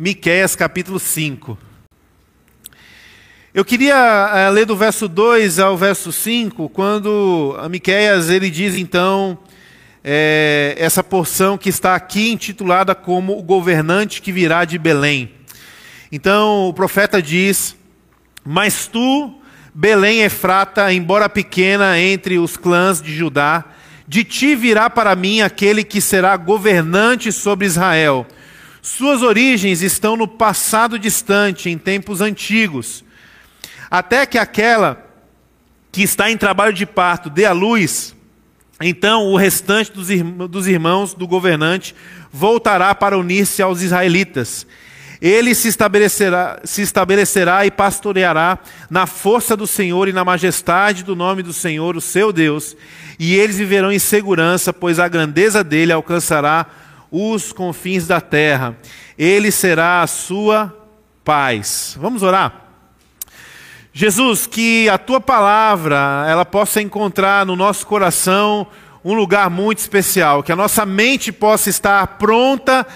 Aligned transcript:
Miqueias 0.00 0.54
capítulo 0.54 1.00
5. 1.00 1.58
Eu 3.52 3.64
queria 3.64 4.48
uh, 4.48 4.52
ler 4.52 4.64
do 4.64 4.76
verso 4.76 5.08
2 5.08 5.58
ao 5.58 5.76
verso 5.76 6.12
5, 6.12 6.68
quando 6.68 7.56
a 7.58 7.68
Miqueias 7.68 8.30
ele 8.30 8.48
diz 8.48 8.76
então 8.76 9.36
é, 10.04 10.76
essa 10.78 11.02
porção 11.02 11.58
que 11.58 11.68
está 11.68 11.96
aqui 11.96 12.30
intitulada 12.30 12.94
como 12.94 13.36
o 13.36 13.42
governante 13.42 14.22
que 14.22 14.30
virá 14.30 14.64
de 14.64 14.78
Belém. 14.78 15.32
Então 16.12 16.68
o 16.68 16.72
profeta 16.72 17.20
diz: 17.20 17.74
Mas 18.44 18.86
tu, 18.86 19.34
Belém 19.74 20.20
Efrata, 20.20 20.92
embora 20.92 21.28
pequena 21.28 21.98
entre 21.98 22.38
os 22.38 22.56
clãs 22.56 23.02
de 23.02 23.12
Judá, 23.12 23.64
de 24.06 24.22
ti 24.22 24.54
virá 24.54 24.88
para 24.88 25.16
mim 25.16 25.40
aquele 25.40 25.82
que 25.82 26.00
será 26.00 26.36
governante 26.36 27.32
sobre 27.32 27.66
Israel. 27.66 28.24
Suas 28.88 29.20
origens 29.20 29.82
estão 29.82 30.16
no 30.16 30.26
passado 30.26 30.98
distante, 30.98 31.68
em 31.68 31.76
tempos 31.76 32.22
antigos. 32.22 33.04
Até 33.90 34.24
que 34.24 34.38
aquela 34.38 35.06
que 35.92 36.02
está 36.02 36.30
em 36.30 36.38
trabalho 36.38 36.72
de 36.72 36.86
parto 36.86 37.28
dê 37.28 37.44
a 37.44 37.52
luz, 37.52 38.16
então 38.80 39.26
o 39.26 39.36
restante 39.36 39.92
dos 39.92 40.66
irmãos 40.66 41.12
do 41.12 41.26
governante 41.26 41.94
voltará 42.32 42.94
para 42.94 43.18
unir-se 43.18 43.60
aos 43.60 43.82
israelitas. 43.82 44.66
Ele 45.20 45.54
se 45.54 45.68
estabelecerá, 45.68 46.58
se 46.64 46.80
estabelecerá 46.80 47.66
e 47.66 47.70
pastoreará 47.70 48.58
na 48.88 49.06
força 49.06 49.54
do 49.54 49.66
Senhor 49.66 50.08
e 50.08 50.14
na 50.14 50.24
majestade 50.24 51.04
do 51.04 51.14
nome 51.14 51.42
do 51.42 51.52
Senhor, 51.52 51.94
o 51.94 52.00
seu 52.00 52.32
Deus, 52.32 52.74
e 53.18 53.34
eles 53.34 53.58
viverão 53.58 53.92
em 53.92 53.98
segurança, 53.98 54.72
pois 54.72 54.98
a 54.98 55.08
grandeza 55.08 55.62
dele 55.62 55.92
alcançará 55.92 56.66
os 57.10 57.52
confins 57.52 58.06
da 58.06 58.20
terra. 58.20 58.76
Ele 59.16 59.50
será 59.50 60.02
a 60.02 60.06
sua 60.06 60.74
paz. 61.24 61.96
Vamos 62.00 62.22
orar? 62.22 62.66
Jesus, 63.92 64.46
que 64.46 64.88
a 64.88 64.96
tua 64.96 65.20
palavra 65.20 66.24
ela 66.28 66.44
possa 66.44 66.80
encontrar 66.80 67.44
no 67.44 67.56
nosso 67.56 67.86
coração 67.86 68.66
um 69.04 69.14
lugar 69.14 69.50
muito 69.50 69.78
especial, 69.78 70.42
que 70.42 70.52
a 70.52 70.56
nossa 70.56 70.84
mente 70.84 71.32
possa 71.32 71.70
estar 71.70 72.06
pronta 72.18 72.86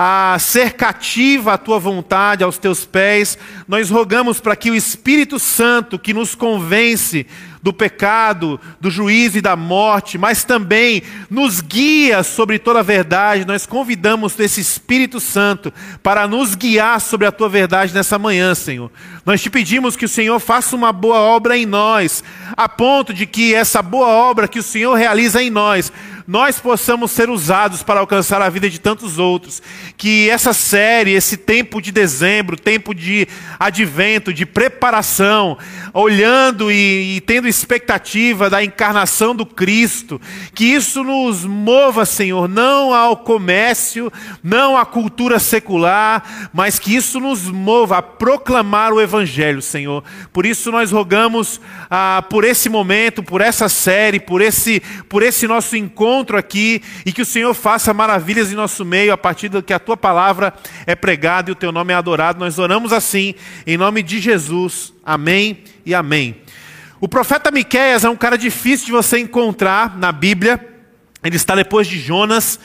a 0.00 0.36
ser 0.38 0.74
cativa 0.74 1.54
à 1.54 1.58
tua 1.58 1.80
vontade, 1.80 2.44
aos 2.44 2.56
teus 2.56 2.86
pés. 2.86 3.36
Nós 3.66 3.90
rogamos 3.90 4.38
para 4.38 4.54
que 4.54 4.70
o 4.70 4.76
Espírito 4.76 5.40
Santo, 5.40 5.98
que 5.98 6.14
nos 6.14 6.36
convence 6.36 7.26
do 7.60 7.72
pecado, 7.72 8.60
do 8.80 8.92
juízo 8.92 9.38
e 9.38 9.40
da 9.40 9.56
morte, 9.56 10.16
mas 10.16 10.44
também 10.44 11.02
nos 11.28 11.60
guia 11.60 12.22
sobre 12.22 12.60
toda 12.60 12.78
a 12.78 12.84
verdade. 12.84 13.44
Nós 13.44 13.66
convidamos 13.66 14.38
esse 14.38 14.60
Espírito 14.60 15.18
Santo 15.18 15.74
para 16.00 16.28
nos 16.28 16.54
guiar 16.54 17.00
sobre 17.00 17.26
a 17.26 17.32
tua 17.32 17.48
verdade 17.48 17.92
nessa 17.92 18.20
manhã, 18.20 18.54
Senhor. 18.54 18.92
Nós 19.26 19.42
te 19.42 19.50
pedimos 19.50 19.96
que 19.96 20.04
o 20.04 20.08
Senhor 20.08 20.38
faça 20.38 20.76
uma 20.76 20.92
boa 20.92 21.18
obra 21.18 21.58
em 21.58 21.66
nós, 21.66 22.22
a 22.56 22.68
ponto 22.68 23.12
de 23.12 23.26
que 23.26 23.52
essa 23.52 23.82
boa 23.82 24.06
obra 24.06 24.46
que 24.46 24.60
o 24.60 24.62
Senhor 24.62 24.94
realiza 24.94 25.42
em 25.42 25.50
nós 25.50 25.92
nós 26.28 26.60
possamos 26.60 27.10
ser 27.10 27.30
usados 27.30 27.82
para 27.82 28.00
alcançar 28.00 28.42
a 28.42 28.50
vida 28.50 28.68
de 28.68 28.78
tantos 28.78 29.18
outros. 29.18 29.62
Que 29.96 30.28
essa 30.28 30.52
série, 30.52 31.12
esse 31.12 31.38
tempo 31.38 31.80
de 31.80 31.90
dezembro, 31.90 32.54
tempo 32.54 32.94
de 32.94 33.26
advento, 33.58 34.30
de 34.30 34.44
preparação, 34.44 35.56
olhando 35.94 36.70
e, 36.70 37.16
e 37.16 37.20
tendo 37.22 37.48
expectativa 37.48 38.50
da 38.50 38.62
encarnação 38.62 39.34
do 39.34 39.46
Cristo, 39.46 40.20
que 40.54 40.66
isso 40.66 41.02
nos 41.02 41.46
mova, 41.46 42.04
Senhor, 42.04 42.46
não 42.46 42.92
ao 42.92 43.16
comércio, 43.16 44.12
não 44.42 44.76
à 44.76 44.84
cultura 44.84 45.38
secular, 45.38 46.50
mas 46.52 46.78
que 46.78 46.94
isso 46.94 47.18
nos 47.18 47.44
mova 47.44 47.96
a 47.96 48.02
proclamar 48.02 48.92
o 48.92 49.00
Evangelho, 49.00 49.62
Senhor. 49.62 50.04
Por 50.30 50.44
isso 50.44 50.70
nós 50.70 50.92
rogamos 50.92 51.58
ah, 51.88 52.22
por 52.28 52.44
esse 52.44 52.68
momento, 52.68 53.22
por 53.22 53.40
essa 53.40 53.66
série, 53.66 54.20
por 54.20 54.42
esse, 54.42 54.82
por 55.08 55.22
esse 55.22 55.46
nosso 55.46 55.74
encontro 55.74 56.17
encontro 56.18 56.36
aqui 56.36 56.82
e 57.06 57.12
que 57.12 57.22
o 57.22 57.24
Senhor 57.24 57.54
faça 57.54 57.94
maravilhas 57.94 58.50
em 58.50 58.56
nosso 58.56 58.84
meio 58.84 59.12
a 59.12 59.16
partir 59.16 59.48
do 59.48 59.62
que 59.62 59.72
a 59.72 59.78
tua 59.78 59.96
palavra 59.96 60.52
é 60.84 60.96
pregada 60.96 61.48
e 61.48 61.52
o 61.52 61.54
teu 61.54 61.70
nome 61.70 61.92
é 61.92 61.96
adorado. 61.96 62.40
Nós 62.40 62.58
oramos 62.58 62.92
assim, 62.92 63.36
em 63.64 63.76
nome 63.76 64.02
de 64.02 64.18
Jesus. 64.18 64.92
Amém 65.04 65.62
e 65.86 65.94
amém. 65.94 66.36
O 67.00 67.06
profeta 67.06 67.52
Miqueias 67.52 68.04
é 68.04 68.10
um 68.10 68.16
cara 68.16 68.36
difícil 68.36 68.86
de 68.86 68.92
você 68.92 69.20
encontrar 69.20 69.96
na 69.96 70.10
Bíblia. 70.10 70.60
Ele 71.22 71.36
está 71.36 71.54
depois 71.54 71.86
de 71.86 72.00
Jonas. 72.00 72.58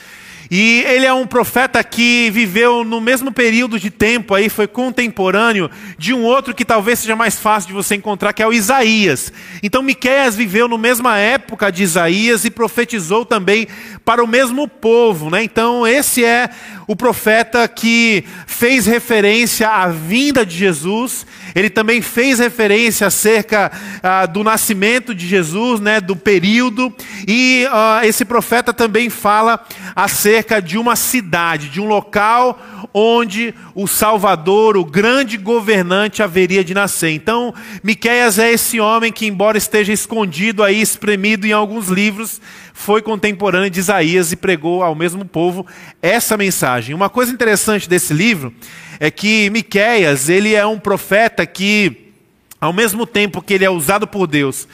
E 0.56 0.84
ele 0.86 1.04
é 1.04 1.12
um 1.12 1.26
profeta 1.26 1.84
que 1.84 2.30
viveu 2.30 2.84
no 2.84 3.02
mesmo 3.02 3.32
período 3.32 3.80
de 3.80 3.90
tempo 3.90 4.36
aí, 4.36 4.50
foi 4.50 4.68
contemporâneo 4.68 5.68
de 5.98 6.14
um 6.14 6.22
outro 6.22 6.54
que 6.54 6.64
talvez 6.64 7.00
seja 7.00 7.16
mais 7.16 7.40
fácil 7.40 7.70
de 7.70 7.74
você 7.74 7.96
encontrar, 7.96 8.34
que 8.34 8.44
é 8.44 8.46
o 8.46 8.54
Isaías. 8.54 9.34
Então 9.64 9.82
Miqueias 9.82 10.36
viveu 10.36 10.68
na 10.68 10.78
mesma 10.78 11.18
época 11.18 11.72
de 11.72 11.82
Isaías 11.82 12.46
e 12.46 12.52
profetizou 12.52 13.26
também 13.26 13.68
para 14.06 14.24
o 14.24 14.28
mesmo 14.28 14.68
povo, 14.68 15.32
né? 15.32 15.44
Então 15.44 15.88
esse 15.88 16.24
é 16.24 16.48
o 16.88 16.96
profeta 16.96 17.68
que 17.68 18.24
fez 18.46 18.86
referência 18.86 19.70
à 19.70 19.88
vinda 19.88 20.46
de 20.46 20.58
Jesus, 20.58 21.26
ele 21.56 21.70
também 21.70 22.02
fez 22.02 22.40
referência 22.40 23.08
acerca 23.08 23.72
ah, 24.02 24.26
do 24.26 24.44
nascimento 24.44 25.14
de 25.14 25.28
Jesus, 25.28 25.80
né, 25.80 26.02
do 26.02 26.16
período, 26.16 26.94
e 27.28 27.68
ah, 27.72 28.02
esse 28.04 28.26
profeta 28.26 28.74
também 28.74 29.10
fala 29.10 29.66
acerca 29.96 30.62
de 30.62 30.78
uma 30.78 30.96
cidade, 30.96 31.70
de 31.70 31.80
um 31.80 31.86
local 31.86 32.60
onde 32.94 33.54
o 33.74 33.88
Salvador, 33.88 34.78
o 34.78 34.86
grande 34.86 35.36
governante, 35.36 36.22
haveria 36.22 36.64
de 36.64 36.74
nascer. 36.74 37.10
Então, 37.10 37.54
Miqueias 37.84 38.38
é 38.38 38.52
esse 38.52 38.80
homem 38.80 39.12
que, 39.12 39.26
embora 39.26 39.58
esteja 39.58 39.92
escondido 39.92 40.64
aí, 40.64 40.80
espremido 40.80 41.48
em 41.48 41.52
alguns 41.52 41.88
livros, 41.88 42.40
foi 42.74 43.02
contemporâneo 43.02 43.70
de 43.70 43.80
Isaías 43.80 44.32
e 44.32 44.36
pregou 44.36 44.84
ao 44.84 44.96
mesmo 44.96 45.24
povo 45.24 45.66
essa 46.02 46.36
mensagem. 46.36 46.96
Uma 46.96 47.10
coisa 47.10 47.32
interessante 47.32 47.88
desse 47.88 48.14
livro 48.14 48.54
é 49.00 49.12
que 49.12 49.50
Miqueias, 49.52 50.28
ele 50.28 50.56
é 50.56 50.66
um 50.66 50.80
profeta 50.80 51.46
que 51.46 52.12
ao 52.60 52.74
mesmo 52.74 53.06
tempo 53.06 53.42
que 53.42 53.54
ele 53.54 53.66
é 53.66 53.70
usado 53.70 54.08
por 54.08 54.26
Deus 54.26 54.68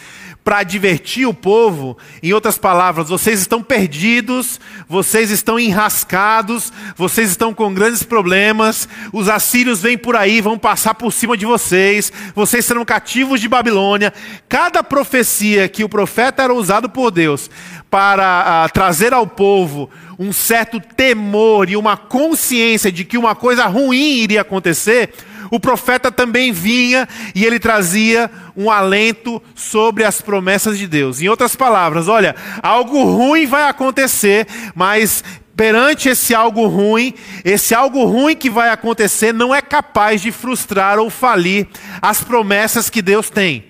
para 0.43 0.63
divertir 0.63 1.27
o 1.27 1.33
povo. 1.33 1.97
Em 2.23 2.33
outras 2.33 2.57
palavras, 2.57 3.09
vocês 3.09 3.39
estão 3.39 3.61
perdidos, 3.61 4.59
vocês 4.87 5.29
estão 5.29 5.59
enrascados, 5.59 6.71
vocês 6.95 7.29
estão 7.29 7.53
com 7.53 7.73
grandes 7.73 8.03
problemas. 8.03 8.87
Os 9.13 9.29
assírios 9.29 9.81
vêm 9.81 9.97
por 9.97 10.15
aí, 10.15 10.41
vão 10.41 10.57
passar 10.57 10.95
por 10.95 11.11
cima 11.11 11.37
de 11.37 11.45
vocês. 11.45 12.11
Vocês 12.33 12.65
serão 12.65 12.83
cativos 12.83 13.39
de 13.39 13.47
Babilônia. 13.47 14.13
Cada 14.47 14.83
profecia 14.83 15.67
que 15.67 15.83
o 15.83 15.89
profeta 15.89 16.43
era 16.43 16.53
usado 16.53 16.89
por 16.89 17.11
Deus 17.11 17.49
para 17.89 18.65
uh, 18.65 18.73
trazer 18.73 19.13
ao 19.13 19.25
povo 19.25 19.89
um 20.17 20.31
certo 20.31 20.79
temor 20.79 21.69
e 21.69 21.77
uma 21.77 21.97
consciência 21.97 22.91
de 22.91 23.03
que 23.03 23.17
uma 23.17 23.35
coisa 23.35 23.65
ruim 23.65 24.17
iria 24.17 24.41
acontecer, 24.41 25.13
o 25.51 25.59
profeta 25.59 26.11
também 26.11 26.51
vinha 26.51 27.07
e 27.33 27.45
ele 27.45 27.59
trazia 27.59 28.29
um 28.55 28.69
alento 28.69 29.41
sobre 29.55 30.03
as 30.03 30.21
promessas 30.21 30.77
de 30.77 30.87
Deus. 30.87 31.21
Em 31.21 31.29
outras 31.29 31.55
palavras, 31.55 32.07
olha, 32.07 32.35
algo 32.61 33.03
ruim 33.03 33.45
vai 33.45 33.67
acontecer, 33.69 34.47
mas 34.75 35.23
perante 35.55 36.07
esse 36.07 36.33
algo 36.33 36.67
ruim, 36.67 37.13
esse 37.43 37.75
algo 37.75 38.05
ruim 38.05 38.35
que 38.35 38.49
vai 38.49 38.69
acontecer 38.69 39.33
não 39.33 39.53
é 39.53 39.61
capaz 39.61 40.21
de 40.21 40.31
frustrar 40.31 40.99
ou 40.99 41.09
falir 41.09 41.67
as 42.01 42.23
promessas 42.23 42.89
que 42.89 43.01
Deus 43.01 43.29
tem. 43.29 43.65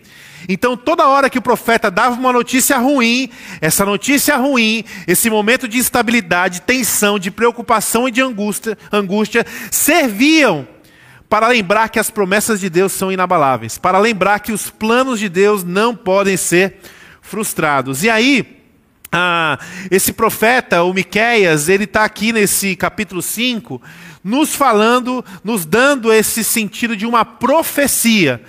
Então, 0.47 0.77
toda 0.77 1.07
hora 1.07 1.29
que 1.29 1.37
o 1.37 1.41
profeta 1.41 1.91
dava 1.91 2.19
uma 2.19 2.33
notícia 2.33 2.77
ruim, 2.77 3.29
essa 3.61 3.85
notícia 3.85 4.35
ruim, 4.37 4.83
esse 5.07 5.29
momento 5.29 5.67
de 5.67 5.77
instabilidade, 5.77 6.61
tensão, 6.61 7.19
de 7.19 7.29
preocupação 7.29 8.07
e 8.07 8.11
de 8.11 8.21
angústia, 8.21 8.77
angústia 8.91 9.45
serviam 9.69 10.67
para 11.29 11.47
lembrar 11.47 11.89
que 11.89 11.99
as 11.99 12.09
promessas 12.09 12.59
de 12.59 12.69
Deus 12.69 12.91
são 12.91 13.11
inabaláveis, 13.11 13.77
para 13.77 13.99
lembrar 13.99 14.39
que 14.39 14.51
os 14.51 14.71
planos 14.71 15.19
de 15.19 15.29
Deus 15.29 15.63
não 15.63 15.95
podem 15.95 16.35
ser 16.35 16.77
frustrados. 17.21 18.03
E 18.03 18.09
aí, 18.09 18.63
ah, 19.11 19.59
esse 19.91 20.11
profeta, 20.11 20.81
o 20.81 20.91
Miqueias, 20.91 21.69
ele 21.69 21.83
está 21.83 22.03
aqui 22.03 22.33
nesse 22.33 22.75
capítulo 22.75 23.21
5, 23.21 23.79
nos 24.23 24.55
falando, 24.55 25.23
nos 25.43 25.65
dando 25.65 26.11
esse 26.11 26.43
sentido 26.43 26.97
de 26.97 27.05
uma 27.05 27.23
profecia. 27.23 28.41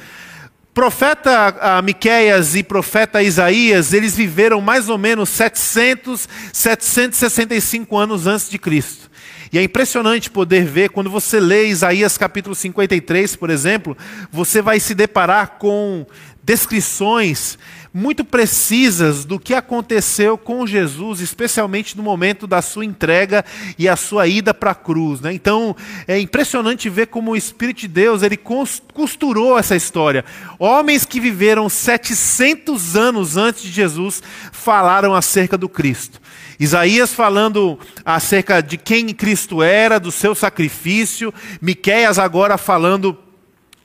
Profeta 0.72 1.58
ah, 1.60 1.82
Miqueias 1.82 2.54
e 2.54 2.62
profeta 2.62 3.22
Isaías, 3.22 3.92
eles 3.92 4.16
viveram 4.16 4.62
mais 4.62 4.88
ou 4.88 4.96
menos 4.96 5.28
700, 5.28 6.26
765 6.50 7.96
anos 7.98 8.26
antes 8.26 8.48
de 8.48 8.58
Cristo. 8.58 9.09
E 9.52 9.58
é 9.58 9.62
impressionante 9.62 10.30
poder 10.30 10.64
ver, 10.64 10.90
quando 10.90 11.10
você 11.10 11.40
lê 11.40 11.66
Isaías 11.66 12.16
capítulo 12.16 12.54
53, 12.54 13.34
por 13.34 13.50
exemplo, 13.50 13.96
você 14.30 14.62
vai 14.62 14.78
se 14.78 14.94
deparar 14.94 15.58
com 15.58 16.06
descrições 16.42 17.58
muito 17.92 18.24
precisas 18.24 19.24
do 19.24 19.38
que 19.38 19.52
aconteceu 19.52 20.38
com 20.38 20.66
Jesus, 20.66 21.20
especialmente 21.20 21.96
no 21.96 22.02
momento 22.02 22.46
da 22.46 22.62
sua 22.62 22.84
entrega 22.84 23.44
e 23.76 23.88
a 23.88 23.96
sua 23.96 24.28
ida 24.28 24.54
para 24.54 24.70
a 24.70 24.74
cruz. 24.74 25.20
Né? 25.20 25.32
Então 25.32 25.74
é 26.06 26.18
impressionante 26.18 26.88
ver 26.88 27.08
como 27.08 27.32
o 27.32 27.36
Espírito 27.36 27.80
de 27.80 27.88
Deus 27.88 28.22
ele 28.22 28.36
costurou 28.36 29.58
essa 29.58 29.74
história. 29.74 30.24
Homens 30.58 31.04
que 31.04 31.18
viveram 31.18 31.68
700 31.68 32.96
anos 32.96 33.36
antes 33.36 33.62
de 33.62 33.70
Jesus 33.70 34.22
falaram 34.52 35.14
acerca 35.14 35.58
do 35.58 35.68
Cristo. 35.68 36.20
Isaías 36.60 37.14
falando 37.14 37.78
acerca 38.04 38.60
de 38.60 38.76
quem 38.76 39.08
Cristo 39.14 39.62
era, 39.62 39.98
do 39.98 40.12
seu 40.12 40.34
sacrifício, 40.34 41.32
Miqueias 41.58 42.18
agora 42.18 42.58
falando 42.58 43.16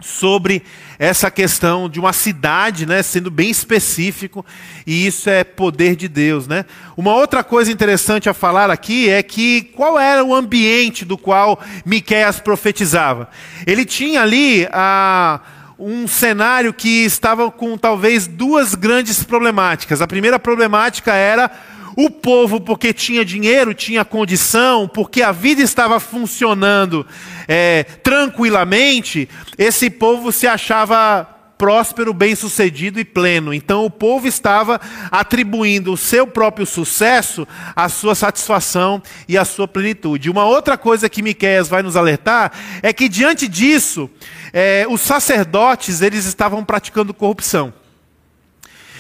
sobre 0.02 0.62
essa 1.00 1.32
questão 1.32 1.88
de 1.88 2.02
uma 2.02 2.12
cidade, 2.12 2.86
né, 2.86 3.02
sendo 3.02 3.32
bem 3.32 3.50
específico, 3.50 4.46
e 4.86 5.08
isso 5.08 5.30
é 5.30 5.44
poder 5.44 5.96
de 5.96 6.10
Deus, 6.10 6.48
né? 6.48 6.66
Uma 6.98 7.16
outra 7.16 7.46
coisa 7.46 7.72
interessante 7.72 8.28
a 8.30 8.34
falar 8.34 8.70
aqui 8.70 9.10
é 9.10 9.24
que 9.24 9.62
qual 9.74 9.98
era 9.98 10.24
o 10.24 10.36
ambiente 10.36 11.06
do 11.06 11.18
qual 11.18 11.60
Miqueias 11.86 12.42
profetizava? 12.42 13.30
Ele 13.66 13.86
tinha 13.86 14.22
ali 14.22 14.68
a 14.72 15.40
um 15.80 16.08
cenário 16.08 16.74
que 16.74 17.04
estava 17.04 17.50
com 17.52 17.78
talvez 17.78 18.28
duas 18.28 18.76
grandes 18.76 19.24
problemáticas. 19.24 20.02
A 20.02 20.08
primeira 20.08 20.40
problemática 20.40 21.14
era 21.14 21.52
o 21.96 22.10
povo, 22.10 22.60
porque 22.60 22.94
tinha 22.94 23.24
dinheiro, 23.24 23.74
tinha 23.74 24.04
condição, 24.04 24.88
porque 24.88 25.22
a 25.22 25.32
vida 25.32 25.62
estava 25.62 26.00
funcionando 26.00 27.06
é, 27.48 27.84
tranquilamente, 27.84 29.30
esse 29.58 29.90
povo 29.90 30.32
se 30.32 30.46
achava 30.46 31.36
próspero, 31.58 32.14
bem-sucedido 32.14 33.00
e 33.00 33.06
pleno. 33.06 33.54
Então 33.54 33.86
o 33.86 33.90
povo 33.90 34.28
estava 34.28 34.80
atribuindo 35.10 35.94
o 35.94 35.98
seu 35.98 36.28
próprio 36.28 36.66
sucesso 36.66 37.48
à 37.76 37.88
sua 37.90 38.16
satisfação 38.16 39.02
e 39.28 39.38
à 39.38 39.46
sua 39.46 39.68
plenitude. 39.68 40.30
Uma 40.30 40.46
outra 40.46 40.78
coisa 40.78 41.10
que 41.10 41.22
Miqueias 41.22 41.68
vai 41.68 41.82
nos 41.82 41.96
alertar 41.96 42.52
é 42.82 42.92
que 42.92 43.08
diante 43.08 43.48
disso, 43.48 44.10
é, 44.52 44.86
os 44.90 45.02
sacerdotes 45.02 46.02
eles 46.02 46.26
estavam 46.26 46.64
praticando 46.64 47.14
corrupção. 47.14 47.74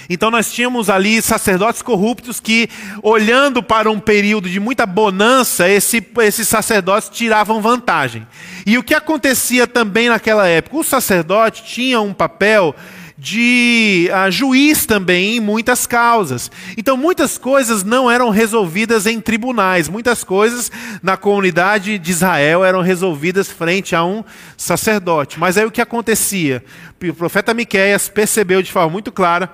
Então 0.10 0.30
nós 0.30 0.52
tínhamos 0.52 0.90
ali 0.90 1.22
sacerdotes 1.22 1.82
corruptos 1.82 2.40
que, 2.40 2.70
olhando 3.02 3.62
para 3.64 3.90
um 3.90 4.00
período 4.00 4.50
de 4.50 4.60
muita 4.60 4.86
bonança, 4.86 5.68
esse, 5.70 6.06
esses 6.20 6.48
sacerdotes 6.48 7.10
tiravam 7.10 7.62
vantagem. 7.62 8.28
E 8.66 8.78
o 8.78 8.84
que 8.84 8.94
acontecia 8.94 9.68
também 9.68 10.10
naquela 10.10 10.48
época? 10.48 10.78
O 10.78 10.84
sacerdote 10.84 11.64
tinha 11.64 12.00
um 12.02 12.14
papel 12.14 12.76
de 13.18 14.10
uh, 14.12 14.30
juiz 14.30 14.86
também 14.86 15.38
em 15.38 15.40
muitas 15.40 15.88
causas. 15.88 16.52
Então, 16.78 16.98
muitas 16.98 17.38
coisas 17.38 17.84
não 17.84 18.12
eram 18.12 18.30
resolvidas 18.30 19.06
em 19.06 19.22
tribunais, 19.22 19.88
muitas 19.88 20.24
coisas 20.24 20.72
na 21.02 21.16
comunidade 21.16 21.98
de 21.98 22.12
Israel 22.12 22.66
eram 22.66 22.82
resolvidas 22.82 23.50
frente 23.50 23.96
a 23.96 24.04
um 24.04 24.24
sacerdote. 24.58 25.40
Mas 25.40 25.58
aí 25.58 25.66
o 25.66 25.72
que 25.72 25.82
acontecia? 25.82 26.64
O 27.02 27.14
profeta 27.14 27.54
Miqueias 27.54 28.10
percebeu 28.10 28.62
de 28.62 28.72
forma 28.72 28.90
muito 28.90 29.12
clara 29.12 29.50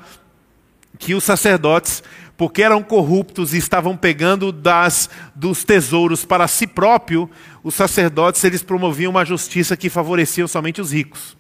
que 1.02 1.16
os 1.16 1.24
sacerdotes, 1.24 2.04
porque 2.38 2.62
eram 2.62 2.84
corruptos 2.84 3.56
e 3.56 3.58
estavam 3.58 3.98
pegando 3.98 4.52
das, 4.52 5.10
dos 5.36 5.64
tesouros 5.64 6.24
para 6.24 6.48
si 6.48 6.68
próprio, 6.68 7.30
os 7.64 7.74
sacerdotes 7.74 8.44
eles 8.44 8.62
promoviam 8.62 9.10
uma 9.10 9.26
justiça 9.26 9.76
que 9.76 9.90
favorecia 9.90 10.48
somente 10.48 10.80
os 10.80 10.94
ricos. 10.94 11.36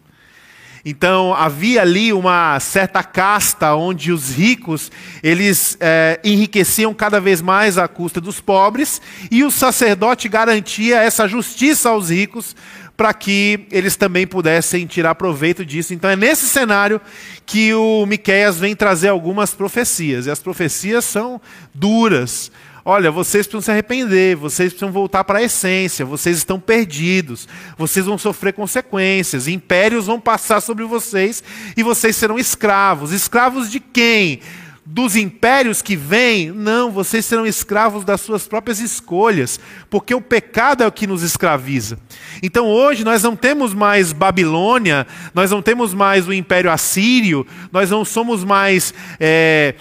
Então 0.83 1.31
havia 1.35 1.83
ali 1.83 2.11
uma 2.11 2.59
certa 2.59 3.03
casta 3.03 3.75
onde 3.75 4.11
os 4.11 4.31
ricos 4.31 4.91
eles 5.21 5.77
é, 5.79 6.19
enriqueciam 6.23 6.91
cada 6.91 7.21
vez 7.21 7.39
mais 7.39 7.77
à 7.77 7.87
custa 7.87 8.19
dos 8.19 8.41
pobres 8.41 8.99
e 9.29 9.43
o 9.43 9.51
sacerdote 9.51 10.27
garantia 10.27 10.97
essa 10.97 11.27
justiça 11.27 11.89
aos 11.89 12.09
ricos 12.09 12.55
para 12.95 13.13
que 13.13 13.67
eles 13.71 13.95
também 13.95 14.27
pudessem 14.27 14.85
tirar 14.85 15.15
proveito 15.15 15.65
disso. 15.65 15.93
Então 15.93 16.09
é 16.09 16.15
nesse 16.15 16.47
cenário 16.47 17.01
que 17.45 17.73
o 17.73 18.05
Miqueias 18.05 18.57
vem 18.57 18.75
trazer 18.75 19.09
algumas 19.09 19.53
profecias. 19.53 20.25
E 20.25 20.31
as 20.31 20.39
profecias 20.39 21.05
são 21.05 21.41
duras. 21.73 22.51
Olha, 22.83 23.11
vocês 23.11 23.45
precisam 23.45 23.61
se 23.61 23.71
arrepender, 23.71 24.35
vocês 24.35 24.71
precisam 24.71 24.91
voltar 24.91 25.23
para 25.23 25.37
a 25.39 25.43
essência, 25.43 26.03
vocês 26.03 26.37
estão 26.37 26.59
perdidos, 26.59 27.47
vocês 27.77 28.07
vão 28.07 28.17
sofrer 28.17 28.53
consequências, 28.53 29.47
impérios 29.47 30.07
vão 30.07 30.19
passar 30.19 30.61
sobre 30.61 30.83
vocês 30.85 31.43
e 31.77 31.83
vocês 31.83 32.15
serão 32.15 32.39
escravos. 32.39 33.11
Escravos 33.11 33.69
de 33.69 33.79
quem? 33.79 34.41
Dos 34.85 35.15
impérios 35.15 35.81
que 35.81 35.95
vêm, 35.95 36.51
não, 36.51 36.91
vocês 36.91 37.25
serão 37.25 37.45
escravos 37.45 38.03
das 38.03 38.21
suas 38.21 38.47
próprias 38.47 38.79
escolhas, 38.79 39.59
porque 39.89 40.13
o 40.13 40.21
pecado 40.21 40.83
é 40.83 40.87
o 40.87 40.91
que 40.91 41.05
nos 41.05 41.21
escraviza. 41.21 41.99
Então 42.41 42.67
hoje 42.67 43.03
nós 43.03 43.21
não 43.21 43.35
temos 43.35 43.73
mais 43.73 44.11
Babilônia, 44.11 45.05
nós 45.33 45.51
não 45.51 45.61
temos 45.61 45.93
mais 45.93 46.27
o 46.27 46.33
Império 46.33 46.71
Assírio, 46.71 47.45
nós 47.71 47.89
não 47.89 48.03
somos 48.03 48.43
mais. 48.43 48.93
É, 49.19 49.75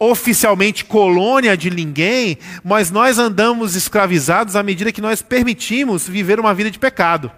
oficialmente 0.00 0.84
colônia 0.84 1.56
de 1.56 1.70
ninguém, 1.70 2.38
mas 2.62 2.88
nós 2.88 3.18
andamos 3.18 3.74
escravizados 3.74 4.54
à 4.54 4.62
medida 4.62 4.92
que 4.92 5.00
nós 5.00 5.22
permitimos 5.22 6.08
viver 6.08 6.38
uma 6.38 6.54
vida 6.54 6.70
de 6.70 6.78
pecado. 6.78 7.32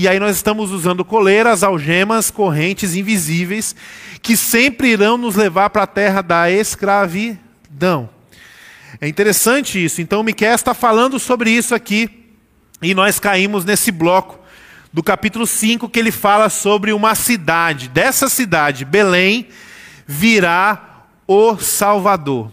E 0.00 0.08
aí 0.08 0.18
nós 0.18 0.36
estamos 0.36 0.70
usando 0.70 1.04
coleiras, 1.04 1.62
algemas, 1.62 2.30
correntes 2.30 2.96
invisíveis 2.96 3.76
que 4.22 4.34
sempre 4.34 4.92
irão 4.92 5.18
nos 5.18 5.36
levar 5.36 5.68
para 5.68 5.82
a 5.82 5.86
terra 5.86 6.22
da 6.22 6.50
escravidão. 6.50 8.08
É 8.98 9.06
interessante 9.06 9.84
isso. 9.84 10.00
Então, 10.00 10.22
Miquel 10.22 10.54
está 10.54 10.72
falando 10.72 11.18
sobre 11.18 11.50
isso 11.50 11.74
aqui, 11.74 12.08
e 12.80 12.94
nós 12.94 13.20
caímos 13.20 13.62
nesse 13.66 13.92
bloco 13.92 14.38
do 14.90 15.02
capítulo 15.02 15.46
5, 15.46 15.86
que 15.90 15.98
ele 15.98 16.10
fala 16.10 16.48
sobre 16.48 16.94
uma 16.94 17.14
cidade. 17.14 17.86
Dessa 17.86 18.30
cidade, 18.30 18.86
Belém, 18.86 19.48
virá 20.06 21.04
o 21.26 21.58
Salvador. 21.58 22.50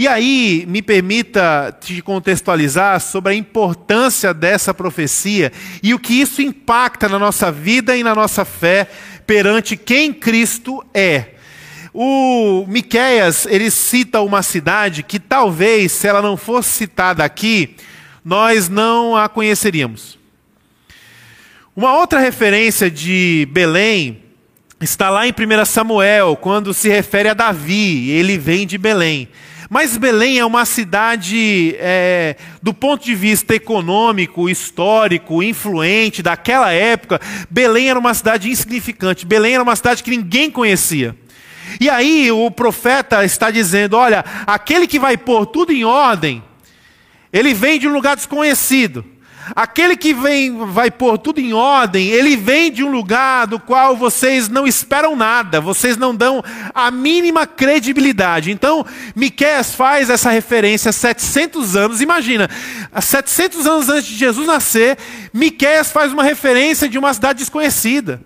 E 0.00 0.08
aí, 0.08 0.64
me 0.66 0.80
permita 0.80 1.76
te 1.78 2.00
contextualizar 2.00 2.98
sobre 3.02 3.34
a 3.34 3.36
importância 3.36 4.32
dessa 4.32 4.72
profecia 4.72 5.52
e 5.82 5.92
o 5.92 5.98
que 5.98 6.14
isso 6.14 6.40
impacta 6.40 7.06
na 7.06 7.18
nossa 7.18 7.52
vida 7.52 7.94
e 7.94 8.02
na 8.02 8.14
nossa 8.14 8.46
fé 8.46 8.88
perante 9.26 9.76
quem 9.76 10.10
Cristo 10.10 10.82
é. 10.94 11.34
O 11.92 12.64
Miqueias, 12.66 13.44
ele 13.44 13.70
cita 13.70 14.22
uma 14.22 14.42
cidade 14.42 15.02
que 15.02 15.18
talvez, 15.20 15.92
se 15.92 16.08
ela 16.08 16.22
não 16.22 16.34
fosse 16.34 16.70
citada 16.70 17.22
aqui, 17.22 17.76
nós 18.24 18.70
não 18.70 19.14
a 19.14 19.28
conheceríamos. 19.28 20.18
Uma 21.76 21.98
outra 21.98 22.20
referência 22.20 22.90
de 22.90 23.46
Belém 23.52 24.22
está 24.80 25.10
lá 25.10 25.26
em 25.26 25.30
1 25.30 25.64
Samuel, 25.66 26.38
quando 26.40 26.72
se 26.72 26.88
refere 26.88 27.28
a 27.28 27.34
Davi, 27.34 28.08
ele 28.08 28.38
vem 28.38 28.66
de 28.66 28.78
Belém. 28.78 29.28
Mas 29.72 29.96
Belém 29.96 30.40
é 30.40 30.44
uma 30.44 30.64
cidade, 30.64 31.76
é, 31.78 32.34
do 32.60 32.74
ponto 32.74 33.04
de 33.04 33.14
vista 33.14 33.54
econômico, 33.54 34.50
histórico, 34.50 35.44
influente 35.44 36.24
daquela 36.24 36.72
época, 36.72 37.20
Belém 37.48 37.88
era 37.88 37.96
uma 37.96 38.12
cidade 38.12 38.50
insignificante. 38.50 39.24
Belém 39.24 39.54
era 39.54 39.62
uma 39.62 39.76
cidade 39.76 40.02
que 40.02 40.10
ninguém 40.10 40.50
conhecia. 40.50 41.14
E 41.80 41.88
aí 41.88 42.32
o 42.32 42.50
profeta 42.50 43.24
está 43.24 43.48
dizendo: 43.48 43.96
olha, 43.96 44.24
aquele 44.44 44.88
que 44.88 44.98
vai 44.98 45.16
pôr 45.16 45.46
tudo 45.46 45.72
em 45.72 45.84
ordem, 45.84 46.42
ele 47.32 47.54
vem 47.54 47.78
de 47.78 47.86
um 47.86 47.92
lugar 47.92 48.16
desconhecido. 48.16 49.04
Aquele 49.54 49.96
que 49.96 50.14
vem, 50.14 50.66
vai 50.66 50.90
pôr 50.90 51.18
tudo 51.18 51.40
em 51.40 51.52
ordem, 51.52 52.08
ele 52.08 52.36
vem 52.36 52.70
de 52.70 52.84
um 52.84 52.90
lugar 52.90 53.46
do 53.46 53.58
qual 53.58 53.96
vocês 53.96 54.48
não 54.48 54.66
esperam 54.66 55.16
nada, 55.16 55.60
vocês 55.60 55.96
não 55.96 56.14
dão 56.14 56.42
a 56.74 56.90
mínima 56.90 57.46
credibilidade. 57.46 58.50
Então, 58.50 58.84
Miqueias 59.14 59.74
faz 59.74 60.10
essa 60.10 60.30
referência 60.30 60.92
700 60.92 61.76
anos. 61.76 62.00
Imagina, 62.00 62.48
700 63.00 63.66
anos 63.66 63.88
antes 63.88 64.06
de 64.06 64.16
Jesus 64.16 64.46
nascer, 64.46 64.96
Miqueias 65.32 65.90
faz 65.90 66.12
uma 66.12 66.22
referência 66.22 66.88
de 66.88 66.98
uma 66.98 67.12
cidade 67.12 67.40
desconhecida 67.40 68.20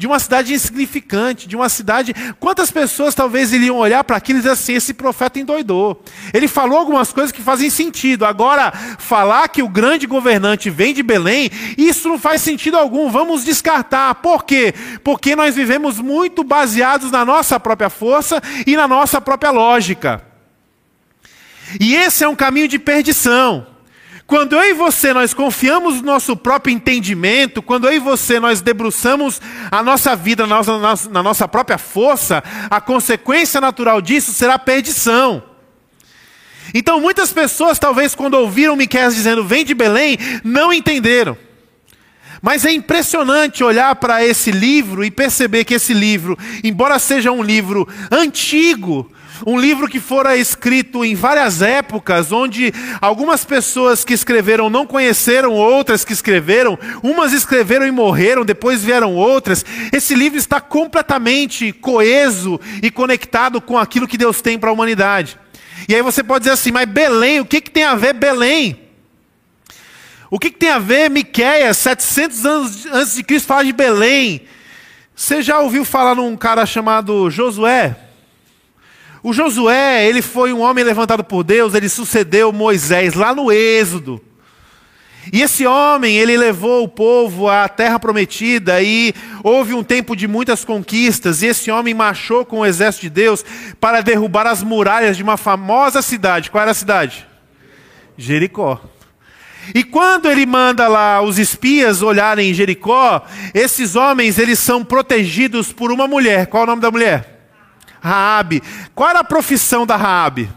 de 0.00 0.06
uma 0.06 0.18
cidade 0.18 0.54
insignificante, 0.54 1.46
de 1.46 1.54
uma 1.54 1.68
cidade. 1.68 2.14
Quantas 2.40 2.70
pessoas 2.70 3.14
talvez 3.14 3.52
iriam 3.52 3.76
olhar 3.76 4.02
para 4.02 4.16
aquilo 4.16 4.38
e 4.38 4.40
dizer 4.40 4.52
assim: 4.52 4.72
esse 4.72 4.94
profeta 4.94 5.38
endoidou. 5.38 6.02
Ele 6.32 6.48
falou 6.48 6.78
algumas 6.78 7.12
coisas 7.12 7.30
que 7.30 7.42
fazem 7.42 7.68
sentido. 7.68 8.24
Agora, 8.24 8.72
falar 8.98 9.46
que 9.48 9.62
o 9.62 9.68
grande 9.68 10.06
governante 10.06 10.70
vem 10.70 10.94
de 10.94 11.02
Belém, 11.02 11.50
isso 11.76 12.08
não 12.08 12.18
faz 12.18 12.40
sentido 12.40 12.78
algum. 12.78 13.10
Vamos 13.10 13.44
descartar. 13.44 14.14
Por 14.14 14.44
quê? 14.44 14.72
Porque 15.04 15.36
nós 15.36 15.54
vivemos 15.54 15.98
muito 15.98 16.42
baseados 16.42 17.10
na 17.10 17.22
nossa 17.22 17.60
própria 17.60 17.90
força 17.90 18.42
e 18.66 18.78
na 18.78 18.88
nossa 18.88 19.20
própria 19.20 19.50
lógica. 19.50 20.24
E 21.78 21.94
esse 21.94 22.24
é 22.24 22.28
um 22.28 22.34
caminho 22.34 22.68
de 22.68 22.78
perdição. 22.78 23.66
Quando 24.30 24.54
eu 24.54 24.62
e 24.62 24.74
você 24.74 25.12
nós 25.12 25.34
confiamos 25.34 25.96
no 25.96 26.02
nosso 26.02 26.36
próprio 26.36 26.72
entendimento, 26.72 27.60
quando 27.60 27.88
eu 27.88 27.94
e 27.94 27.98
você 27.98 28.38
nós 28.38 28.60
debruçamos 28.60 29.42
a 29.72 29.82
nossa 29.82 30.14
vida 30.14 30.46
na 30.46 30.62
nossa, 30.62 31.10
na 31.10 31.20
nossa 31.20 31.48
própria 31.48 31.76
força, 31.76 32.40
a 32.70 32.80
consequência 32.80 33.60
natural 33.60 34.00
disso 34.00 34.32
será 34.32 34.56
perdição. 34.56 35.42
Então 36.72 37.00
muitas 37.00 37.32
pessoas, 37.32 37.80
talvez 37.80 38.14
quando 38.14 38.34
ouviram 38.34 38.76
Miqueias 38.76 39.16
dizendo 39.16 39.42
vem 39.42 39.64
de 39.64 39.74
Belém, 39.74 40.16
não 40.44 40.72
entenderam. 40.72 41.36
Mas 42.40 42.64
é 42.64 42.70
impressionante 42.70 43.64
olhar 43.64 43.96
para 43.96 44.24
esse 44.24 44.52
livro 44.52 45.02
e 45.04 45.10
perceber 45.10 45.64
que 45.64 45.74
esse 45.74 45.92
livro, 45.92 46.38
embora 46.62 47.00
seja 47.00 47.32
um 47.32 47.42
livro 47.42 47.88
antigo, 48.12 49.10
um 49.46 49.58
livro 49.58 49.88
que 49.88 50.00
fora 50.00 50.36
escrito 50.36 51.04
em 51.04 51.14
várias 51.14 51.62
épocas, 51.62 52.32
onde 52.32 52.72
algumas 53.00 53.44
pessoas 53.44 54.04
que 54.04 54.12
escreveram 54.12 54.68
não 54.68 54.86
conheceram 54.86 55.52
outras 55.52 56.04
que 56.04 56.12
escreveram, 56.12 56.78
umas 57.02 57.32
escreveram 57.32 57.86
e 57.86 57.90
morreram, 57.90 58.44
depois 58.44 58.84
vieram 58.84 59.14
outras. 59.14 59.64
Esse 59.92 60.14
livro 60.14 60.38
está 60.38 60.60
completamente 60.60 61.72
coeso 61.72 62.60
e 62.82 62.90
conectado 62.90 63.60
com 63.60 63.78
aquilo 63.78 64.08
que 64.08 64.18
Deus 64.18 64.40
tem 64.40 64.58
para 64.58 64.70
a 64.70 64.72
humanidade. 64.72 65.38
E 65.88 65.94
aí 65.94 66.02
você 66.02 66.22
pode 66.22 66.40
dizer 66.44 66.54
assim, 66.54 66.70
mas 66.70 66.88
Belém, 66.88 67.40
o 67.40 67.44
que, 67.44 67.60
que 67.60 67.70
tem 67.70 67.84
a 67.84 67.94
ver 67.94 68.12
Belém? 68.12 68.78
O 70.30 70.38
que, 70.38 70.50
que 70.50 70.58
tem 70.58 70.70
a 70.70 70.78
ver 70.78 71.10
Miquéias, 71.10 71.76
700 71.78 72.46
anos 72.46 72.86
antes 72.86 73.14
de 73.14 73.24
Cristo, 73.24 73.46
falar 73.46 73.64
de 73.64 73.72
Belém? 73.72 74.42
Você 75.14 75.42
já 75.42 75.58
ouviu 75.58 75.84
falar 75.84 76.14
num 76.14 76.36
cara 76.36 76.64
chamado 76.64 77.28
Josué? 77.30 77.96
O 79.22 79.32
Josué, 79.32 80.06
ele 80.06 80.22
foi 80.22 80.52
um 80.52 80.60
homem 80.60 80.82
levantado 80.82 81.22
por 81.22 81.44
Deus, 81.44 81.74
ele 81.74 81.88
sucedeu 81.88 82.52
Moisés 82.52 83.14
lá 83.14 83.34
no 83.34 83.52
Êxodo. 83.52 84.20
E 85.32 85.42
esse 85.42 85.66
homem, 85.66 86.16
ele 86.16 86.36
levou 86.36 86.82
o 86.82 86.88
povo 86.88 87.48
à 87.48 87.68
terra 87.68 87.98
prometida 87.98 88.82
e 88.82 89.12
houve 89.44 89.74
um 89.74 89.84
tempo 89.84 90.16
de 90.16 90.26
muitas 90.26 90.64
conquistas. 90.64 91.42
E 91.42 91.46
esse 91.46 91.70
homem 91.70 91.92
marchou 91.92 92.44
com 92.44 92.60
o 92.60 92.66
exército 92.66 93.02
de 93.02 93.10
Deus 93.10 93.44
para 93.78 94.00
derrubar 94.00 94.46
as 94.46 94.62
muralhas 94.62 95.16
de 95.16 95.22
uma 95.22 95.36
famosa 95.36 96.00
cidade. 96.00 96.50
Qual 96.50 96.62
era 96.62 96.70
a 96.70 96.74
cidade? 96.74 97.26
Jericó. 98.16 98.80
E 99.74 99.84
quando 99.84 100.28
ele 100.28 100.46
manda 100.46 100.88
lá 100.88 101.20
os 101.20 101.38
espias 101.38 102.00
olharem 102.02 102.50
em 102.50 102.54
Jericó, 102.54 103.24
esses 103.52 103.94
homens 103.94 104.38
eles 104.38 104.58
são 104.58 104.82
protegidos 104.82 105.72
por 105.72 105.92
uma 105.92 106.08
mulher. 106.08 106.46
Qual 106.46 106.62
é 106.62 106.64
o 106.64 106.66
nome 106.66 106.82
da 106.82 106.90
mulher? 106.90 107.39
Raabe. 108.00 108.62
Qual 108.94 109.08
era 109.08 109.20
a 109.20 109.24
profissão 109.24 109.86
da 109.86 109.96
Raabe? 109.96 110.50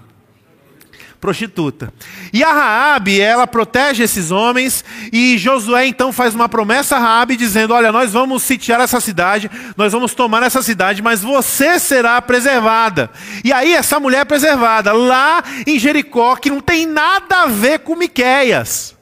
prostituta. 1.24 1.94
E 2.34 2.44
a 2.44 2.52
Raabe, 2.52 3.22
ela 3.22 3.48
protege 3.48 4.04
esses 4.04 4.30
homens 4.30 4.84
e 5.10 5.38
Josué 5.38 5.88
então 5.88 6.12
faz 6.12 6.36
uma 6.36 6.50
promessa 6.50 6.98
a 6.98 7.00
Raabe 7.00 7.38
dizendo: 7.38 7.74
"Olha, 7.74 7.94
nós 7.94 8.12
vamos 8.12 8.44
sitiar 8.44 8.82
essa 8.82 9.00
cidade, 9.00 9.50
nós 9.78 9.94
vamos 9.94 10.14
tomar 10.14 10.44
essa 10.44 10.62
cidade, 10.62 11.02
mas 11.02 11.24
você 11.24 11.80
será 11.80 12.22
preservada". 12.22 13.10
E 13.42 13.54
aí 13.54 13.74
essa 13.74 14.02
mulher 14.02 14.20
é 14.20 14.26
preservada 14.26 14.92
lá 14.92 15.42
em 15.66 15.80
Jericó, 15.80 16.36
que 16.36 16.50
não 16.50 16.60
tem 16.60 16.86
nada 16.86 17.44
a 17.44 17.48
ver 17.48 17.80
com 17.80 17.96
Miqueias. 17.96 18.94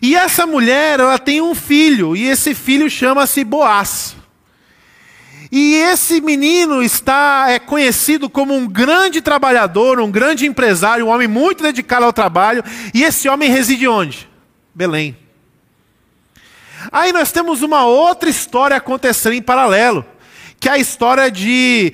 E 0.00 0.14
essa 0.14 0.46
mulher, 0.46 1.00
ela 1.00 1.18
tem 1.18 1.40
um 1.40 1.56
filho, 1.56 2.14
e 2.14 2.28
esse 2.28 2.54
filho 2.54 2.88
chama-se 2.88 3.42
Boaz. 3.42 4.14
E 5.56 5.76
esse 5.76 6.20
menino 6.20 6.82
está 6.82 7.46
é 7.48 7.60
conhecido 7.60 8.28
como 8.28 8.52
um 8.52 8.66
grande 8.66 9.20
trabalhador, 9.20 10.00
um 10.00 10.10
grande 10.10 10.46
empresário, 10.46 11.06
um 11.06 11.10
homem 11.10 11.28
muito 11.28 11.62
dedicado 11.62 12.04
ao 12.04 12.12
trabalho. 12.12 12.64
E 12.92 13.04
esse 13.04 13.28
homem 13.28 13.48
reside 13.48 13.86
onde? 13.86 14.28
Belém. 14.74 15.16
Aí 16.90 17.12
nós 17.12 17.30
temos 17.30 17.62
uma 17.62 17.86
outra 17.86 18.28
história 18.28 18.76
acontecendo 18.76 19.34
em 19.34 19.40
paralelo, 19.40 20.04
que 20.58 20.68
é 20.68 20.72
a 20.72 20.78
história 20.78 21.30
de, 21.30 21.92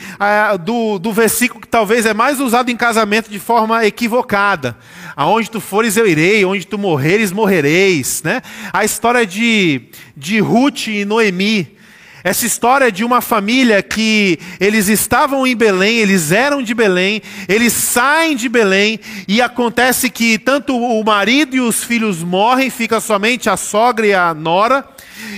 do, 0.64 0.98
do 0.98 1.12
versículo 1.12 1.60
que 1.60 1.68
talvez 1.68 2.06
é 2.06 2.14
mais 2.14 2.40
usado 2.40 2.70
em 2.70 2.76
casamento 2.78 3.28
de 3.28 3.38
forma 3.38 3.84
equivocada. 3.84 4.74
Aonde 5.14 5.50
tu 5.50 5.60
fores 5.60 5.98
eu 5.98 6.06
irei, 6.06 6.46
onde 6.46 6.66
tu 6.66 6.78
morreres 6.78 7.30
morrereis. 7.30 8.22
Né? 8.22 8.40
A 8.72 8.86
história 8.86 9.26
de, 9.26 9.82
de 10.16 10.40
Ruth 10.40 10.86
e 10.86 11.04
Noemi 11.04 11.78
essa 12.22 12.44
história 12.44 12.92
de 12.92 13.04
uma 13.04 13.20
família 13.20 13.82
que 13.82 14.38
eles 14.58 14.88
estavam 14.88 15.46
em 15.46 15.56
Belém, 15.56 15.98
eles 15.98 16.32
eram 16.32 16.62
de 16.62 16.74
Belém, 16.74 17.22
eles 17.48 17.72
saem 17.72 18.36
de 18.36 18.48
Belém 18.48 19.00
e 19.26 19.40
acontece 19.40 20.10
que 20.10 20.38
tanto 20.38 20.76
o 20.76 21.02
marido 21.02 21.56
e 21.56 21.60
os 21.60 21.82
filhos 21.82 22.22
morrem, 22.22 22.68
fica 22.68 23.00
somente 23.00 23.48
a 23.48 23.56
sogra 23.56 24.06
e 24.06 24.12
a 24.12 24.34
nora. 24.34 24.84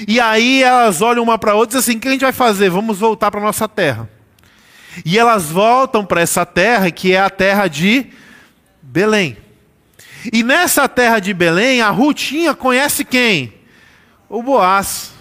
E 0.09 0.19
aí 0.19 0.63
elas 0.63 1.01
olham 1.01 1.23
uma 1.23 1.39
para 1.39 1.55
outra 1.55 1.77
e 1.77 1.81
dizem 1.81 1.93
assim: 1.93 1.99
o 1.99 2.01
que 2.01 2.09
a 2.09 2.13
gente 2.13 2.21
vai 2.23 2.33
fazer? 2.33 2.69
Vamos 2.69 2.99
voltar 2.99 3.31
para 3.31 3.41
nossa 3.41 3.69
terra. 3.69 4.09
E 5.05 5.19
elas 5.19 5.51
voltam 5.51 6.05
para 6.05 6.21
essa 6.21 6.45
terra 6.45 6.91
que 6.91 7.13
é 7.13 7.21
a 7.21 7.31
terra 7.31 7.69
de 7.69 8.07
Belém. 8.83 9.37
E 10.33 10.43
nessa 10.43 10.89
terra 10.89 11.19
de 11.19 11.33
Belém, 11.33 11.81
a 11.81 11.91
Rutinha 11.91 12.55
conhece 12.55 13.05
quem? 13.05 13.53
O 14.29 14.43
Boaz 14.43 15.12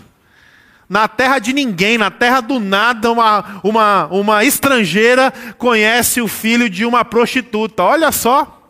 na 0.91 1.07
terra 1.07 1.39
de 1.39 1.53
ninguém, 1.53 1.97
na 1.97 2.11
terra 2.11 2.41
do 2.41 2.59
nada, 2.59 3.09
uma, 3.09 3.61
uma, 3.63 4.07
uma 4.07 4.43
estrangeira 4.43 5.31
conhece 5.57 6.19
o 6.19 6.27
filho 6.27 6.69
de 6.69 6.85
uma 6.85 7.05
prostituta. 7.05 7.81
Olha 7.81 8.11
só. 8.11 8.61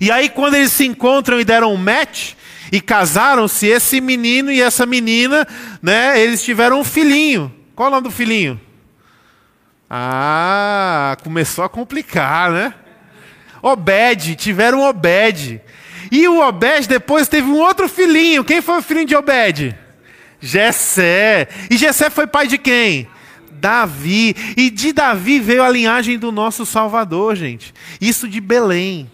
E 0.00 0.10
aí, 0.10 0.30
quando 0.30 0.54
eles 0.54 0.72
se 0.72 0.86
encontram 0.86 1.38
e 1.38 1.44
deram 1.44 1.74
um 1.74 1.76
match, 1.76 2.32
e 2.72 2.80
casaram-se, 2.80 3.66
esse 3.66 4.00
menino 4.00 4.50
e 4.50 4.62
essa 4.62 4.86
menina, 4.86 5.46
né, 5.82 6.18
eles 6.18 6.42
tiveram 6.42 6.80
um 6.80 6.84
filhinho. 6.84 7.54
Qual 7.76 7.88
é 7.88 7.90
o 7.90 7.94
nome 7.96 8.04
do 8.04 8.10
filhinho? 8.10 8.58
Ah, 9.90 11.18
começou 11.22 11.64
a 11.64 11.68
complicar, 11.68 12.50
né? 12.50 12.72
Obed, 13.60 14.36
tiveram 14.36 14.88
Obed. 14.88 15.60
E 16.10 16.26
o 16.26 16.40
Obed 16.40 16.88
depois 16.88 17.28
teve 17.28 17.46
um 17.46 17.58
outro 17.58 17.90
filhinho. 17.90 18.42
Quem 18.42 18.62
foi 18.62 18.78
o 18.78 18.82
filhinho 18.82 19.06
de 19.06 19.16
Obed? 19.16 19.76
Jessé. 20.40 21.48
E 21.70 21.76
Jessé 21.76 22.10
foi 22.10 22.26
pai 22.26 22.46
de 22.46 22.58
quem? 22.58 23.08
Davi. 23.52 24.34
E 24.56 24.70
de 24.70 24.92
Davi 24.92 25.38
veio 25.38 25.62
a 25.62 25.68
linhagem 25.68 26.18
do 26.18 26.32
nosso 26.32 26.64
Salvador, 26.64 27.36
gente. 27.36 27.74
Isso 28.00 28.26
de 28.26 28.40
Belém. 28.40 29.10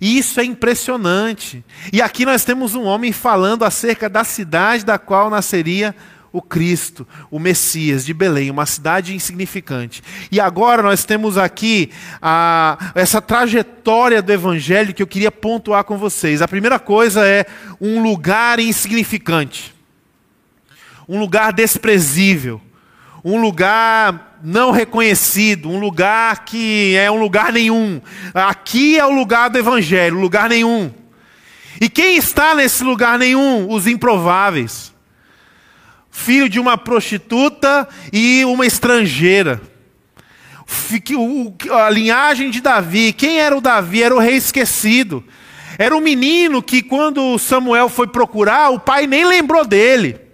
E 0.00 0.18
isso 0.18 0.40
é 0.40 0.44
impressionante. 0.44 1.64
E 1.92 2.02
aqui 2.02 2.24
nós 2.24 2.44
temos 2.44 2.74
um 2.74 2.84
homem 2.84 3.12
falando 3.12 3.64
acerca 3.64 4.08
da 4.08 4.24
cidade 4.24 4.84
da 4.84 4.98
qual 4.98 5.30
nasceria 5.30 5.94
o 6.30 6.42
Cristo, 6.42 7.08
o 7.30 7.38
Messias 7.38 8.04
de 8.04 8.12
Belém, 8.12 8.50
uma 8.50 8.66
cidade 8.66 9.14
insignificante. 9.14 10.02
E 10.30 10.38
agora 10.38 10.82
nós 10.82 11.04
temos 11.04 11.38
aqui 11.38 11.90
a, 12.20 12.92
essa 12.94 13.20
trajetória 13.20 14.20
do 14.20 14.30
Evangelho 14.30 14.92
que 14.92 15.02
eu 15.02 15.06
queria 15.06 15.32
pontuar 15.32 15.84
com 15.84 15.96
vocês. 15.96 16.42
A 16.42 16.48
primeira 16.48 16.78
coisa 16.78 17.26
é 17.26 17.46
um 17.80 18.02
lugar 18.02 18.58
insignificante 18.58 19.77
um 21.08 21.18
lugar 21.18 21.52
desprezível, 21.52 22.60
um 23.24 23.40
lugar 23.40 24.38
não 24.42 24.70
reconhecido, 24.70 25.70
um 25.70 25.80
lugar 25.80 26.44
que 26.44 26.94
é 26.96 27.10
um 27.10 27.18
lugar 27.18 27.52
nenhum. 27.52 28.00
Aqui 28.34 28.98
é 28.98 29.06
o 29.06 29.10
lugar 29.10 29.48
do 29.48 29.58
Evangelho, 29.58 30.20
lugar 30.20 30.48
nenhum. 30.48 30.92
E 31.80 31.88
quem 31.88 32.16
está 32.16 32.54
nesse 32.54 32.84
lugar 32.84 33.18
nenhum? 33.18 33.70
Os 33.70 33.86
improváveis. 33.86 34.92
Filho 36.10 36.48
de 36.48 36.60
uma 36.60 36.76
prostituta 36.76 37.88
e 38.12 38.44
uma 38.44 38.66
estrangeira. 38.66 39.60
A 41.70 41.90
linhagem 41.90 42.50
de 42.50 42.60
Davi. 42.60 43.12
Quem 43.12 43.40
era 43.40 43.56
o 43.56 43.60
Davi? 43.60 44.02
Era 44.02 44.14
o 44.14 44.18
rei 44.18 44.36
esquecido. 44.36 45.24
Era 45.78 45.96
um 45.96 46.00
menino 46.00 46.60
que, 46.60 46.82
quando 46.82 47.38
Samuel 47.38 47.88
foi 47.88 48.08
procurar, 48.08 48.70
o 48.70 48.80
pai 48.80 49.06
nem 49.06 49.24
lembrou 49.24 49.64
dele. 49.64 50.27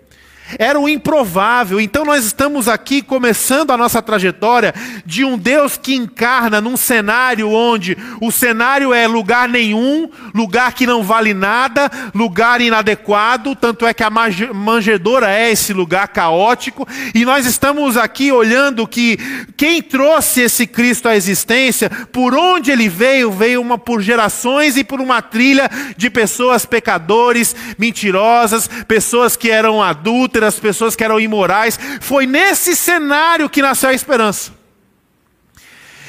Era 0.58 0.78
o 0.78 0.88
improvável. 0.88 1.80
Então 1.80 2.04
nós 2.04 2.24
estamos 2.24 2.68
aqui 2.68 3.00
começando 3.00 3.70
a 3.70 3.76
nossa 3.76 4.02
trajetória 4.02 4.74
de 5.04 5.24
um 5.24 5.38
Deus 5.38 5.76
que 5.76 5.94
encarna 5.94 6.60
num 6.60 6.76
cenário 6.76 7.50
onde 7.50 7.96
o 8.20 8.30
cenário 8.30 8.92
é 8.92 9.06
lugar 9.06 9.48
nenhum, 9.48 10.08
lugar 10.34 10.74
que 10.74 10.86
não 10.86 11.02
vale 11.02 11.32
nada, 11.32 11.90
lugar 12.14 12.60
inadequado, 12.60 13.56
tanto 13.56 13.86
é 13.86 13.94
que 13.94 14.02
a 14.02 14.10
manjedoura 14.10 15.30
é 15.30 15.50
esse 15.50 15.72
lugar 15.72 16.08
caótico, 16.08 16.86
e 17.14 17.24
nós 17.24 17.46
estamos 17.46 17.96
aqui 17.96 18.30
olhando 18.30 18.86
que 18.86 19.18
quem 19.56 19.82
trouxe 19.82 20.42
esse 20.42 20.66
Cristo 20.66 21.08
à 21.08 21.16
existência, 21.16 21.90
por 22.12 22.34
onde 22.34 22.70
ele 22.70 22.88
veio, 22.88 23.30
veio 23.30 23.60
uma 23.60 23.78
por 23.78 24.02
gerações 24.02 24.76
e 24.76 24.84
por 24.84 25.00
uma 25.00 25.22
trilha 25.22 25.70
de 25.96 26.10
pessoas 26.10 26.64
pecadores, 26.64 27.54
mentirosas, 27.78 28.68
pessoas 28.86 29.36
que 29.36 29.50
eram 29.50 29.82
adultas 29.82 30.33
adúlteras, 30.34 30.58
pessoas 30.58 30.96
que 30.96 31.04
eram 31.04 31.20
imorais. 31.20 31.78
Foi 32.00 32.26
nesse 32.26 32.74
cenário 32.74 33.48
que 33.48 33.62
nasceu 33.62 33.90
a 33.90 33.94
esperança. 33.94 34.52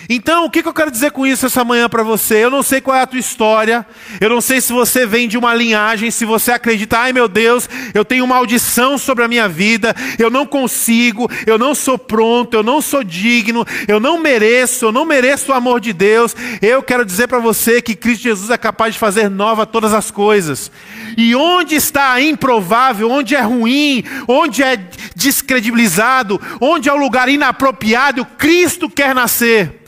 Então, 0.08 0.46
o 0.46 0.50
que 0.50 0.60
eu 0.60 0.74
quero 0.74 0.92
dizer 0.92 1.12
com 1.12 1.26
isso 1.26 1.46
essa 1.46 1.64
manhã 1.64 1.90
para 1.90 2.04
você? 2.04 2.44
Eu 2.44 2.52
não 2.52 2.62
sei 2.62 2.80
qual 2.80 2.96
é 2.96 3.02
a 3.02 3.08
tua 3.08 3.20
história, 3.20 3.86
eu 4.22 4.30
não 4.30 4.42
sei 4.42 4.62
se 4.62 4.72
você 4.72 5.06
vem 5.06 5.28
de 5.28 5.38
uma 5.38 5.54
linhagem, 5.54 6.12
se 6.12 6.26
você 6.26 6.52
acredita, 6.52 7.00
ai 7.00 7.12
meu 7.12 7.28
Deus, 7.28 7.68
eu 7.94 8.06
tenho 8.06 8.28
maldição 8.28 8.98
sobre 8.98 9.24
a 9.24 9.28
minha 9.28 9.48
vida, 9.48 9.96
eu 10.20 10.30
não 10.30 10.46
consigo, 10.46 11.30
eu 11.46 11.58
não 11.58 11.74
sou 11.74 11.98
pronto, 11.98 12.56
eu 12.56 12.64
não 12.64 12.82
sou 12.82 13.04
digno, 13.04 13.66
eu 13.88 14.00
não 14.00 14.20
mereço, 14.20 14.86
eu 14.86 14.92
não 14.92 15.06
mereço 15.06 15.52
o 15.52 15.56
amor 15.56 15.80
de 15.80 15.94
Deus. 15.94 16.36
Eu 16.62 16.84
quero 16.84 17.06
dizer 17.06 17.28
para 17.28 17.40
você 17.40 17.82
que 17.82 17.96
Cristo 17.96 18.24
Jesus 18.24 18.50
é 18.50 18.58
capaz 18.58 18.94
de 18.94 19.00
fazer 19.00 19.30
nova 19.30 19.66
todas 19.66 19.94
as 19.94 20.12
coisas. 20.12 20.72
E 21.18 21.36
onde 21.36 21.76
está 21.76 22.12
a 22.12 22.22
improvável, 22.22 23.10
onde 23.10 23.36
é 23.36 23.42
ruim, 23.42 24.04
onde 24.28 24.62
é 24.62 24.78
descredibilizado, 25.16 26.40
onde 26.60 26.90
é 26.90 26.94
o 26.94 26.98
lugar 26.98 27.30
inapropriado, 27.30 28.26
Cristo 28.38 28.90
quer 28.90 29.16
nascer. 29.16 29.85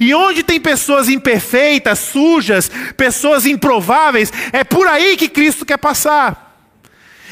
E 0.00 0.14
onde 0.14 0.42
tem 0.42 0.60
pessoas 0.60 1.08
imperfeitas, 1.08 1.98
sujas, 1.98 2.70
pessoas 2.96 3.46
improváveis, 3.46 4.32
é 4.52 4.64
por 4.64 4.86
aí 4.86 5.16
que 5.16 5.28
Cristo 5.28 5.64
quer 5.64 5.78
passar. 5.78 6.48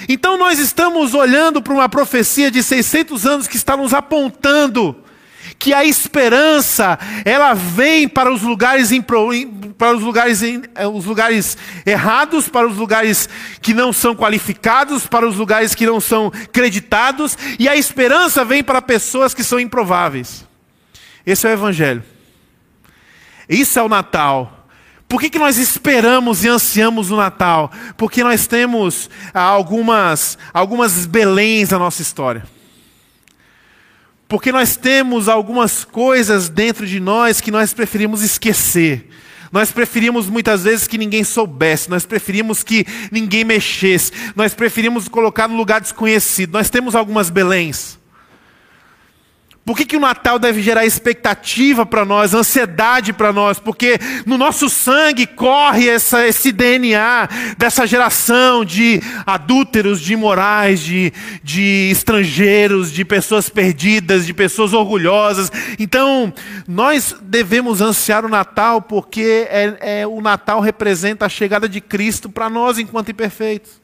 Então 0.09 0.37
nós 0.37 0.59
estamos 0.59 1.15
olhando 1.15 1.63
para 1.63 1.73
uma 1.73 1.89
profecia 1.89 2.51
de 2.51 2.63
600 2.63 3.27
anos 3.27 3.49
que 3.49 3.57
está 3.57 3.77
nos 3.77 3.95
apontando 3.95 4.97
que 5.59 5.73
a 5.73 5.85
esperança, 5.85 6.99
ela 7.25 7.55
vem 7.55 8.09
para 8.09 8.33
os 8.33 8.43
lugares 8.43 8.91
para 9.79 9.95
os 9.95 10.03
lugares, 10.03 10.43
eh, 10.43 10.87
os 10.87 11.05
lugares 11.05 11.57
errados, 11.85 12.49
para 12.49 12.67
os 12.67 12.77
lugares 12.77 13.29
que 13.61 13.75
não 13.75 13.93
são 13.93 14.15
qualificados, 14.15 15.07
para 15.07 15.27
os 15.27 15.37
lugares 15.37 15.75
que 15.75 15.87
não 15.87 16.01
são 16.01 16.31
creditados, 16.53 17.37
e 17.59 17.69
a 17.69 17.77
esperança 17.77 18.45
vem 18.45 18.63
para 18.65 18.81
pessoas 18.81 19.35
que 19.35 19.45
são 19.45 19.61
improváveis. 19.61 20.47
Esse 21.25 21.47
é 21.47 21.51
o 21.51 21.53
evangelho. 21.53 22.16
Isso 23.49 23.79
é 23.79 23.83
o 23.83 23.89
Natal. 23.89 24.67
Por 25.09 25.21
que, 25.21 25.31
que 25.31 25.39
nós 25.39 25.57
esperamos 25.57 26.45
e 26.45 26.49
ansiamos 26.49 27.11
o 27.11 27.17
Natal? 27.17 27.71
Porque 27.97 28.25
nós 28.25 28.47
temos 28.47 29.09
ah, 29.33 29.41
algumas, 29.41 30.37
algumas 30.53 31.07
beléns 31.07 31.71
na 31.71 31.79
nossa 31.79 32.03
história. 32.03 32.45
Porque 34.29 34.51
nós 34.51 34.77
temos 34.77 35.29
algumas 35.29 35.85
coisas 35.85 36.49
dentro 36.49 36.85
de 36.85 36.99
nós 36.99 37.41
que 37.41 37.53
nós 37.53 37.73
preferimos 37.73 38.23
esquecer. 38.23 39.09
Nós 39.53 39.71
preferimos 39.71 40.29
muitas 40.29 40.65
vezes 40.65 40.89
que 40.89 40.99
ninguém 40.99 41.23
soubesse, 41.23 41.89
nós 41.89 42.05
preferimos 42.05 42.65
que 42.65 42.85
ninguém 43.13 43.45
mexesse, 43.45 44.11
nós 44.35 44.53
preferimos 44.55 45.07
colocar 45.07 45.47
no 45.47 45.57
lugar 45.57 45.81
desconhecido. 45.81 46.53
Nós 46.53 46.69
temos 46.69 46.97
algumas 46.97 47.31
beléns. 47.31 47.97
Por 49.67 49.77
que, 49.77 49.85
que 49.85 49.97
o 49.97 50.01
Natal 50.01 50.39
deve 50.39 50.63
gerar 50.63 50.87
expectativa 50.87 51.85
para 51.85 52.05
nós, 52.05 52.33
ansiedade 52.33 53.13
para 53.13 53.33
nós? 53.33 53.59
Porque 53.59 53.99
no 54.25 54.39
nosso 54.39 54.71
sangue 54.71 55.27
corre 55.27 55.89
essa, 55.89 56.25
esse 56.25 56.53
DNA 56.53 57.29
dessa 57.59 57.85
geração 57.85 58.65
de 58.65 59.03
adúlteros, 59.27 60.01
de 60.01 60.13
imorais, 60.13 60.79
de, 60.79 61.13
de 61.43 61.89
estrangeiros, 61.91 62.93
de 62.93 63.05
pessoas 63.05 63.49
perdidas, 63.49 64.25
de 64.25 64.33
pessoas 64.33 64.73
orgulhosas. 64.73 65.51
Então, 65.81 66.33
nós 66.69 67.17
devemos 67.21 67.81
ansiar 67.81 68.25
o 68.25 68.29
Natal 68.29 68.81
porque 68.81 69.49
é, 69.51 70.01
é 70.01 70.07
o 70.07 70.21
Natal 70.21 70.61
representa 70.61 71.27
a 71.27 71.29
chegada 71.29 71.69
de 71.69 71.81
Cristo 71.81 72.31
para 72.31 72.49
nós 72.49 72.79
enquanto 72.79 73.11
imperfeitos. 73.11 73.81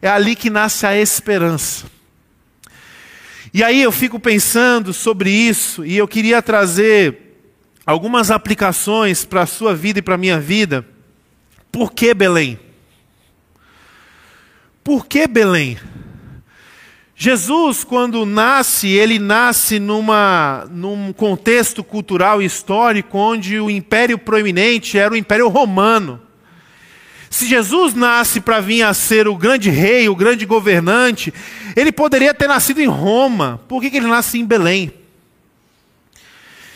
É 0.00 0.08
ali 0.08 0.36
que 0.36 0.48
nasce 0.48 0.86
a 0.86 0.96
esperança. 0.96 1.86
E 3.52 3.64
aí 3.64 3.82
eu 3.82 3.90
fico 3.90 4.20
pensando 4.20 4.92
sobre 4.92 5.30
isso 5.30 5.84
e 5.84 5.96
eu 5.96 6.06
queria 6.06 6.40
trazer 6.40 7.30
algumas 7.84 8.30
aplicações 8.30 9.24
para 9.24 9.42
a 9.42 9.46
sua 9.46 9.74
vida 9.74 9.98
e 9.98 10.02
para 10.02 10.14
a 10.14 10.18
minha 10.18 10.38
vida. 10.38 10.86
Por 11.72 11.92
que 11.92 12.14
Belém? 12.14 12.58
Por 14.84 15.06
que 15.06 15.26
Belém? 15.26 15.78
Jesus, 17.16 17.84
quando 17.84 18.24
nasce, 18.24 18.88
ele 18.88 19.18
nasce 19.18 19.78
numa, 19.78 20.66
num 20.70 21.12
contexto 21.12 21.84
cultural 21.84 22.40
e 22.40 22.46
histórico 22.46 23.18
onde 23.18 23.60
o 23.60 23.68
império 23.68 24.16
proeminente 24.16 24.96
era 24.96 25.12
o 25.12 25.16
Império 25.16 25.48
Romano. 25.48 26.22
Se 27.30 27.46
Jesus 27.46 27.94
nasce 27.94 28.40
para 28.40 28.60
vir 28.60 28.82
a 28.82 28.92
ser 28.92 29.28
o 29.28 29.36
grande 29.36 29.70
rei, 29.70 30.08
o 30.08 30.16
grande 30.16 30.44
governante, 30.44 31.32
ele 31.76 31.92
poderia 31.92 32.34
ter 32.34 32.48
nascido 32.48 32.80
em 32.80 32.88
Roma. 32.88 33.60
Por 33.68 33.80
que, 33.80 33.88
que 33.88 33.98
ele 33.98 34.08
nasce 34.08 34.36
em 34.36 34.44
Belém? 34.44 34.92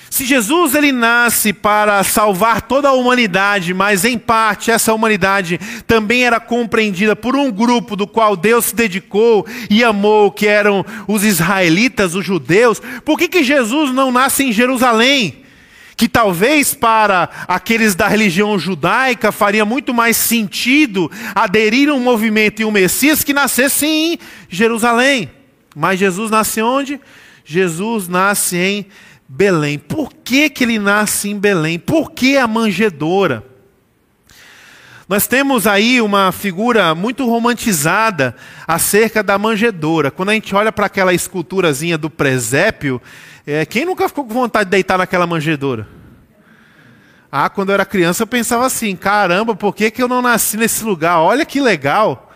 Se 0.09 0.25
Jesus 0.25 0.77
ele 0.77 0.93
nasce 0.93 1.53
para 1.53 2.05
salvar 2.05 2.63
toda 2.63 2.89
a 2.89 2.93
humanidade, 2.93 3.75
mas 3.75 4.05
em 4.05 4.17
parte 4.17 4.71
essa 4.71 4.95
humanidade 4.95 5.59
também 5.89 6.25
era 6.25 6.39
compreendida 6.39 7.17
por 7.17 7.35
um 7.35 7.51
grupo 7.51 7.97
do 7.97 8.07
qual 8.07 8.37
Deus 8.37 8.67
se 8.67 8.77
dedicou 8.77 9.45
e 9.69 9.83
amou, 9.83 10.31
que 10.31 10.47
eram 10.47 10.87
os 11.09 11.25
israelitas, 11.25 12.15
os 12.15 12.25
judeus, 12.25 12.81
por 13.05 13.19
que, 13.19 13.27
que 13.27 13.43
Jesus 13.43 13.91
não 13.91 14.13
nasce 14.13 14.45
em 14.45 14.53
Jerusalém? 14.53 15.44
Que 15.97 16.09
talvez 16.09 16.75
para 16.75 17.29
aqueles 17.47 17.95
da 17.95 18.09
religião 18.09 18.59
judaica 18.59 19.31
faria 19.31 19.65
muito 19.65 19.95
mais 19.95 20.17
sentido 20.17 21.11
aderir 21.35 21.89
a 21.89 21.95
um 21.95 22.01
movimento 22.01 22.61
e 22.61 22.65
um 22.65 22.71
Messias 22.71 23.23
que 23.23 23.33
nascesse 23.33 23.87
em 23.87 24.19
Jerusalém. 24.49 25.31
Mas 25.75 25.99
Jesus 25.99 26.31
nasce 26.31 26.63
onde? 26.63 27.01
Jesus 27.45 28.09
nasce 28.09 28.57
em 28.57 28.87
Belém. 29.29 29.79
Por 29.79 30.13
que, 30.13 30.49
que 30.49 30.65
ele 30.65 30.79
nasce 30.79 31.31
em 31.31 31.39
Belém? 31.39 31.79
Por 31.79 32.13
que 32.13 32.37
a 32.37 32.47
manjedoura? 32.47 33.54
Nós 35.07 35.27
temos 35.27 35.67
aí 35.67 36.01
uma 36.01 36.33
figura 36.33 36.95
muito 36.95 37.29
romantizada 37.29 38.35
acerca 38.67 39.23
da 39.23 39.37
manjedoura. 39.37 40.11
Quando 40.11 40.31
a 40.31 40.33
gente 40.33 40.55
olha 40.55 40.73
para 40.73 40.87
aquela 40.87 41.13
esculturazinha 41.13 41.99
do 41.99 42.09
presépio, 42.09 43.01
é, 43.47 43.67
quem 43.67 43.85
nunca 43.85 44.09
ficou 44.09 44.25
com 44.25 44.33
vontade 44.33 44.65
de 44.65 44.71
deitar 44.71 44.97
naquela 44.97 45.27
manjedoura? 45.27 45.87
Ah, 47.31 47.51
quando 47.51 47.69
eu 47.69 47.75
era 47.75 47.85
criança 47.85 48.23
eu 48.23 48.27
pensava 48.27 48.65
assim: 48.65 48.97
caramba, 48.97 49.55
por 49.55 49.75
que, 49.75 49.91
que 49.91 50.03
eu 50.03 50.09
não 50.09 50.23
nasci 50.23 50.57
nesse 50.57 50.83
lugar? 50.85 51.19
Olha 51.21 51.45
que 51.45 51.61
legal. 51.61 52.33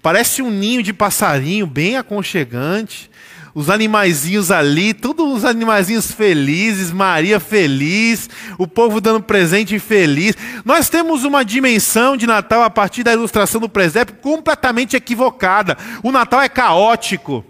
Parece 0.00 0.40
um 0.40 0.50
ninho 0.50 0.82
de 0.82 0.94
passarinho, 0.94 1.66
bem 1.66 1.98
aconchegante. 1.98 3.10
Os 3.54 3.68
animaizinhos 3.68 4.50
ali, 4.50 4.94
todos 4.94 5.30
os 5.36 5.44
animaizinhos 5.44 6.10
felizes, 6.10 6.90
Maria 6.90 7.38
feliz, 7.38 8.30
o 8.56 8.66
povo 8.66 8.98
dando 8.98 9.22
presente 9.22 9.78
feliz. 9.78 10.34
Nós 10.64 10.88
temos 10.88 11.22
uma 11.22 11.44
dimensão 11.44 12.16
de 12.16 12.26
Natal 12.26 12.62
a 12.62 12.70
partir 12.70 13.02
da 13.02 13.12
ilustração 13.12 13.60
do 13.60 13.68
presépio 13.68 14.16
completamente 14.22 14.96
equivocada. 14.96 15.76
O 16.02 16.10
Natal 16.10 16.40
é 16.40 16.48
caótico. 16.48 17.44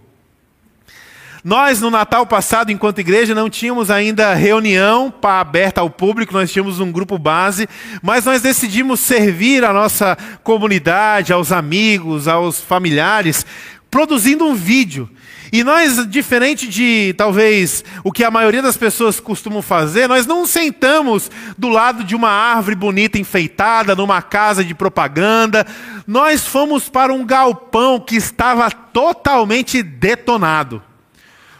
Nós, 1.44 1.80
no 1.80 1.90
Natal 1.90 2.24
passado, 2.24 2.70
enquanto 2.70 3.00
igreja, 3.00 3.34
não 3.34 3.50
tínhamos 3.50 3.90
ainda 3.90 4.34
reunião 4.34 5.10
para 5.10 5.40
aberta 5.40 5.80
ao 5.80 5.90
público, 5.90 6.32
nós 6.32 6.52
tínhamos 6.52 6.78
um 6.78 6.90
grupo 6.90 7.18
base, 7.18 7.68
mas 8.00 8.24
nós 8.24 8.42
decidimos 8.42 9.00
servir 9.00 9.64
a 9.64 9.72
nossa 9.72 10.16
comunidade, 10.44 11.32
aos 11.32 11.50
amigos, 11.50 12.28
aos 12.28 12.60
familiares, 12.60 13.44
produzindo 13.90 14.44
um 14.44 14.54
vídeo. 14.54 15.10
E 15.52 15.62
nós, 15.62 16.08
diferente 16.08 16.66
de 16.66 17.14
talvez 17.18 17.84
o 18.02 18.10
que 18.10 18.24
a 18.24 18.30
maioria 18.30 18.62
das 18.62 18.78
pessoas 18.78 19.20
costumam 19.20 19.60
fazer, 19.60 20.08
nós 20.08 20.26
não 20.26 20.46
sentamos 20.46 21.30
do 21.58 21.68
lado 21.68 22.02
de 22.02 22.16
uma 22.16 22.30
árvore 22.30 22.74
bonita 22.74 23.18
enfeitada, 23.18 23.94
numa 23.94 24.22
casa 24.22 24.64
de 24.64 24.74
propaganda. 24.74 25.66
Nós 26.06 26.46
fomos 26.46 26.88
para 26.88 27.12
um 27.12 27.26
galpão 27.26 28.00
que 28.00 28.16
estava 28.16 28.70
totalmente 28.70 29.82
detonado 29.82 30.82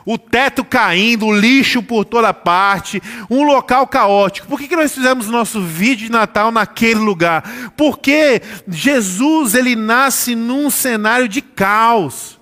o 0.04 0.18
teto 0.18 0.64
caindo, 0.64 1.26
o 1.26 1.36
lixo 1.36 1.82
por 1.82 2.04
toda 2.04 2.34
parte, 2.34 3.00
um 3.30 3.44
local 3.44 3.86
caótico. 3.86 4.48
Por 4.48 4.58
que, 4.58 4.68
que 4.68 4.76
nós 4.76 4.92
fizemos 4.92 5.28
nosso 5.28 5.62
vídeo 5.62 6.06
de 6.06 6.12
Natal 6.12 6.50
naquele 6.50 7.00
lugar? 7.00 7.72
Porque 7.76 8.42
Jesus 8.68 9.54
ele 9.54 9.76
nasce 9.76 10.34
num 10.34 10.70
cenário 10.70 11.28
de 11.28 11.40
caos. 11.40 12.41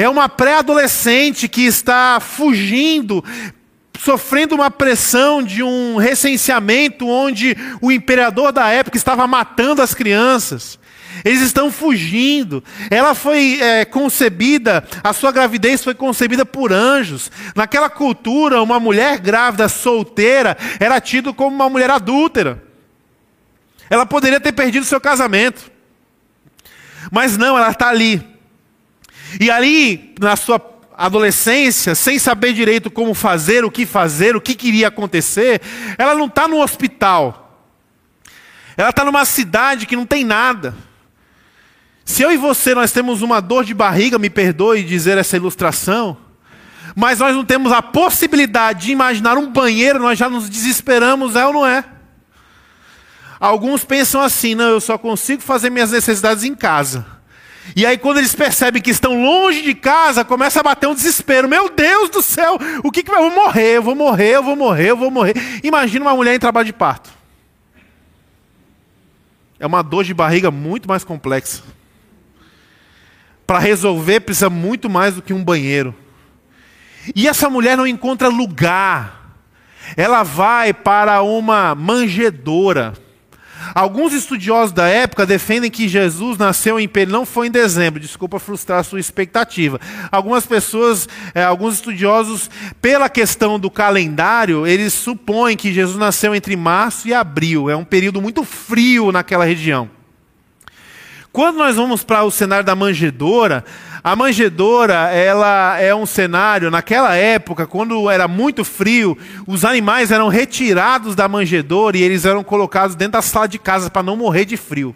É 0.00 0.08
uma 0.08 0.30
pré-adolescente 0.30 1.46
que 1.46 1.66
está 1.66 2.18
fugindo, 2.20 3.22
sofrendo 3.98 4.54
uma 4.54 4.70
pressão 4.70 5.42
de 5.42 5.62
um 5.62 5.98
recenseamento 5.98 7.06
onde 7.06 7.54
o 7.82 7.92
imperador 7.92 8.50
da 8.50 8.66
época 8.70 8.96
estava 8.96 9.26
matando 9.26 9.82
as 9.82 9.92
crianças. 9.92 10.78
Eles 11.22 11.42
estão 11.42 11.70
fugindo. 11.70 12.64
Ela 12.90 13.14
foi 13.14 13.60
é, 13.60 13.84
concebida, 13.84 14.82
a 15.04 15.12
sua 15.12 15.30
gravidez 15.30 15.84
foi 15.84 15.94
concebida 15.94 16.46
por 16.46 16.72
anjos. 16.72 17.30
Naquela 17.54 17.90
cultura, 17.90 18.62
uma 18.62 18.80
mulher 18.80 19.18
grávida, 19.18 19.68
solteira, 19.68 20.56
era 20.80 20.98
tida 20.98 21.30
como 21.34 21.54
uma 21.54 21.68
mulher 21.68 21.90
adúltera. 21.90 22.64
Ela 23.90 24.06
poderia 24.06 24.40
ter 24.40 24.52
perdido 24.52 24.86
seu 24.86 24.98
casamento. 24.98 25.70
Mas 27.12 27.36
não, 27.36 27.58
ela 27.58 27.70
está 27.70 27.90
ali. 27.90 28.29
E 29.38 29.50
ali, 29.50 30.14
na 30.18 30.34
sua 30.36 30.60
adolescência, 30.96 31.94
sem 31.94 32.18
saber 32.18 32.52
direito 32.52 32.90
como 32.90 33.14
fazer, 33.14 33.64
o 33.64 33.70
que 33.70 33.86
fazer, 33.86 34.36
o 34.36 34.40
que 34.40 34.54
queria 34.54 34.88
acontecer, 34.88 35.60
ela 35.96 36.14
não 36.14 36.26
está 36.26 36.46
no 36.46 36.60
hospital. 36.60 37.58
Ela 38.76 38.90
está 38.90 39.04
numa 39.04 39.24
cidade 39.24 39.86
que 39.86 39.96
não 39.96 40.06
tem 40.06 40.24
nada. 40.24 40.74
Se 42.04 42.22
eu 42.22 42.32
e 42.32 42.36
você 42.36 42.74
nós 42.74 42.92
temos 42.92 43.22
uma 43.22 43.40
dor 43.40 43.64
de 43.64 43.72
barriga, 43.72 44.18
me 44.18 44.28
perdoe 44.28 44.82
dizer 44.82 45.16
essa 45.16 45.36
ilustração, 45.36 46.16
mas 46.94 47.20
nós 47.20 47.34
não 47.34 47.44
temos 47.44 47.72
a 47.72 47.80
possibilidade 47.80 48.86
de 48.86 48.92
imaginar 48.92 49.38
um 49.38 49.50
banheiro, 49.50 50.00
nós 50.00 50.18
já 50.18 50.28
nos 50.28 50.50
desesperamos, 50.50 51.36
é 51.36 51.46
ou 51.46 51.52
não 51.52 51.66
é? 51.66 51.84
Alguns 53.38 53.84
pensam 53.84 54.20
assim, 54.20 54.54
não, 54.54 54.68
eu 54.68 54.80
só 54.80 54.98
consigo 54.98 55.40
fazer 55.40 55.70
minhas 55.70 55.92
necessidades 55.92 56.44
em 56.44 56.54
casa. 56.54 57.19
E 57.76 57.86
aí, 57.86 57.96
quando 57.96 58.18
eles 58.18 58.34
percebem 58.34 58.82
que 58.82 58.90
estão 58.90 59.22
longe 59.22 59.62
de 59.62 59.74
casa, 59.74 60.24
começa 60.24 60.60
a 60.60 60.62
bater 60.62 60.88
um 60.88 60.94
desespero. 60.94 61.48
Meu 61.48 61.68
Deus 61.70 62.10
do 62.10 62.22
céu, 62.22 62.58
o 62.82 62.90
que, 62.90 63.02
que 63.02 63.10
vai? 63.10 63.20
Eu 63.20 63.30
vou 63.30 63.44
morrer, 63.44 63.76
eu 63.76 63.82
vou 63.82 63.94
morrer, 63.94 64.36
eu 64.36 64.42
vou 64.42 64.56
morrer, 64.56 64.90
eu 64.90 64.96
vou 64.96 65.10
morrer. 65.10 65.34
Imagina 65.62 66.04
uma 66.04 66.14
mulher 66.14 66.34
em 66.34 66.38
trabalho 66.38 66.66
de 66.66 66.72
parto. 66.72 67.10
É 69.58 69.66
uma 69.66 69.82
dor 69.82 70.04
de 70.04 70.14
barriga 70.14 70.50
muito 70.50 70.88
mais 70.88 71.04
complexa. 71.04 71.62
Para 73.46 73.58
resolver, 73.58 74.20
precisa 74.20 74.48
muito 74.48 74.88
mais 74.88 75.14
do 75.14 75.22
que 75.22 75.32
um 75.32 75.44
banheiro. 75.44 75.94
E 77.14 77.28
essa 77.28 77.50
mulher 77.50 77.76
não 77.76 77.86
encontra 77.86 78.28
lugar. 78.28 79.36
Ela 79.96 80.22
vai 80.22 80.72
para 80.72 81.22
uma 81.22 81.74
manjedora. 81.74 82.94
Alguns 83.74 84.12
estudiosos 84.12 84.72
da 84.72 84.88
época 84.88 85.26
defendem 85.26 85.70
que 85.70 85.88
Jesus 85.88 86.38
nasceu 86.38 86.78
em 86.78 86.88
Período, 86.88 87.12
não 87.12 87.26
foi 87.26 87.48
em 87.48 87.50
dezembro, 87.50 88.00
desculpa 88.00 88.38
frustrar 88.38 88.80
a 88.80 88.84
sua 88.84 89.00
expectativa. 89.00 89.80
Algumas 90.10 90.46
pessoas, 90.46 91.08
é, 91.34 91.42
alguns 91.42 91.74
estudiosos, 91.74 92.50
pela 92.80 93.08
questão 93.08 93.58
do 93.58 93.70
calendário, 93.70 94.66
eles 94.66 94.92
supõem 94.92 95.56
que 95.56 95.72
Jesus 95.72 95.96
nasceu 95.96 96.34
entre 96.34 96.56
março 96.56 97.08
e 97.08 97.14
abril. 97.14 97.70
É 97.70 97.76
um 97.76 97.84
período 97.84 98.20
muito 98.20 98.44
frio 98.44 99.12
naquela 99.12 99.44
região. 99.44 99.90
Quando 101.32 101.58
nós 101.58 101.76
vamos 101.76 102.02
para 102.02 102.24
o 102.24 102.30
cenário 102.30 102.64
da 102.64 102.74
manjedora, 102.74 103.64
a 104.02 104.16
manjedora, 104.16 105.10
ela 105.10 105.78
é 105.78 105.94
um 105.94 106.06
cenário, 106.06 106.70
naquela 106.70 107.14
época, 107.14 107.66
quando 107.66 108.08
era 108.08 108.26
muito 108.26 108.64
frio, 108.64 109.16
os 109.46 109.64
animais 109.64 110.10
eram 110.10 110.28
retirados 110.28 111.14
da 111.14 111.28
manjedora 111.28 111.98
e 111.98 112.02
eles 112.02 112.24
eram 112.24 112.42
colocados 112.42 112.96
dentro 112.96 113.12
da 113.12 113.22
sala 113.22 113.46
de 113.46 113.58
casa 113.58 113.90
para 113.90 114.02
não 114.02 114.16
morrer 114.16 114.44
de 114.44 114.56
frio. 114.56 114.94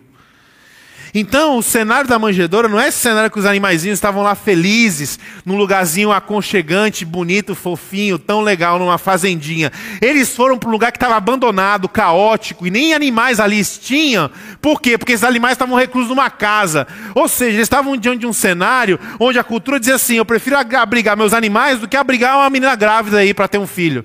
Então, 1.16 1.56
o 1.56 1.62
cenário 1.62 2.08
da 2.08 2.18
manjedoura 2.18 2.66
não 2.66 2.80
é 2.80 2.88
esse 2.88 2.98
cenário 2.98 3.30
que 3.30 3.38
os 3.38 3.46
animaizinhos 3.46 3.98
estavam 3.98 4.24
lá 4.24 4.34
felizes, 4.34 5.16
num 5.46 5.56
lugarzinho 5.56 6.10
aconchegante, 6.10 7.04
bonito, 7.04 7.54
fofinho, 7.54 8.18
tão 8.18 8.40
legal, 8.40 8.80
numa 8.80 8.98
fazendinha. 8.98 9.70
Eles 10.02 10.34
foram 10.34 10.58
para 10.58 10.68
um 10.68 10.72
lugar 10.72 10.90
que 10.90 10.96
estava 10.96 11.14
abandonado, 11.14 11.88
caótico, 11.88 12.66
e 12.66 12.70
nem 12.70 12.94
animais 12.94 13.38
ali 13.38 13.64
tinham. 13.64 14.28
Por 14.60 14.80
quê? 14.80 14.98
Porque 14.98 15.12
esses 15.12 15.22
animais 15.22 15.52
estavam 15.52 15.78
reclusos 15.78 16.08
numa 16.08 16.28
casa. 16.28 16.84
Ou 17.14 17.28
seja, 17.28 17.52
eles 17.52 17.66
estavam 17.66 17.96
diante 17.96 18.20
de 18.20 18.26
um 18.26 18.32
cenário 18.32 18.98
onde 19.20 19.38
a 19.38 19.44
cultura 19.44 19.78
dizia 19.78 19.94
assim: 19.94 20.16
eu 20.16 20.24
prefiro 20.24 20.56
abrigar 20.56 21.16
meus 21.16 21.32
animais 21.32 21.78
do 21.78 21.86
que 21.86 21.96
abrigar 21.96 22.38
uma 22.38 22.50
menina 22.50 22.74
grávida 22.74 23.18
aí 23.18 23.32
para 23.32 23.46
ter 23.46 23.58
um 23.58 23.68
filho. 23.68 24.04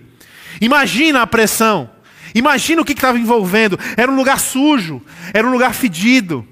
Imagina 0.61 1.23
a 1.23 1.27
pressão. 1.27 1.89
Imagina 2.35 2.83
o 2.83 2.85
que 2.85 2.93
estava 2.93 3.17
envolvendo. 3.17 3.79
Era 3.97 4.11
um 4.11 4.15
lugar 4.15 4.39
sujo, 4.39 5.01
era 5.33 5.47
um 5.47 5.51
lugar 5.51 5.73
fedido. 5.73 6.45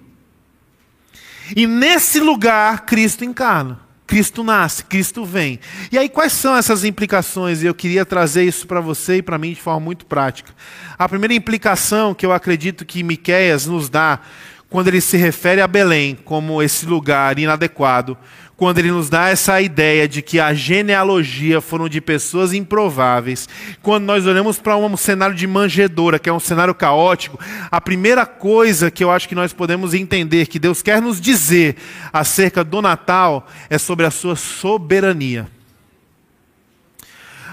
E 1.55 1.65
nesse 1.67 2.19
lugar, 2.19 2.86
Cristo 2.86 3.23
encarna. 3.23 3.79
Cristo 4.07 4.41
nasce, 4.41 4.86
Cristo 4.86 5.25
vem. 5.25 5.60
E 5.91 5.97
aí, 5.97 6.07
quais 6.07 6.31
são 6.31 6.55
essas 6.55 6.86
implicações? 6.86 7.62
E 7.62 7.65
eu 7.65 7.75
queria 7.75 8.05
trazer 8.05 8.45
isso 8.45 8.65
para 8.65 8.79
você 8.79 9.17
e 9.17 9.21
para 9.21 9.38
mim 9.38 9.49
de 9.49 9.62
forma 9.62 9.81
muito 9.81 10.05
prática. 10.05 10.53
A 10.97 11.10
primeira 11.10 11.33
implicação 11.33 12.13
que 12.13 12.25
eu 12.25 12.31
acredito 12.31 12.86
que 12.86 13.03
Miqueias 13.03 13.65
nos 13.65 13.89
dá 13.89 14.21
quando 14.69 14.88
ele 14.88 15.01
se 15.01 15.17
refere 15.17 15.62
a 15.62 15.67
Belém 15.67 16.17
como 16.25 16.62
esse 16.62 16.86
lugar 16.86 17.38
inadequado, 17.38 18.17
quando 18.58 18.80
ele 18.80 18.91
nos 18.91 19.08
dá 19.08 19.30
essa 19.30 19.62
ideia 19.62 20.08
de 20.08 20.24
que 20.24 20.39
a 20.39 20.52
genealogia 20.52 21.62
foram 21.62 21.88
de 21.88 22.02
pessoas 22.02 22.54
improváveis, 22.54 23.48
quando 23.84 24.06
nós 24.06 24.26
olhamos 24.26 24.58
para 24.58 24.76
um 24.76 24.98
cenário 24.98 25.36
de 25.36 25.46
manjedoura, 25.46 26.17
que 26.17 26.28
é 26.28 26.34
um 26.34 26.39
cenário 26.39 26.74
caótico, 26.74 27.39
a 27.70 27.80
primeira 27.80 28.26
coisa 28.26 28.89
que 28.89 29.04
eu 29.04 29.12
acho 29.12 29.30
que 29.30 29.36
nós 29.36 29.54
podemos 29.54 29.93
entender 29.93 30.48
que 30.48 30.58
Deus 30.58 30.82
quer 30.82 31.00
nos 31.00 31.22
dizer 31.22 31.76
acerca 32.12 32.63
do 32.63 32.82
Natal 32.82 33.48
é 33.70 33.78
sobre 33.78 34.08
a 34.08 34.12
sua 34.12 34.36
soberania. 34.36 35.48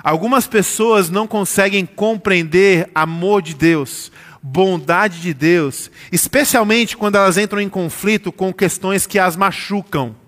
Algumas 0.02 0.46
pessoas 0.46 1.10
não 1.10 1.26
conseguem 1.26 1.84
compreender 1.84 2.90
amor 2.94 3.42
de 3.42 3.54
Deus, 3.54 4.10
bondade 4.42 5.20
de 5.20 5.34
Deus, 5.34 5.90
especialmente 6.10 6.96
quando 6.96 7.16
elas 7.16 7.36
entram 7.36 7.60
em 7.60 7.68
conflito 7.68 8.32
com 8.32 8.52
questões 8.54 9.06
que 9.06 9.18
as 9.18 9.36
machucam. 9.36 10.23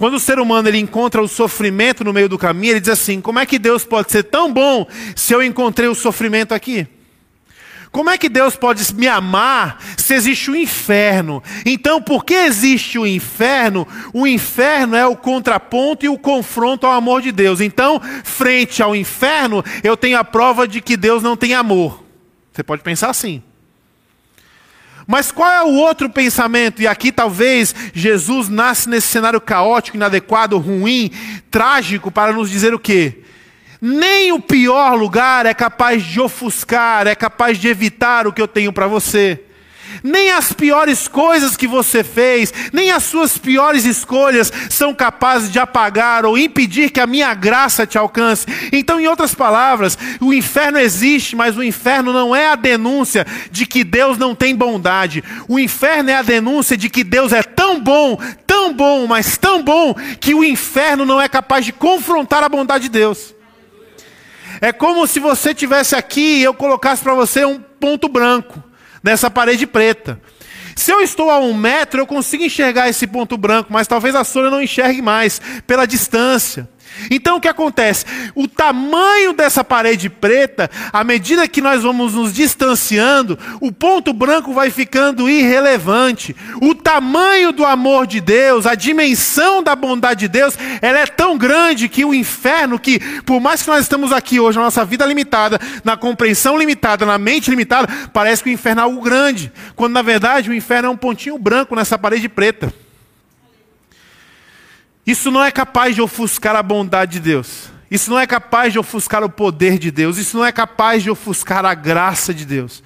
Quando 0.00 0.14
o 0.14 0.18
ser 0.18 0.38
humano 0.38 0.66
ele 0.66 0.78
encontra 0.78 1.20
o 1.20 1.28
sofrimento 1.28 2.02
no 2.02 2.10
meio 2.10 2.26
do 2.26 2.38
caminho, 2.38 2.72
ele 2.72 2.80
diz 2.80 2.88
assim: 2.88 3.20
como 3.20 3.38
é 3.38 3.44
que 3.44 3.58
Deus 3.58 3.84
pode 3.84 4.10
ser 4.10 4.22
tão 4.22 4.50
bom 4.50 4.86
se 5.14 5.34
eu 5.34 5.42
encontrei 5.42 5.88
o 5.88 5.94
sofrimento 5.94 6.54
aqui? 6.54 6.86
Como 7.92 8.08
é 8.08 8.16
que 8.16 8.30
Deus 8.30 8.56
pode 8.56 8.94
me 8.94 9.06
amar 9.06 9.78
se 9.98 10.14
existe 10.14 10.50
o 10.50 10.56
inferno? 10.56 11.42
Então, 11.66 12.00
por 12.00 12.24
que 12.24 12.32
existe 12.32 12.98
o 12.98 13.06
inferno? 13.06 13.86
O 14.14 14.26
inferno 14.26 14.96
é 14.96 15.06
o 15.06 15.14
contraponto 15.14 16.06
e 16.06 16.08
o 16.08 16.16
confronto 16.16 16.86
ao 16.86 16.94
amor 16.94 17.20
de 17.20 17.30
Deus. 17.30 17.60
Então, 17.60 18.00
frente 18.24 18.82
ao 18.82 18.96
inferno, 18.96 19.62
eu 19.84 19.98
tenho 19.98 20.16
a 20.16 20.24
prova 20.24 20.66
de 20.66 20.80
que 20.80 20.96
Deus 20.96 21.22
não 21.22 21.36
tem 21.36 21.52
amor. 21.52 22.02
Você 22.50 22.62
pode 22.62 22.82
pensar 22.82 23.10
assim. 23.10 23.42
Mas 25.10 25.32
qual 25.32 25.50
é 25.50 25.60
o 25.60 25.74
outro 25.74 26.08
pensamento? 26.08 26.80
E 26.80 26.86
aqui 26.86 27.10
talvez 27.10 27.74
Jesus 27.92 28.48
nasce 28.48 28.88
nesse 28.88 29.08
cenário 29.08 29.40
caótico, 29.40 29.96
inadequado, 29.96 30.56
ruim, 30.56 31.10
trágico, 31.50 32.12
para 32.12 32.32
nos 32.32 32.48
dizer 32.48 32.72
o 32.72 32.78
quê? 32.78 33.18
Nem 33.82 34.30
o 34.30 34.38
pior 34.38 34.94
lugar 34.94 35.46
é 35.46 35.52
capaz 35.52 36.04
de 36.04 36.20
ofuscar, 36.20 37.08
é 37.08 37.16
capaz 37.16 37.58
de 37.58 37.66
evitar 37.66 38.28
o 38.28 38.32
que 38.32 38.40
eu 38.40 38.46
tenho 38.46 38.72
para 38.72 38.86
você. 38.86 39.42
Nem 40.02 40.30
as 40.30 40.52
piores 40.52 41.06
coisas 41.08 41.56
que 41.56 41.66
você 41.66 42.02
fez, 42.02 42.52
nem 42.72 42.90
as 42.90 43.04
suas 43.04 43.36
piores 43.36 43.84
escolhas 43.84 44.52
são 44.70 44.94
capazes 44.94 45.50
de 45.50 45.58
apagar 45.58 46.24
ou 46.24 46.38
impedir 46.38 46.90
que 46.90 47.00
a 47.00 47.06
minha 47.06 47.32
graça 47.34 47.86
te 47.86 47.98
alcance. 47.98 48.46
Então, 48.72 48.98
em 48.98 49.06
outras 49.06 49.34
palavras, 49.34 49.98
o 50.20 50.32
inferno 50.32 50.78
existe, 50.78 51.36
mas 51.36 51.56
o 51.56 51.62
inferno 51.62 52.12
não 52.12 52.34
é 52.34 52.48
a 52.48 52.56
denúncia 52.56 53.26
de 53.50 53.66
que 53.66 53.84
Deus 53.84 54.16
não 54.16 54.34
tem 54.34 54.54
bondade. 54.54 55.22
O 55.48 55.58
inferno 55.58 56.10
é 56.10 56.14
a 56.14 56.22
denúncia 56.22 56.76
de 56.76 56.88
que 56.88 57.04
Deus 57.04 57.32
é 57.32 57.42
tão 57.42 57.80
bom, 57.80 58.18
tão 58.46 58.72
bom, 58.72 59.06
mas 59.06 59.36
tão 59.36 59.62
bom, 59.62 59.94
que 60.20 60.34
o 60.34 60.44
inferno 60.44 61.04
não 61.04 61.20
é 61.20 61.28
capaz 61.28 61.64
de 61.64 61.72
confrontar 61.72 62.42
a 62.42 62.48
bondade 62.48 62.84
de 62.84 62.90
Deus. 62.90 63.34
É 64.60 64.72
como 64.72 65.06
se 65.06 65.20
você 65.20 65.54
tivesse 65.54 65.94
aqui 65.94 66.38
e 66.38 66.42
eu 66.42 66.52
colocasse 66.52 67.02
para 67.02 67.14
você 67.14 67.44
um 67.44 67.58
ponto 67.58 68.08
branco 68.08 68.69
nessa 69.02 69.30
parede 69.30 69.66
preta. 69.66 70.20
Se 70.76 70.92
eu 70.92 71.00
estou 71.00 71.30
a 71.30 71.38
um 71.38 71.52
metro, 71.52 72.00
eu 72.00 72.06
consigo 72.06 72.44
enxergar 72.44 72.88
esse 72.88 73.06
ponto 73.06 73.36
branco, 73.36 73.72
mas 73.72 73.86
talvez 73.86 74.14
a 74.14 74.24
Sônia 74.24 74.50
não 74.50 74.62
enxergue 74.62 75.02
mais 75.02 75.40
pela 75.66 75.86
distância. 75.86 76.68
Então 77.10 77.36
o 77.36 77.40
que 77.40 77.48
acontece? 77.48 78.04
O 78.34 78.46
tamanho 78.46 79.32
dessa 79.32 79.64
parede 79.64 80.08
preta, 80.08 80.70
à 80.92 81.02
medida 81.04 81.48
que 81.48 81.60
nós 81.60 81.82
vamos 81.82 82.14
nos 82.14 82.32
distanciando, 82.32 83.38
o 83.60 83.72
ponto 83.72 84.12
branco 84.12 84.52
vai 84.52 84.70
ficando 84.70 85.28
irrelevante. 85.28 86.34
O 86.60 86.74
tamanho 86.74 87.52
do 87.52 87.64
amor 87.64 88.06
de 88.06 88.20
Deus, 88.20 88.66
a 88.66 88.74
dimensão 88.74 89.62
da 89.62 89.74
bondade 89.74 90.20
de 90.20 90.28
Deus, 90.28 90.56
ela 90.82 90.98
é 90.98 91.06
tão 91.06 91.38
grande 91.38 91.88
que 91.88 92.04
o 92.04 92.14
inferno, 92.14 92.78
que 92.78 92.98
por 93.22 93.40
mais 93.40 93.62
que 93.62 93.68
nós 93.68 93.82
estamos 93.82 94.12
aqui 94.12 94.40
hoje, 94.40 94.58
na 94.58 94.64
nossa 94.64 94.84
vida 94.84 95.06
limitada, 95.06 95.58
na 95.84 95.96
compreensão 95.96 96.58
limitada, 96.58 97.06
na 97.06 97.18
mente 97.18 97.50
limitada, 97.50 97.88
parece 98.12 98.42
que 98.42 98.50
o 98.50 98.52
inferno 98.52 98.80
é 98.80 98.84
algo 98.84 99.00
grande, 99.00 99.52
quando 99.74 99.92
na 99.92 100.02
verdade 100.02 100.50
o 100.50 100.54
inferno 100.54 100.88
é 100.88 100.90
um 100.90 100.96
pontinho 100.96 101.38
branco 101.38 101.74
nessa 101.74 101.98
parede 101.98 102.28
preta. 102.28 102.72
Isso 105.10 105.28
não 105.28 105.42
é 105.44 105.50
capaz 105.50 105.96
de 105.96 106.00
ofuscar 106.00 106.54
a 106.54 106.62
bondade 106.62 107.14
de 107.14 107.20
Deus. 107.20 107.68
Isso 107.90 108.08
não 108.10 108.18
é 108.20 108.28
capaz 108.28 108.72
de 108.72 108.78
ofuscar 108.78 109.24
o 109.24 109.28
poder 109.28 109.76
de 109.76 109.90
Deus. 109.90 110.18
Isso 110.18 110.36
não 110.36 110.46
é 110.46 110.52
capaz 110.52 111.02
de 111.02 111.10
ofuscar 111.10 111.64
a 111.64 111.74
graça 111.74 112.32
de 112.32 112.44
Deus. 112.44 112.80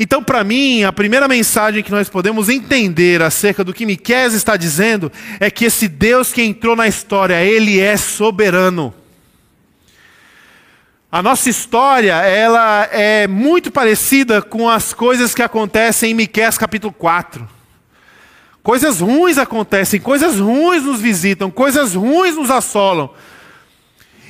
Então, 0.00 0.20
para 0.20 0.42
mim, 0.42 0.82
a 0.82 0.92
primeira 0.92 1.28
mensagem 1.28 1.84
que 1.84 1.92
nós 1.92 2.08
podemos 2.08 2.48
entender 2.48 3.22
acerca 3.22 3.62
do 3.62 3.72
que 3.72 3.86
Miqués 3.86 4.34
está 4.34 4.56
dizendo 4.56 5.12
é 5.38 5.48
que 5.48 5.64
esse 5.64 5.86
Deus 5.86 6.32
que 6.32 6.42
entrou 6.42 6.74
na 6.74 6.88
história, 6.88 7.40
ele 7.40 7.78
é 7.78 7.96
soberano. 7.96 8.92
A 11.10 11.22
nossa 11.22 11.48
história, 11.48 12.14
ela 12.14 12.88
é 12.90 13.28
muito 13.28 13.70
parecida 13.70 14.42
com 14.42 14.68
as 14.68 14.92
coisas 14.92 15.36
que 15.36 15.42
acontecem 15.42 16.10
em 16.10 16.14
Miqués 16.14 16.58
capítulo 16.58 16.92
4. 16.92 17.57
Coisas 18.68 19.00
ruins 19.00 19.38
acontecem, 19.38 19.98
coisas 19.98 20.38
ruins 20.38 20.84
nos 20.84 21.00
visitam, 21.00 21.50
coisas 21.50 21.94
ruins 21.94 22.36
nos 22.36 22.50
assolam. 22.50 23.08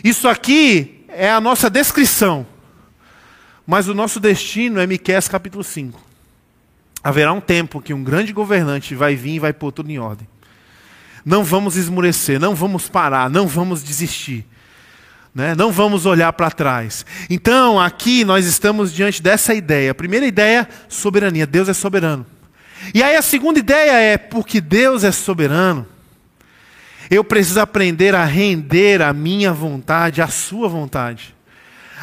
Isso 0.05 0.29
aqui 0.29 1.05
é 1.09 1.29
a 1.29 1.40
nossa 1.40 1.68
descrição. 1.68 2.46
Mas 3.66 3.88
o 3.88 3.94
nosso 3.94 4.20
destino 4.20 4.79
é 4.79 4.87
Miqueias 4.87 5.27
capítulo 5.27 5.64
5. 5.64 6.01
Haverá 7.03 7.33
um 7.33 7.40
tempo 7.40 7.83
que 7.83 7.92
um 7.92 8.05
grande 8.05 8.33
governante 8.33 8.94
vai 8.94 9.16
vir 9.16 9.33
e 9.33 9.38
vai 9.40 9.53
pôr 9.53 9.72
tudo 9.72 9.90
em 9.90 9.98
ordem. 9.98 10.29
Não 11.24 11.42
vamos 11.42 11.74
esmurecer, 11.74 12.38
não 12.38 12.55
vamos 12.55 12.88
parar, 12.88 13.29
não 13.29 13.48
vamos 13.48 13.83
desistir. 13.83 14.46
Né? 15.35 15.57
Não 15.57 15.72
vamos 15.72 16.07
olhar 16.07 16.33
para 16.33 16.53
trás. 16.53 17.05
Então, 17.29 17.81
aqui 17.81 18.24
nós 18.24 18.46
estamos 18.46 18.92
diante 18.94 19.20
dessa 19.20 19.53
ideia. 19.53 19.90
A 19.90 19.96
primeira 19.96 20.29
ideia, 20.29 20.68
soberania. 20.88 21.44
Deus 21.44 21.68
é 21.68 21.74
soberano. 21.74 22.38
E 22.94 23.02
aí 23.02 23.16
a 23.16 23.22
segunda 23.22 23.58
ideia 23.58 23.92
é, 23.92 24.18
porque 24.18 24.60
Deus 24.60 25.04
é 25.04 25.12
soberano, 25.12 25.86
eu 27.10 27.24
preciso 27.24 27.60
aprender 27.60 28.14
a 28.14 28.24
render 28.24 29.00
a 29.00 29.12
minha 29.12 29.52
vontade 29.52 30.20
à 30.20 30.28
sua 30.28 30.68
vontade. 30.68 31.34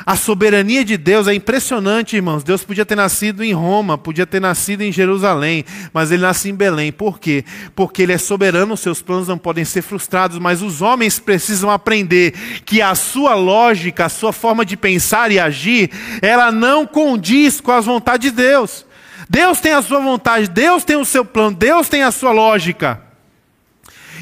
A 0.04 0.16
soberania 0.16 0.84
de 0.84 0.98
Deus 0.98 1.28
é 1.28 1.34
impressionante, 1.34 2.16
irmãos. 2.16 2.44
Deus 2.44 2.64
podia 2.64 2.86
ter 2.86 2.96
nascido 2.96 3.44
em 3.44 3.54
Roma, 3.54 3.98
podia 3.98 4.26
ter 4.26 4.42
nascido 4.42 4.82
em 4.82 4.92
Jerusalém, 4.92 5.64
mas 5.94 6.12
ele 6.12 6.24
nasce 6.24 6.50
em 6.50 6.56
Belém. 6.56 6.92
Por 6.92 7.20
quê? 7.20 7.46
Porque 7.76 8.02
ele 8.02 8.12
é 8.12 8.18
soberano, 8.18 8.76
seus 8.76 9.02
planos 9.02 9.28
não 9.28 9.38
podem 9.38 9.64
ser 9.64 9.84
frustrados, 9.84 10.38
mas 10.40 10.62
os 10.62 10.82
homens 10.82 11.20
precisam 11.20 11.70
aprender 11.70 12.34
que 12.66 12.82
a 12.82 12.94
sua 12.94 13.36
lógica, 13.36 14.06
a 14.06 14.10
sua 14.10 14.34
forma 14.34 14.66
de 14.66 14.76
pensar 14.76 15.32
e 15.32 15.40
agir, 15.40 15.90
ela 16.22 16.52
não 16.52 16.86
condiz 16.86 17.62
com 17.62 17.72
as 17.72 17.86
vontades 17.86 18.32
de 18.32 18.36
Deus. 18.36 18.86
Deus 19.30 19.60
tem 19.60 19.74
a 19.74 19.82
sua 19.82 20.00
vontade, 20.00 20.48
Deus 20.48 20.84
tem 20.84 20.96
o 20.96 21.06
seu 21.06 21.26
plano, 21.26 21.56
Deus 21.56 21.90
tem 21.90 22.04
a 22.04 22.12
sua 22.12 22.32
lógica. 22.32 23.02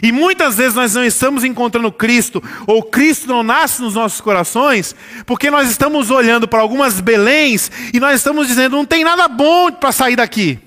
E 0.01 0.11
muitas 0.11 0.57
vezes 0.57 0.75
nós 0.75 0.93
não 0.93 1.05
estamos 1.05 1.43
encontrando 1.43 1.91
Cristo, 1.91 2.43
ou 2.67 2.83
Cristo 2.83 3.27
não 3.27 3.41
nasce 3.41 3.81
nos 3.81 3.95
nossos 3.95 4.19
corações, 4.19 4.93
porque 5.25 5.49
nós 5.49 5.69
estamos 5.69 6.11
olhando 6.11 6.47
para 6.47 6.59
algumas 6.59 6.99
Beléns 6.99 7.71
e 7.93 7.99
nós 7.99 8.17
estamos 8.17 8.47
dizendo, 8.47 8.75
não 8.75 8.85
tem 8.85 9.03
nada 9.03 9.27
bom 9.29 9.71
para 9.71 9.93
sair 9.93 10.17
daqui. 10.17 10.59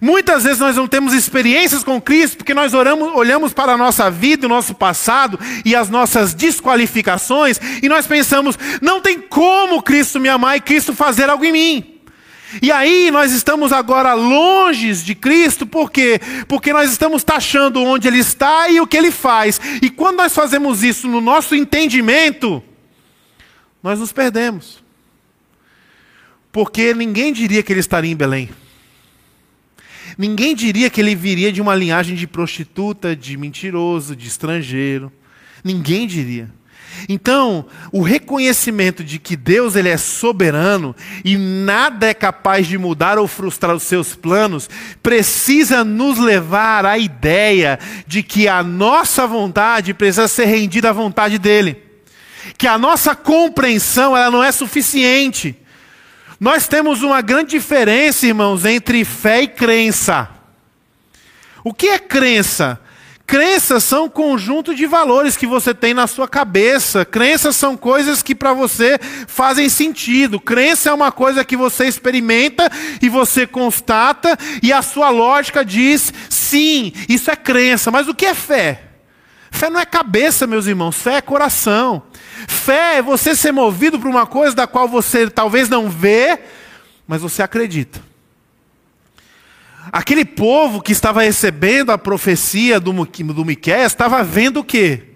Muitas 0.00 0.44
vezes 0.44 0.58
nós 0.58 0.76
não 0.76 0.86
temos 0.86 1.12
experiências 1.12 1.82
com 1.82 2.00
Cristo 2.00 2.38
porque 2.38 2.54
nós 2.54 2.72
oramos, 2.72 3.12
olhamos 3.14 3.52
para 3.52 3.72
a 3.72 3.78
nossa 3.78 4.10
vida, 4.10 4.46
o 4.46 4.50
nosso 4.50 4.74
passado 4.74 5.38
e 5.64 5.74
as 5.74 5.88
nossas 5.88 6.34
desqualificações 6.34 7.58
e 7.82 7.88
nós 7.88 8.06
pensamos: 8.06 8.58
não 8.80 9.00
tem 9.00 9.20
como 9.20 9.82
Cristo 9.82 10.20
me 10.20 10.28
amar 10.28 10.56
e 10.56 10.60
Cristo 10.60 10.94
fazer 10.94 11.28
algo 11.28 11.44
em 11.44 11.52
mim. 11.52 11.91
E 12.60 12.70
aí 12.70 13.10
nós 13.10 13.32
estamos 13.32 13.72
agora 13.72 14.12
longe 14.14 14.92
de 14.94 15.14
Cristo, 15.14 15.66
por 15.66 15.90
quê? 15.90 16.20
Porque 16.46 16.72
nós 16.72 16.90
estamos 16.90 17.24
taxando 17.24 17.82
onde 17.82 18.08
Ele 18.08 18.18
está 18.18 18.68
e 18.68 18.80
o 18.80 18.86
que 18.86 18.96
Ele 18.96 19.10
faz. 19.10 19.60
E 19.80 19.88
quando 19.88 20.16
nós 20.16 20.34
fazemos 20.34 20.82
isso 20.82 21.08
no 21.08 21.20
nosso 21.20 21.54
entendimento, 21.54 22.62
nós 23.82 23.98
nos 23.98 24.12
perdemos. 24.12 24.82
Porque 26.50 26.92
ninguém 26.92 27.32
diria 27.32 27.62
que 27.62 27.72
Ele 27.72 27.80
estaria 27.80 28.10
em 28.10 28.16
Belém. 28.16 28.50
Ninguém 30.18 30.54
diria 30.54 30.90
que 30.90 31.00
Ele 31.00 31.14
viria 31.14 31.50
de 31.50 31.62
uma 31.62 31.74
linhagem 31.74 32.14
de 32.14 32.26
prostituta, 32.26 33.16
de 33.16 33.36
mentiroso, 33.36 34.14
de 34.14 34.28
estrangeiro. 34.28 35.10
Ninguém 35.64 36.06
diria. 36.06 36.50
Então, 37.08 37.66
o 37.90 38.02
reconhecimento 38.02 39.02
de 39.02 39.18
que 39.18 39.36
Deus 39.36 39.76
ele 39.76 39.88
é 39.88 39.96
soberano 39.96 40.94
e 41.24 41.36
nada 41.36 42.06
é 42.06 42.14
capaz 42.14 42.66
de 42.66 42.78
mudar 42.78 43.18
ou 43.18 43.26
frustrar 43.26 43.74
os 43.74 43.82
seus 43.82 44.14
planos, 44.14 44.68
precisa 45.02 45.84
nos 45.84 46.18
levar 46.18 46.86
à 46.86 46.98
ideia 46.98 47.78
de 48.06 48.22
que 48.22 48.48
a 48.48 48.62
nossa 48.62 49.26
vontade 49.26 49.94
precisa 49.94 50.28
ser 50.28 50.46
rendida 50.46 50.90
à 50.90 50.92
vontade 50.92 51.38
dele. 51.38 51.76
Que 52.58 52.66
a 52.66 52.78
nossa 52.78 53.14
compreensão 53.14 54.16
ela 54.16 54.30
não 54.30 54.42
é 54.42 54.52
suficiente. 54.52 55.56
Nós 56.38 56.66
temos 56.66 57.02
uma 57.02 57.20
grande 57.20 57.50
diferença, 57.50 58.26
irmãos, 58.26 58.64
entre 58.64 59.04
fé 59.04 59.42
e 59.42 59.48
crença. 59.48 60.28
O 61.62 61.72
que 61.72 61.88
é 61.88 61.98
crença? 61.98 62.80
Crenças 63.32 63.82
são 63.84 64.04
um 64.04 64.08
conjunto 64.10 64.74
de 64.74 64.84
valores 64.84 65.38
que 65.38 65.46
você 65.46 65.72
tem 65.72 65.94
na 65.94 66.06
sua 66.06 66.28
cabeça. 66.28 67.02
Crenças 67.02 67.56
são 67.56 67.78
coisas 67.78 68.22
que 68.22 68.34
para 68.34 68.52
você 68.52 68.98
fazem 69.26 69.70
sentido. 69.70 70.38
Crença 70.38 70.90
é 70.90 70.92
uma 70.92 71.10
coisa 71.10 71.42
que 71.42 71.56
você 71.56 71.86
experimenta 71.86 72.70
e 73.00 73.08
você 73.08 73.46
constata 73.46 74.36
e 74.62 74.70
a 74.70 74.82
sua 74.82 75.08
lógica 75.08 75.64
diz 75.64 76.12
sim, 76.28 76.92
isso 77.08 77.30
é 77.30 77.34
crença. 77.34 77.90
Mas 77.90 78.06
o 78.06 78.14
que 78.14 78.26
é 78.26 78.34
fé? 78.34 78.82
Fé 79.50 79.70
não 79.70 79.80
é 79.80 79.86
cabeça, 79.86 80.46
meus 80.46 80.66
irmãos, 80.66 80.94
fé 80.94 81.14
é 81.14 81.22
coração. 81.22 82.02
Fé 82.46 82.98
é 82.98 83.02
você 83.02 83.34
ser 83.34 83.50
movido 83.50 83.98
por 83.98 84.08
uma 84.08 84.26
coisa 84.26 84.54
da 84.54 84.66
qual 84.66 84.86
você 84.86 85.30
talvez 85.30 85.70
não 85.70 85.88
vê, 85.88 86.38
mas 87.08 87.22
você 87.22 87.42
acredita. 87.42 88.11
Aquele 89.90 90.24
povo 90.24 90.80
que 90.80 90.92
estava 90.92 91.22
recebendo 91.22 91.90
a 91.90 91.98
profecia 91.98 92.78
do, 92.78 92.92
do 92.92 93.44
Miquel 93.44 93.80
estava 93.80 94.22
vendo 94.22 94.60
o 94.60 94.64
quê? 94.64 95.14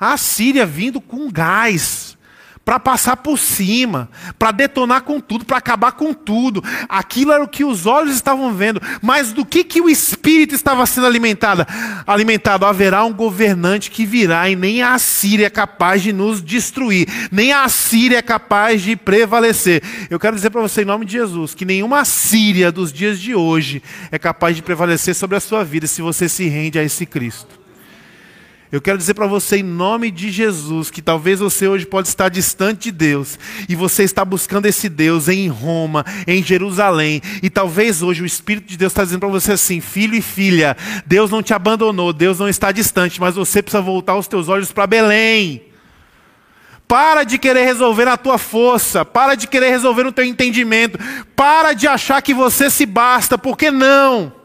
A 0.00 0.16
Síria 0.16 0.66
vindo 0.66 1.00
com 1.00 1.30
gás 1.30 2.16
para 2.64 2.78
passar 2.78 3.16
por 3.16 3.38
cima, 3.38 4.08
para 4.38 4.52
detonar 4.52 5.02
com 5.02 5.20
tudo, 5.20 5.44
para 5.44 5.58
acabar 5.58 5.92
com 5.92 6.14
tudo. 6.14 6.62
Aquilo 6.88 7.32
era 7.32 7.42
o 7.42 7.48
que 7.48 7.64
os 7.64 7.86
olhos 7.86 8.14
estavam 8.14 8.54
vendo. 8.54 8.80
Mas 9.00 9.32
do 9.32 9.44
que, 9.44 9.64
que 9.64 9.80
o 9.80 9.88
espírito 9.88 10.54
estava 10.54 10.86
sendo 10.86 11.06
alimentado? 11.06 11.66
Alimentado, 12.06 12.64
haverá 12.64 13.04
um 13.04 13.12
governante 13.12 13.90
que 13.90 14.06
virá 14.06 14.48
e 14.48 14.56
nem 14.56 14.82
a 14.82 14.98
Síria 14.98 15.46
é 15.46 15.50
capaz 15.50 16.02
de 16.02 16.12
nos 16.12 16.42
destruir, 16.42 17.08
nem 17.30 17.52
a 17.52 17.68
Síria 17.68 18.18
é 18.18 18.22
capaz 18.22 18.82
de 18.82 18.96
prevalecer. 18.96 19.82
Eu 20.08 20.20
quero 20.20 20.36
dizer 20.36 20.50
para 20.50 20.60
você 20.60 20.82
em 20.82 20.86
nome 20.86 21.04
de 21.04 21.12
Jesus 21.12 21.54
que 21.54 21.64
nenhuma 21.64 22.04
Síria 22.04 22.70
dos 22.70 22.92
dias 22.92 23.18
de 23.18 23.34
hoje 23.34 23.82
é 24.10 24.18
capaz 24.18 24.56
de 24.56 24.62
prevalecer 24.62 25.14
sobre 25.14 25.36
a 25.36 25.40
sua 25.40 25.64
vida 25.64 25.86
se 25.86 26.02
você 26.02 26.28
se 26.28 26.48
rende 26.48 26.78
a 26.78 26.82
esse 26.82 27.06
Cristo. 27.06 27.61
Eu 28.72 28.80
quero 28.80 28.96
dizer 28.96 29.12
para 29.12 29.26
você, 29.26 29.58
em 29.58 29.62
nome 29.62 30.10
de 30.10 30.30
Jesus, 30.30 30.90
que 30.90 31.02
talvez 31.02 31.40
você 31.40 31.68
hoje 31.68 31.84
pode 31.84 32.08
estar 32.08 32.30
distante 32.30 32.84
de 32.84 32.92
Deus, 32.92 33.38
e 33.68 33.76
você 33.76 34.02
está 34.02 34.24
buscando 34.24 34.64
esse 34.64 34.88
Deus 34.88 35.28
em 35.28 35.46
Roma, 35.46 36.06
em 36.26 36.42
Jerusalém, 36.42 37.20
e 37.42 37.50
talvez 37.50 38.00
hoje 38.00 38.22
o 38.22 38.26
Espírito 38.26 38.68
de 38.68 38.78
Deus 38.78 38.92
está 38.92 39.04
dizendo 39.04 39.20
para 39.20 39.28
você 39.28 39.52
assim: 39.52 39.78
filho 39.78 40.14
e 40.14 40.22
filha, 40.22 40.74
Deus 41.04 41.30
não 41.30 41.42
te 41.42 41.52
abandonou, 41.52 42.14
Deus 42.14 42.38
não 42.38 42.48
está 42.48 42.72
distante, 42.72 43.20
mas 43.20 43.34
você 43.34 43.62
precisa 43.62 43.82
voltar 43.82 44.16
os 44.16 44.26
teus 44.26 44.48
olhos 44.48 44.72
para 44.72 44.86
Belém. 44.86 45.64
Para 46.88 47.24
de 47.24 47.36
querer 47.36 47.64
resolver 47.64 48.06
na 48.06 48.16
tua 48.16 48.38
força, 48.38 49.04
para 49.04 49.34
de 49.34 49.46
querer 49.46 49.68
resolver 49.68 50.04
no 50.04 50.12
teu 50.12 50.24
entendimento, 50.24 50.98
para 51.36 51.74
de 51.74 51.86
achar 51.86 52.22
que 52.22 52.32
você 52.32 52.70
se 52.70 52.86
basta, 52.86 53.36
porque 53.36 53.70
não. 53.70 54.41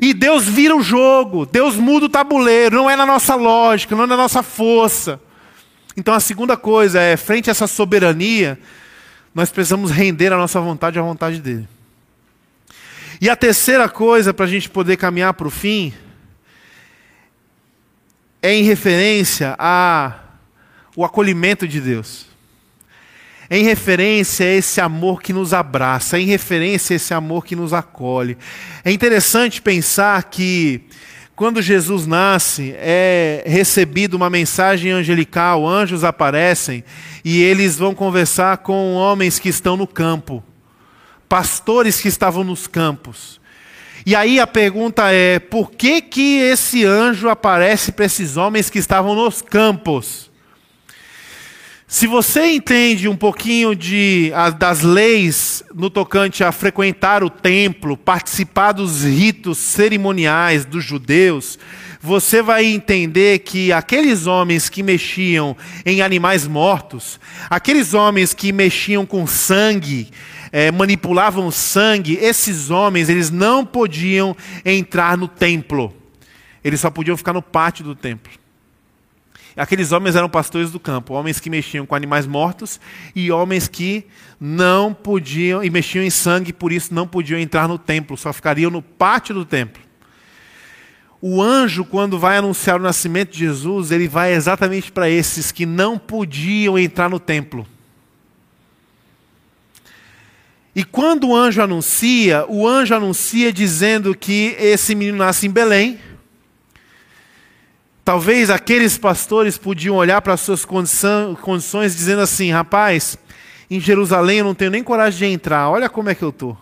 E 0.00 0.12
Deus 0.12 0.44
vira 0.44 0.76
o 0.76 0.82
jogo, 0.82 1.46
Deus 1.46 1.76
muda 1.76 2.06
o 2.06 2.08
tabuleiro, 2.08 2.76
não 2.76 2.90
é 2.90 2.96
na 2.96 3.06
nossa 3.06 3.34
lógica, 3.34 3.96
não 3.96 4.04
é 4.04 4.06
na 4.06 4.16
nossa 4.16 4.42
força. 4.42 5.20
Então 5.96 6.12
a 6.12 6.20
segunda 6.20 6.56
coisa 6.56 7.00
é, 7.00 7.16
frente 7.16 7.48
a 7.48 7.52
essa 7.52 7.66
soberania, 7.66 8.58
nós 9.34 9.50
precisamos 9.50 9.90
render 9.90 10.32
a 10.32 10.36
nossa 10.36 10.60
vontade 10.60 10.98
à 10.98 11.02
vontade 11.02 11.40
dele. 11.40 11.68
E 13.20 13.30
a 13.30 13.36
terceira 13.36 13.88
coisa, 13.88 14.34
para 14.34 14.44
a 14.44 14.48
gente 14.48 14.68
poder 14.68 14.96
caminhar 14.96 15.32
para 15.34 15.46
o 15.46 15.50
fim, 15.50 15.94
é 18.42 18.52
em 18.52 18.62
referência 18.62 19.56
ao 19.58 21.04
acolhimento 21.04 21.66
de 21.66 21.80
Deus 21.80 22.35
em 23.50 23.64
referência 23.64 24.46
a 24.46 24.54
esse 24.54 24.80
amor 24.80 25.22
que 25.22 25.32
nos 25.32 25.54
abraça, 25.54 26.18
em 26.18 26.26
referência 26.26 26.94
a 26.94 26.96
esse 26.96 27.14
amor 27.14 27.44
que 27.44 27.56
nos 27.56 27.72
acolhe. 27.72 28.36
É 28.84 28.90
interessante 28.90 29.62
pensar 29.62 30.24
que 30.24 30.82
quando 31.36 31.60
Jesus 31.60 32.06
nasce, 32.06 32.74
é 32.78 33.44
recebido 33.46 34.14
uma 34.14 34.30
mensagem 34.30 34.90
angelical, 34.90 35.68
anjos 35.68 36.02
aparecem 36.02 36.82
e 37.22 37.42
eles 37.42 37.76
vão 37.76 37.94
conversar 37.94 38.58
com 38.58 38.94
homens 38.94 39.38
que 39.38 39.50
estão 39.50 39.76
no 39.76 39.86
campo, 39.86 40.42
pastores 41.28 42.00
que 42.00 42.08
estavam 42.08 42.42
nos 42.42 42.66
campos. 42.66 43.38
E 44.06 44.14
aí 44.14 44.40
a 44.40 44.46
pergunta 44.46 45.12
é: 45.12 45.38
por 45.38 45.72
que 45.72 46.00
que 46.00 46.38
esse 46.38 46.84
anjo 46.84 47.28
aparece 47.28 47.92
para 47.92 48.06
esses 48.06 48.36
homens 48.38 48.70
que 48.70 48.78
estavam 48.78 49.14
nos 49.14 49.42
campos? 49.42 50.30
Se 51.96 52.06
você 52.06 52.52
entende 52.52 53.08
um 53.08 53.16
pouquinho 53.16 53.74
de, 53.74 54.30
a, 54.34 54.50
das 54.50 54.82
leis 54.82 55.64
no 55.74 55.88
tocante 55.88 56.44
a 56.44 56.52
frequentar 56.52 57.24
o 57.24 57.30
templo, 57.30 57.96
participar 57.96 58.72
dos 58.72 59.02
ritos 59.02 59.56
cerimoniais 59.56 60.66
dos 60.66 60.84
judeus, 60.84 61.58
você 61.98 62.42
vai 62.42 62.66
entender 62.66 63.38
que 63.38 63.72
aqueles 63.72 64.26
homens 64.26 64.68
que 64.68 64.82
mexiam 64.82 65.56
em 65.86 66.02
animais 66.02 66.46
mortos, 66.46 67.18
aqueles 67.48 67.94
homens 67.94 68.34
que 68.34 68.52
mexiam 68.52 69.06
com 69.06 69.26
sangue, 69.26 70.10
é, 70.52 70.70
manipulavam 70.70 71.50
sangue, 71.50 72.18
esses 72.20 72.68
homens 72.68 73.08
eles 73.08 73.30
não 73.30 73.64
podiam 73.64 74.36
entrar 74.66 75.16
no 75.16 75.26
templo. 75.28 75.94
Eles 76.62 76.78
só 76.78 76.90
podiam 76.90 77.16
ficar 77.16 77.32
no 77.32 77.40
pátio 77.40 77.82
do 77.84 77.94
templo. 77.94 78.32
Aqueles 79.56 79.90
homens 79.90 80.14
eram 80.14 80.28
pastores 80.28 80.70
do 80.70 80.78
campo, 80.78 81.14
homens 81.14 81.40
que 81.40 81.48
mexiam 81.48 81.86
com 81.86 81.94
animais 81.94 82.26
mortos 82.26 82.78
e 83.14 83.30
homens 83.32 83.66
que 83.66 84.04
não 84.38 84.92
podiam, 84.92 85.64
e 85.64 85.70
mexiam 85.70 86.04
em 86.04 86.10
sangue, 86.10 86.52
por 86.52 86.70
isso 86.70 86.92
não 86.92 87.08
podiam 87.08 87.40
entrar 87.40 87.66
no 87.66 87.78
templo, 87.78 88.18
só 88.18 88.34
ficariam 88.34 88.70
no 88.70 88.82
pátio 88.82 89.34
do 89.34 89.46
templo. 89.46 89.82
O 91.22 91.42
anjo, 91.42 91.86
quando 91.86 92.18
vai 92.18 92.36
anunciar 92.36 92.78
o 92.78 92.82
nascimento 92.82 93.32
de 93.32 93.38
Jesus, 93.38 93.90
ele 93.90 94.06
vai 94.06 94.34
exatamente 94.34 94.92
para 94.92 95.08
esses 95.08 95.50
que 95.50 95.64
não 95.64 95.98
podiam 95.98 96.78
entrar 96.78 97.08
no 97.08 97.18
templo. 97.18 97.66
E 100.74 100.84
quando 100.84 101.28
o 101.28 101.34
anjo 101.34 101.62
anuncia, 101.62 102.44
o 102.46 102.68
anjo 102.68 102.94
anuncia 102.94 103.50
dizendo 103.50 104.14
que 104.14 104.54
esse 104.58 104.94
menino 104.94 105.16
nasce 105.16 105.46
em 105.46 105.50
Belém 105.50 105.98
Talvez 108.06 108.50
aqueles 108.50 108.96
pastores 108.96 109.58
podiam 109.58 109.96
olhar 109.96 110.22
para 110.22 110.34
as 110.34 110.40
suas 110.40 110.64
condições 110.64 111.96
dizendo 111.96 112.22
assim: 112.22 112.52
rapaz, 112.52 113.18
em 113.68 113.80
Jerusalém 113.80 114.38
eu 114.38 114.44
não 114.44 114.54
tenho 114.54 114.70
nem 114.70 114.84
coragem 114.84 115.30
de 115.30 115.34
entrar, 115.34 115.68
olha 115.68 115.88
como 115.88 116.08
é 116.08 116.14
que 116.14 116.22
eu 116.22 116.28
estou. 116.28 116.56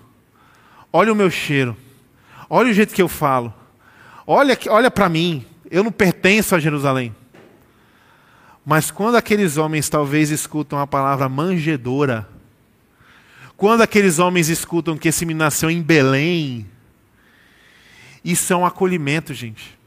Olha 0.90 1.12
o 1.12 1.14
meu 1.14 1.30
cheiro, 1.30 1.76
olha 2.48 2.70
o 2.70 2.72
jeito 2.72 2.94
que 2.94 3.02
eu 3.02 3.09
falo, 3.09 3.52
olha, 4.26 4.59
olha 4.70 4.90
para 4.90 5.07
mim, 5.07 5.44
eu 5.70 5.85
não 5.85 5.92
pertenço 5.92 6.54
a 6.54 6.59
Jerusalém. 6.59 7.14
Mas 8.64 8.90
quando 8.90 9.16
aqueles 9.16 9.59
homens 9.59 9.90
talvez 9.90 10.30
escutam 10.30 10.78
a 10.78 10.87
palavra 10.87 11.28
manjedora, 11.28 12.26
quando 13.54 13.83
aqueles 13.83 14.18
homens 14.18 14.48
escutam 14.48 14.96
que 14.96 15.09
esse 15.09 15.26
menino 15.26 15.44
nasceu 15.44 15.70
em 15.70 15.83
Belém, 15.83 16.66
isso 18.24 18.50
é 18.50 18.57
um 18.57 18.64
acolhimento, 18.64 19.35
gente. 19.35 19.83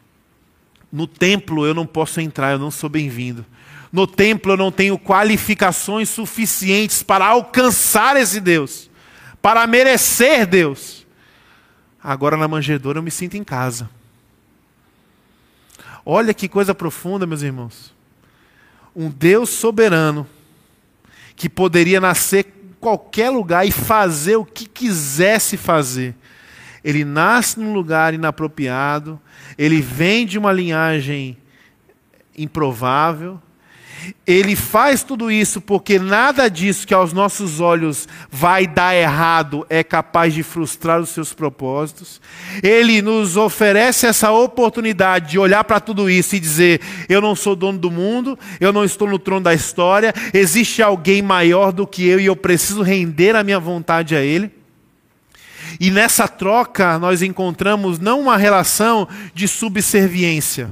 No 0.91 1.05
templo 1.05 1.65
eu 1.65 1.73
não 1.73 1.85
posso 1.85 2.21
entrar, 2.21 2.51
eu 2.51 2.59
não 2.59 2.71
sou 2.71 2.89
bem-vindo. 2.89 3.45
No 3.91 4.05
templo 4.05 4.53
eu 4.53 4.57
não 4.57 4.71
tenho 4.71 4.97
qualificações 4.97 6.09
suficientes 6.09 7.03
para 7.03 7.25
alcançar 7.25 8.15
esse 8.17 8.39
Deus, 8.39 8.89
para 9.41 9.65
merecer 9.67 10.45
Deus. 10.45 11.05
Agora 12.01 12.37
na 12.37 12.47
manjedoura 12.47 12.99
eu 12.99 13.03
me 13.03 13.11
sinto 13.11 13.35
em 13.35 13.43
casa. 13.43 13.89
Olha 16.05 16.33
que 16.33 16.47
coisa 16.47 16.73
profunda, 16.73 17.25
meus 17.25 17.41
irmãos. 17.41 17.93
Um 18.95 19.09
Deus 19.09 19.49
soberano 19.49 20.27
que 21.35 21.49
poderia 21.49 21.99
nascer 21.99 22.45
em 22.45 22.73
qualquer 22.79 23.29
lugar 23.29 23.67
e 23.67 23.71
fazer 23.71 24.37
o 24.37 24.45
que 24.45 24.65
quisesse 24.65 25.57
fazer. 25.57 26.15
Ele 26.83 27.03
nasce 27.03 27.59
num 27.59 27.73
lugar 27.73 28.13
inapropriado, 28.13 29.19
ele 29.57 29.81
vem 29.81 30.25
de 30.25 30.37
uma 30.37 30.51
linhagem 30.51 31.37
improvável. 32.37 33.39
Ele 34.25 34.55
faz 34.55 35.03
tudo 35.03 35.31
isso 35.31 35.59
porque 35.59 35.97
nada 35.97 36.47
disso 36.49 36.85
que 36.85 36.93
aos 36.93 37.11
nossos 37.11 37.59
olhos 37.59 38.07
vai 38.29 38.67
dar 38.67 38.95
errado 38.95 39.65
é 39.69 39.83
capaz 39.83 40.33
de 40.33 40.43
frustrar 40.43 41.01
os 41.01 41.09
seus 41.09 41.33
propósitos. 41.33 42.21
Ele 42.61 43.01
nos 43.01 43.35
oferece 43.35 44.05
essa 44.05 44.31
oportunidade 44.31 45.31
de 45.31 45.39
olhar 45.39 45.63
para 45.63 45.79
tudo 45.79 46.09
isso 46.09 46.35
e 46.35 46.39
dizer: 46.39 46.79
eu 47.09 47.19
não 47.19 47.35
sou 47.35 47.55
dono 47.55 47.79
do 47.79 47.91
mundo, 47.91 48.37
eu 48.59 48.71
não 48.71 48.85
estou 48.85 49.09
no 49.09 49.19
trono 49.19 49.41
da 49.41 49.53
história, 49.53 50.13
existe 50.33 50.81
alguém 50.81 51.21
maior 51.21 51.71
do 51.71 51.87
que 51.87 52.07
eu 52.07 52.19
e 52.19 52.27
eu 52.27 52.35
preciso 52.35 52.83
render 52.83 53.35
a 53.35 53.43
minha 53.43 53.59
vontade 53.59 54.15
a 54.15 54.21
Ele. 54.21 54.56
E 55.79 55.91
nessa 55.91 56.27
troca 56.27 56.97
nós 56.97 57.21
encontramos 57.21 57.99
não 57.99 58.19
uma 58.21 58.37
relação 58.37 59.07
de 59.33 59.47
subserviência. 59.47 60.71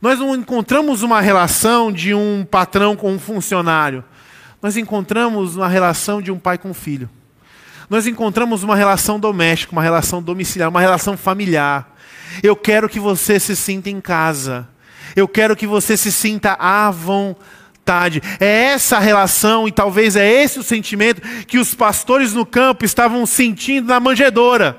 Nós 0.00 0.18
não 0.18 0.34
encontramos 0.34 1.02
uma 1.02 1.20
relação 1.20 1.90
de 1.90 2.14
um 2.14 2.46
patrão 2.48 2.94
com 2.94 3.12
um 3.12 3.18
funcionário. 3.18 4.04
Nós 4.62 4.76
encontramos 4.76 5.56
uma 5.56 5.68
relação 5.68 6.20
de 6.20 6.30
um 6.30 6.38
pai 6.38 6.58
com 6.58 6.70
um 6.70 6.74
filho. 6.74 7.08
Nós 7.88 8.06
encontramos 8.06 8.62
uma 8.62 8.76
relação 8.76 9.20
doméstica, 9.20 9.72
uma 9.72 9.82
relação 9.82 10.22
domiciliar, 10.22 10.68
uma 10.68 10.80
relação 10.80 11.16
familiar. 11.16 11.94
Eu 12.42 12.56
quero 12.56 12.88
que 12.88 12.98
você 12.98 13.38
se 13.38 13.54
sinta 13.54 13.90
em 13.90 14.00
casa. 14.00 14.66
Eu 15.14 15.28
quero 15.28 15.54
que 15.54 15.66
você 15.66 15.96
se 15.96 16.10
sinta 16.10 16.54
à 16.58 16.90
vontade 16.90 17.63
vontade. 17.84 18.22
É 18.40 18.72
essa 18.72 18.98
relação, 18.98 19.68
e 19.68 19.72
talvez 19.72 20.16
é 20.16 20.42
esse 20.42 20.58
o 20.58 20.62
sentimento 20.62 21.20
que 21.46 21.58
os 21.58 21.74
pastores 21.74 22.32
no 22.32 22.46
campo 22.46 22.84
estavam 22.84 23.26
sentindo 23.26 23.88
na 23.88 24.00
manjedoura. 24.00 24.78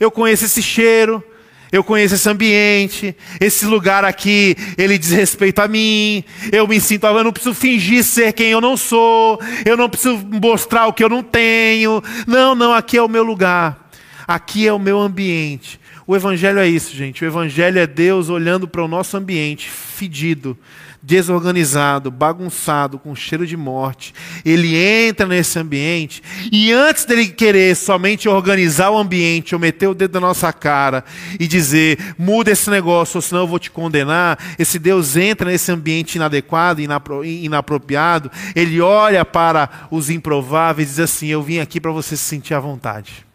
Eu 0.00 0.10
conheço 0.10 0.44
esse 0.44 0.60
cheiro, 0.60 1.22
eu 1.70 1.84
conheço 1.84 2.16
esse 2.16 2.28
ambiente, 2.28 3.16
esse 3.40 3.64
lugar 3.64 4.04
aqui, 4.04 4.56
ele 4.76 4.98
diz 4.98 5.10
respeito 5.10 5.60
a 5.60 5.68
mim, 5.68 6.24
eu 6.50 6.66
me 6.66 6.80
sinto, 6.80 7.06
eu 7.06 7.24
não 7.24 7.32
preciso 7.32 7.54
fingir 7.54 8.02
ser 8.02 8.32
quem 8.32 8.48
eu 8.48 8.60
não 8.60 8.76
sou, 8.76 9.40
eu 9.64 9.76
não 9.76 9.88
preciso 9.88 10.18
mostrar 10.18 10.88
o 10.88 10.92
que 10.92 11.04
eu 11.04 11.08
não 11.08 11.22
tenho. 11.22 12.02
Não, 12.26 12.56
não, 12.56 12.74
aqui 12.74 12.96
é 12.96 13.02
o 13.02 13.08
meu 13.08 13.22
lugar, 13.22 13.88
aqui 14.26 14.66
é 14.66 14.72
o 14.72 14.78
meu 14.78 14.98
ambiente. 14.98 15.80
O 16.04 16.16
Evangelho 16.16 16.58
é 16.58 16.66
isso, 16.66 16.96
gente. 16.96 17.24
O 17.24 17.26
Evangelho 17.26 17.78
é 17.78 17.86
Deus 17.86 18.28
olhando 18.28 18.66
para 18.66 18.82
o 18.82 18.88
nosso 18.88 19.16
ambiente 19.16 19.70
fedido, 19.70 20.58
desorganizado, 21.02 22.10
bagunçado, 22.10 22.98
com 22.98 23.14
cheiro 23.14 23.44
de 23.46 23.56
morte. 23.56 24.14
Ele 24.44 24.76
entra 24.76 25.26
nesse 25.26 25.58
ambiente 25.58 26.22
e 26.50 26.72
antes 26.72 27.04
dele 27.04 27.26
querer 27.26 27.74
somente 27.74 28.28
organizar 28.28 28.90
o 28.90 28.98
ambiente, 28.98 29.54
ou 29.54 29.60
meter 29.60 29.88
o 29.88 29.94
dedo 29.94 30.20
na 30.20 30.28
nossa 30.28 30.52
cara 30.52 31.04
e 31.40 31.48
dizer, 31.48 32.14
muda 32.16 32.52
esse 32.52 32.70
negócio, 32.70 33.18
ou 33.18 33.22
senão 33.22 33.42
eu 33.42 33.48
vou 33.48 33.58
te 33.58 33.70
condenar, 33.70 34.38
esse 34.58 34.78
Deus 34.78 35.16
entra 35.16 35.50
nesse 35.50 35.72
ambiente 35.72 36.14
inadequado, 36.14 36.80
inapro 36.80 37.24
inapropriado, 37.24 38.30
ele 38.54 38.80
olha 38.80 39.24
para 39.24 39.88
os 39.90 40.08
improváveis 40.08 40.88
e 40.88 40.90
diz 40.90 41.00
assim: 41.00 41.26
Eu 41.28 41.42
vim 41.42 41.58
aqui 41.58 41.80
para 41.80 41.90
você 41.90 42.16
se 42.16 42.22
sentir 42.22 42.54
à 42.54 42.60
vontade. 42.60 43.26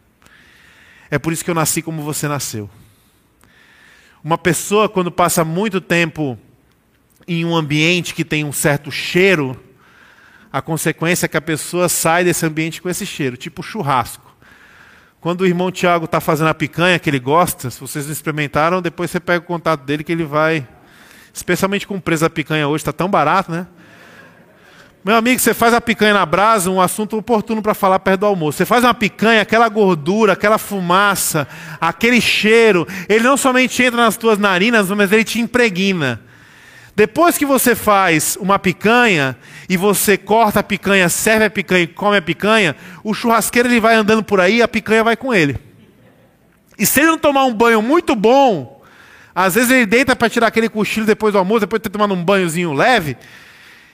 É 1.09 1.17
por 1.17 1.33
isso 1.33 1.43
que 1.43 1.49
eu 1.49 1.55
nasci 1.55 1.81
como 1.81 2.01
você 2.01 2.27
nasceu. 2.27 2.69
Uma 4.23 4.37
pessoa, 4.37 4.89
quando 4.89 5.11
passa 5.11 5.45
muito 5.45 5.79
tempo 5.79 6.37
em 7.27 7.43
um 7.43 7.55
ambiente 7.55 8.13
que 8.13 8.23
tem 8.23 8.43
um 8.43 8.53
certo 8.53 8.91
cheiro, 8.91 9.59
a 10.51 10.61
consequência 10.61 11.25
é 11.25 11.29
que 11.29 11.37
a 11.37 11.41
pessoa 11.41 11.89
sai 11.89 12.23
desse 12.23 12.45
ambiente 12.45 12.81
com 12.81 12.89
esse 12.89 13.05
cheiro, 13.05 13.35
tipo 13.35 13.61
churrasco. 13.61 14.25
Quando 15.19 15.41
o 15.41 15.45
irmão 15.45 15.71
Tiago 15.71 16.05
está 16.05 16.21
fazendo 16.21 16.47
a 16.47 16.53
picanha 16.53 16.97
que 16.99 17.09
ele 17.09 17.19
gosta, 17.19 17.69
se 17.69 17.79
vocês 17.79 18.05
não 18.05 18.13
experimentaram, 18.13 18.81
depois 18.81 19.11
você 19.11 19.19
pega 19.19 19.43
o 19.43 19.47
contato 19.47 19.81
dele 19.81 20.03
que 20.03 20.11
ele 20.11 20.23
vai. 20.23 20.65
Especialmente 21.33 21.85
com 21.85 21.95
o 21.95 22.01
preço 22.01 22.21
da 22.21 22.29
picanha 22.29 22.67
hoje, 22.67 22.81
está 22.81 22.93
tão 22.93 23.09
barato, 23.09 23.51
né? 23.51 23.67
Meu 25.03 25.15
amigo, 25.15 25.39
você 25.39 25.53
faz 25.53 25.73
a 25.73 25.81
picanha 25.81 26.13
na 26.13 26.25
brasa, 26.25 26.69
um 26.69 26.81
assunto 26.81 27.17
oportuno 27.17 27.61
para 27.61 27.73
falar 27.73 27.99
perto 27.99 28.21
do 28.21 28.25
almoço. 28.25 28.57
Você 28.57 28.65
faz 28.65 28.83
uma 28.83 28.93
picanha, 28.93 29.41
aquela 29.41 29.69
gordura, 29.69 30.33
aquela 30.33 30.57
fumaça, 30.57 31.47
aquele 31.79 32.19
cheiro, 32.19 32.87
ele 33.07 33.23
não 33.23 33.37
somente 33.37 33.81
entra 33.81 34.01
nas 34.01 34.17
tuas 34.17 34.37
narinas, 34.37 34.89
mas 34.89 35.11
ele 35.11 35.23
te 35.23 35.39
impregna. 35.39 36.21
Depois 36.97 37.37
que 37.37 37.45
você 37.45 37.75
faz 37.75 38.39
uma 38.41 38.57
picanha 38.57 39.37
e 39.69 39.77
você 39.77 40.17
corta 40.17 40.61
a 40.61 40.63
picanha, 40.63 41.07
serve 41.09 41.45
a 41.45 41.49
picanha 41.51 41.83
e 41.83 41.87
come 41.87 42.17
a 42.17 42.21
picanha, 42.23 42.75
o 43.03 43.13
churrasqueiro 43.13 43.69
ele 43.69 43.79
vai 43.79 43.93
andando 43.93 44.23
por 44.23 44.41
aí, 44.41 44.63
a 44.63 44.67
picanha 44.67 45.03
vai 45.03 45.15
com 45.15 45.31
ele. 45.31 45.59
E 46.75 46.87
se 46.87 46.99
ele 46.99 47.09
não 47.09 47.19
tomar 47.19 47.45
um 47.45 47.53
banho 47.53 47.83
muito 47.83 48.15
bom, 48.15 48.81
às 49.35 49.53
vezes 49.53 49.69
ele 49.69 49.85
deita 49.85 50.15
para 50.15 50.27
tirar 50.27 50.47
aquele 50.47 50.69
cochilo 50.69 51.05
depois 51.05 51.33
do 51.33 51.37
almoço, 51.37 51.59
depois 51.59 51.79
de 51.79 51.83
ter 51.83 51.91
tomado 51.91 52.15
um 52.15 52.23
banhozinho 52.23 52.73
leve, 52.73 53.15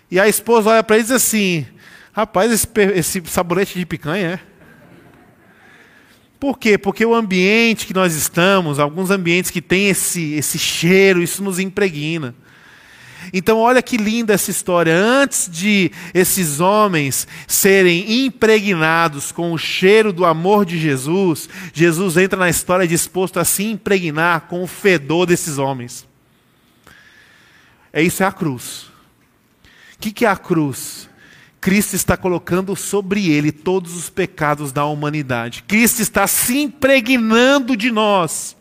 e 0.09 0.17
a 0.17 0.25
esposa 0.29 0.69
olha 0.69 0.81
para 0.81 0.95
ele 0.95 1.03
e 1.03 1.07
diz 1.07 1.11
assim: 1.11 1.67
Rapaz, 2.13 2.53
esse, 2.53 2.67
esse 2.95 3.21
sabonete 3.25 3.77
de 3.77 3.85
picanha 3.85 4.27
é. 4.27 4.39
Por 6.39 6.57
quê? 6.57 6.77
Porque 6.77 7.05
o 7.05 7.13
ambiente 7.13 7.85
que 7.85 7.93
nós 7.93 8.15
estamos, 8.15 8.79
alguns 8.79 9.11
ambientes 9.11 9.51
que 9.51 9.61
tem 9.61 9.89
esse, 9.89 10.35
esse 10.35 10.57
cheiro, 10.57 11.21
isso 11.21 11.43
nos 11.43 11.59
impregna. 11.59 12.33
Então, 13.31 13.59
olha 13.59 13.81
que 13.81 13.97
linda 13.97 14.33
essa 14.33 14.51
história. 14.51 14.95
Antes 14.95 15.49
de 15.51 15.91
esses 16.13 16.59
homens 16.59 17.27
serem 17.47 18.25
impregnados 18.25 19.31
com 19.31 19.53
o 19.53 19.57
cheiro 19.57 20.12
do 20.12 20.25
amor 20.25 20.65
de 20.65 20.79
Jesus, 20.79 21.47
Jesus 21.73 22.17
entra 22.17 22.38
na 22.38 22.49
história 22.49 22.88
disposto 22.88 23.39
a 23.39 23.45
se 23.45 23.63
impregnar 23.63 24.41
com 24.41 24.63
o 24.63 24.67
fedor 24.67 25.26
desses 25.26 25.57
homens. 25.57 26.07
É 27.91 28.01
isso 28.01 28.24
é 28.24 28.26
a 28.26 28.32
cruz. 28.32 28.88
O 29.95 29.99
que, 29.99 30.11
que 30.11 30.26
é 30.26 30.30
a 30.30 30.36
cruz? 30.36 31.07
Cristo 31.61 31.95
está 31.95 32.17
colocando 32.17 32.76
sobre 32.76 33.30
ele 33.30 33.51
todos 33.51 33.95
os 33.95 34.09
pecados 34.09 34.74
da 34.74 34.84
humanidade. 34.86 35.63
Cristo 35.65 36.01
está 36.01 36.28
se 36.28 36.57
impregnando 36.57 37.78
de 37.78 37.89
nós 37.89 38.57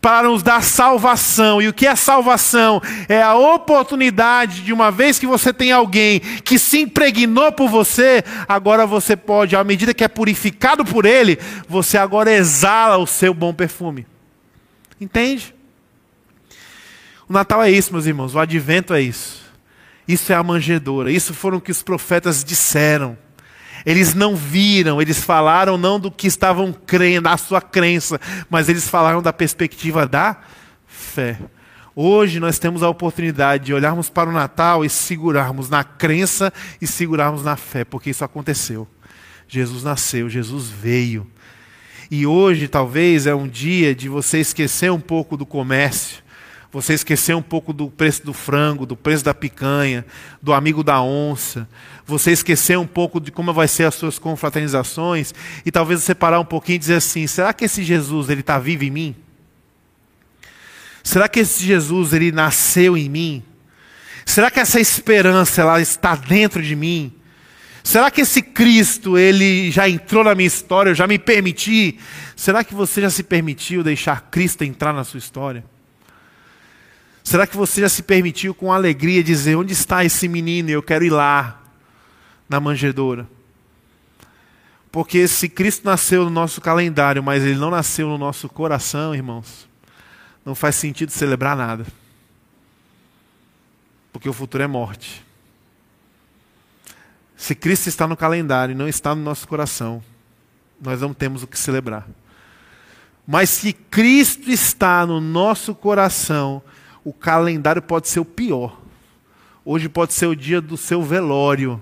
para 0.00 0.28
nos 0.28 0.42
dar 0.42 0.62
salvação. 0.62 1.60
E 1.60 1.68
o 1.68 1.72
que 1.72 1.86
é 1.86 1.94
salvação? 1.94 2.80
É 3.08 3.22
a 3.22 3.34
oportunidade 3.34 4.62
de 4.62 4.72
uma 4.72 4.90
vez 4.90 5.18
que 5.18 5.26
você 5.26 5.52
tem 5.52 5.72
alguém 5.72 6.20
que 6.20 6.58
se 6.58 6.80
impregnou 6.80 7.52
por 7.52 7.68
você, 7.68 8.24
agora 8.48 8.86
você 8.86 9.16
pode, 9.16 9.54
à 9.54 9.62
medida 9.62 9.92
que 9.92 10.02
é 10.02 10.08
purificado 10.08 10.84
por 10.84 11.04
ele, 11.04 11.38
você 11.68 11.98
agora 11.98 12.32
exala 12.32 12.96
o 12.96 13.06
seu 13.06 13.34
bom 13.34 13.52
perfume. 13.52 14.06
Entende? 15.00 15.54
O 17.28 17.32
Natal 17.32 17.62
é 17.62 17.70
isso, 17.70 17.92
meus 17.92 18.06
irmãos, 18.06 18.34
o 18.34 18.38
advento 18.38 18.94
é 18.94 19.00
isso. 19.00 19.40
Isso 20.08 20.32
é 20.32 20.34
a 20.34 20.42
manjedoura, 20.42 21.12
isso 21.12 21.32
foram 21.32 21.58
o 21.58 21.60
que 21.60 21.70
os 21.70 21.82
profetas 21.82 22.42
disseram. 22.42 23.16
Eles 23.84 24.14
não 24.14 24.36
viram, 24.36 25.00
eles 25.00 25.22
falaram 25.22 25.78
não 25.78 25.98
do 25.98 26.10
que 26.10 26.26
estavam 26.26 26.72
crendo, 26.72 27.22
da 27.22 27.36
sua 27.36 27.60
crença, 27.60 28.20
mas 28.48 28.68
eles 28.68 28.88
falaram 28.88 29.22
da 29.22 29.32
perspectiva 29.32 30.06
da 30.06 30.36
fé. 30.86 31.38
Hoje 31.94 32.38
nós 32.38 32.58
temos 32.58 32.82
a 32.82 32.88
oportunidade 32.88 33.66
de 33.66 33.74
olharmos 33.74 34.08
para 34.08 34.30
o 34.30 34.32
Natal 34.32 34.84
e 34.84 34.88
segurarmos 34.88 35.68
na 35.68 35.82
crença 35.82 36.52
e 36.80 36.86
segurarmos 36.86 37.42
na 37.42 37.56
fé, 37.56 37.84
porque 37.84 38.10
isso 38.10 38.24
aconteceu. 38.24 38.86
Jesus 39.48 39.82
nasceu, 39.82 40.30
Jesus 40.30 40.68
veio. 40.68 41.26
E 42.10 42.26
hoje 42.26 42.68
talvez 42.68 43.26
é 43.26 43.34
um 43.34 43.46
dia 43.46 43.94
de 43.94 44.08
você 44.08 44.38
esquecer 44.38 44.90
um 44.90 45.00
pouco 45.00 45.36
do 45.36 45.44
comércio, 45.44 46.22
você 46.72 46.94
esquecer 46.94 47.34
um 47.34 47.42
pouco 47.42 47.72
do 47.72 47.88
preço 47.88 48.24
do 48.24 48.32
frango, 48.32 48.86
do 48.86 48.96
preço 48.96 49.24
da 49.24 49.34
picanha, 49.34 50.06
do 50.40 50.52
amigo 50.52 50.84
da 50.84 51.02
onça, 51.02 51.68
você 52.06 52.30
esquecer 52.30 52.78
um 52.78 52.86
pouco 52.86 53.20
de 53.20 53.32
como 53.32 53.52
vai 53.52 53.66
ser 53.66 53.84
as 53.84 53.94
suas 53.94 54.18
confraternizações 54.18 55.34
e 55.66 55.70
talvez 55.70 56.02
você 56.02 56.14
parar 56.14 56.38
um 56.38 56.44
pouquinho 56.44 56.76
e 56.76 56.78
dizer 56.78 56.94
assim: 56.94 57.26
será 57.26 57.52
que 57.52 57.64
esse 57.64 57.82
Jesus 57.82 58.28
ele 58.28 58.40
está 58.40 58.58
vivo 58.58 58.84
em 58.84 58.90
mim? 58.90 59.16
Será 61.02 61.28
que 61.28 61.40
esse 61.40 61.64
Jesus 61.64 62.12
ele 62.12 62.30
nasceu 62.30 62.96
em 62.96 63.08
mim? 63.08 63.42
Será 64.24 64.50
que 64.50 64.60
essa 64.60 64.78
esperança 64.78 65.62
ela 65.62 65.80
está 65.80 66.14
dentro 66.14 66.62
de 66.62 66.76
mim? 66.76 67.12
Será 67.82 68.10
que 68.10 68.20
esse 68.20 68.42
Cristo 68.42 69.18
ele 69.18 69.70
já 69.72 69.88
entrou 69.88 70.22
na 70.22 70.34
minha 70.34 70.46
história? 70.46 70.90
Eu 70.90 70.94
já 70.94 71.06
me 71.06 71.18
permiti? 71.18 71.98
Será 72.36 72.62
que 72.62 72.74
você 72.74 73.00
já 73.00 73.10
se 73.10 73.24
permitiu 73.24 73.82
deixar 73.82 74.28
Cristo 74.30 74.62
entrar 74.62 74.92
na 74.92 75.02
sua 75.02 75.18
história? 75.18 75.64
Será 77.22 77.46
que 77.46 77.56
você 77.56 77.80
já 77.80 77.88
se 77.88 78.02
permitiu 78.02 78.54
com 78.54 78.72
alegria 78.72 79.22
dizer: 79.22 79.56
onde 79.56 79.72
está 79.72 80.04
esse 80.04 80.28
menino? 80.28 80.70
Eu 80.70 80.82
quero 80.82 81.04
ir 81.04 81.10
lá 81.10 81.60
na 82.48 82.58
manjedoura. 82.58 83.28
Porque 84.90 85.28
se 85.28 85.48
Cristo 85.48 85.84
nasceu 85.84 86.24
no 86.24 86.30
nosso 86.30 86.60
calendário, 86.60 87.22
mas 87.22 87.44
ele 87.44 87.54
não 87.54 87.70
nasceu 87.70 88.08
no 88.08 88.18
nosso 88.18 88.48
coração, 88.48 89.14
irmãos, 89.14 89.68
não 90.44 90.54
faz 90.54 90.74
sentido 90.74 91.12
celebrar 91.12 91.56
nada. 91.56 91.86
Porque 94.12 94.28
o 94.28 94.32
futuro 94.32 94.64
é 94.64 94.66
morte. 94.66 95.24
Se 97.36 97.54
Cristo 97.54 97.86
está 97.86 98.06
no 98.06 98.16
calendário 98.16 98.72
e 98.72 98.76
não 98.76 98.88
está 98.88 99.14
no 99.14 99.22
nosso 99.22 99.46
coração, 99.46 100.02
nós 100.80 101.00
não 101.00 101.14
temos 101.14 101.42
o 101.42 101.46
que 101.46 101.58
celebrar. 101.58 102.06
Mas 103.26 103.48
se 103.48 103.72
Cristo 103.72 104.50
está 104.50 105.06
no 105.06 105.20
nosso 105.20 105.72
coração, 105.72 106.60
o 107.04 107.12
calendário 107.12 107.82
pode 107.82 108.08
ser 108.08 108.20
o 108.20 108.24
pior. 108.24 108.80
Hoje 109.64 109.88
pode 109.88 110.12
ser 110.12 110.26
o 110.26 110.36
dia 110.36 110.60
do 110.60 110.76
seu 110.76 111.02
velório. 111.02 111.80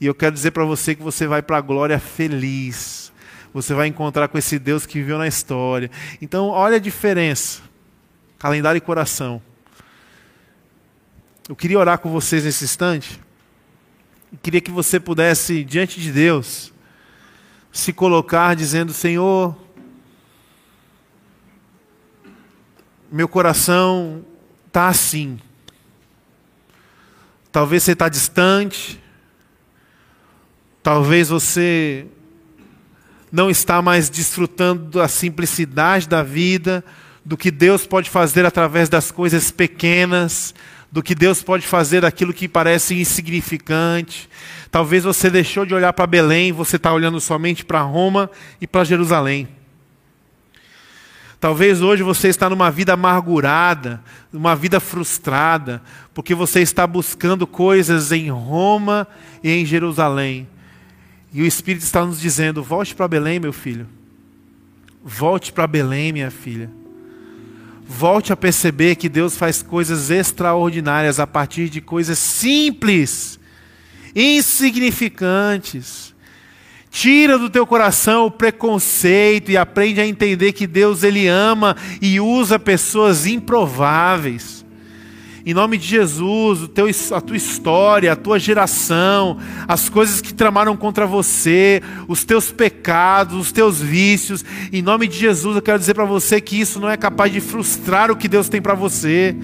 E 0.00 0.06
eu 0.06 0.14
quero 0.14 0.34
dizer 0.34 0.52
para 0.52 0.64
você 0.64 0.94
que 0.94 1.02
você 1.02 1.26
vai 1.26 1.42
para 1.42 1.58
a 1.58 1.60
glória 1.60 1.98
feliz. 1.98 3.12
Você 3.52 3.74
vai 3.74 3.86
encontrar 3.86 4.28
com 4.28 4.38
esse 4.38 4.58
Deus 4.58 4.86
que 4.86 4.98
viveu 4.98 5.18
na 5.18 5.26
história. 5.26 5.90
Então, 6.20 6.48
olha 6.48 6.76
a 6.76 6.80
diferença. 6.80 7.62
Calendário 8.38 8.78
e 8.78 8.80
coração. 8.80 9.42
Eu 11.48 11.56
queria 11.56 11.78
orar 11.78 11.98
com 11.98 12.10
vocês 12.10 12.44
nesse 12.44 12.64
instante. 12.64 13.18
Eu 14.32 14.38
queria 14.42 14.60
que 14.60 14.70
você 14.70 15.00
pudesse, 15.00 15.64
diante 15.64 16.00
de 16.00 16.12
Deus, 16.12 16.72
se 17.72 17.92
colocar 17.92 18.54
dizendo: 18.54 18.92
Senhor, 18.92 19.56
meu 23.10 23.28
coração 23.28 24.24
está 24.66 24.88
assim. 24.88 25.38
Talvez 27.50 27.82
você 27.82 27.92
está 27.92 28.08
distante, 28.08 29.00
Talvez 30.88 31.28
você 31.28 32.06
não 33.30 33.50
está 33.50 33.82
mais 33.82 34.08
desfrutando 34.08 34.98
da 34.98 35.06
simplicidade 35.06 36.08
da 36.08 36.22
vida, 36.22 36.82
do 37.22 37.36
que 37.36 37.50
Deus 37.50 37.86
pode 37.86 38.08
fazer 38.08 38.46
através 38.46 38.88
das 38.88 39.10
coisas 39.10 39.50
pequenas, 39.50 40.54
do 40.90 41.02
que 41.02 41.14
Deus 41.14 41.42
pode 41.42 41.66
fazer 41.66 42.00
daquilo 42.00 42.32
que 42.32 42.48
parece 42.48 42.98
insignificante. 42.98 44.30
Talvez 44.70 45.04
você 45.04 45.28
deixou 45.28 45.66
de 45.66 45.74
olhar 45.74 45.92
para 45.92 46.06
Belém, 46.06 46.52
você 46.52 46.76
está 46.76 46.90
olhando 46.90 47.20
somente 47.20 47.66
para 47.66 47.82
Roma 47.82 48.30
e 48.58 48.66
para 48.66 48.82
Jerusalém. 48.84 49.57
Talvez 51.40 51.80
hoje 51.80 52.02
você 52.02 52.28
está 52.28 52.50
numa 52.50 52.70
vida 52.70 52.94
amargurada, 52.94 54.02
uma 54.32 54.56
vida 54.56 54.80
frustrada, 54.80 55.80
porque 56.12 56.34
você 56.34 56.60
está 56.60 56.84
buscando 56.84 57.46
coisas 57.46 58.10
em 58.10 58.28
Roma 58.28 59.06
e 59.42 59.50
em 59.50 59.64
Jerusalém. 59.64 60.48
E 61.32 61.42
o 61.42 61.46
Espírito 61.46 61.84
está 61.84 62.04
nos 62.04 62.20
dizendo: 62.20 62.62
volte 62.62 62.94
para 62.94 63.06
Belém, 63.06 63.38
meu 63.38 63.52
filho. 63.52 63.86
Volte 65.04 65.52
para 65.52 65.66
Belém, 65.66 66.12
minha 66.12 66.30
filha. 66.30 66.70
Volte 67.86 68.32
a 68.32 68.36
perceber 68.36 68.96
que 68.96 69.08
Deus 69.08 69.36
faz 69.36 69.62
coisas 69.62 70.10
extraordinárias 70.10 71.20
a 71.20 71.26
partir 71.26 71.70
de 71.70 71.80
coisas 71.80 72.18
simples, 72.18 73.38
insignificantes. 74.14 76.14
Tira 76.90 77.38
do 77.38 77.50
teu 77.50 77.66
coração 77.66 78.26
o 78.26 78.30
preconceito 78.30 79.50
e 79.50 79.56
aprende 79.56 80.00
a 80.00 80.06
entender 80.06 80.52
que 80.52 80.66
Deus 80.66 81.02
ele 81.02 81.28
ama 81.28 81.76
e 82.00 82.18
usa 82.20 82.58
pessoas 82.58 83.26
improváveis. 83.26 84.57
Em 85.46 85.54
nome 85.54 85.78
de 85.78 85.86
Jesus, 85.86 86.62
o 86.62 86.68
teu, 86.68 86.86
a 87.12 87.20
tua 87.20 87.36
história, 87.36 88.12
a 88.12 88.16
tua 88.16 88.38
geração, 88.38 89.38
as 89.68 89.88
coisas 89.88 90.20
que 90.20 90.34
tramaram 90.34 90.76
contra 90.76 91.06
você, 91.06 91.80
os 92.08 92.24
teus 92.24 92.50
pecados, 92.50 93.38
os 93.38 93.52
teus 93.52 93.80
vícios. 93.80 94.44
Em 94.72 94.82
nome 94.82 95.06
de 95.06 95.16
Jesus, 95.16 95.54
eu 95.56 95.62
quero 95.62 95.78
dizer 95.78 95.94
para 95.94 96.04
você 96.04 96.40
que 96.40 96.60
isso 96.60 96.80
não 96.80 96.90
é 96.90 96.96
capaz 96.96 97.32
de 97.32 97.40
frustrar 97.40 98.10
o 98.10 98.16
que 98.16 98.26
Deus 98.26 98.48
tem 98.48 98.60
para 98.60 98.74
você. 98.74 99.36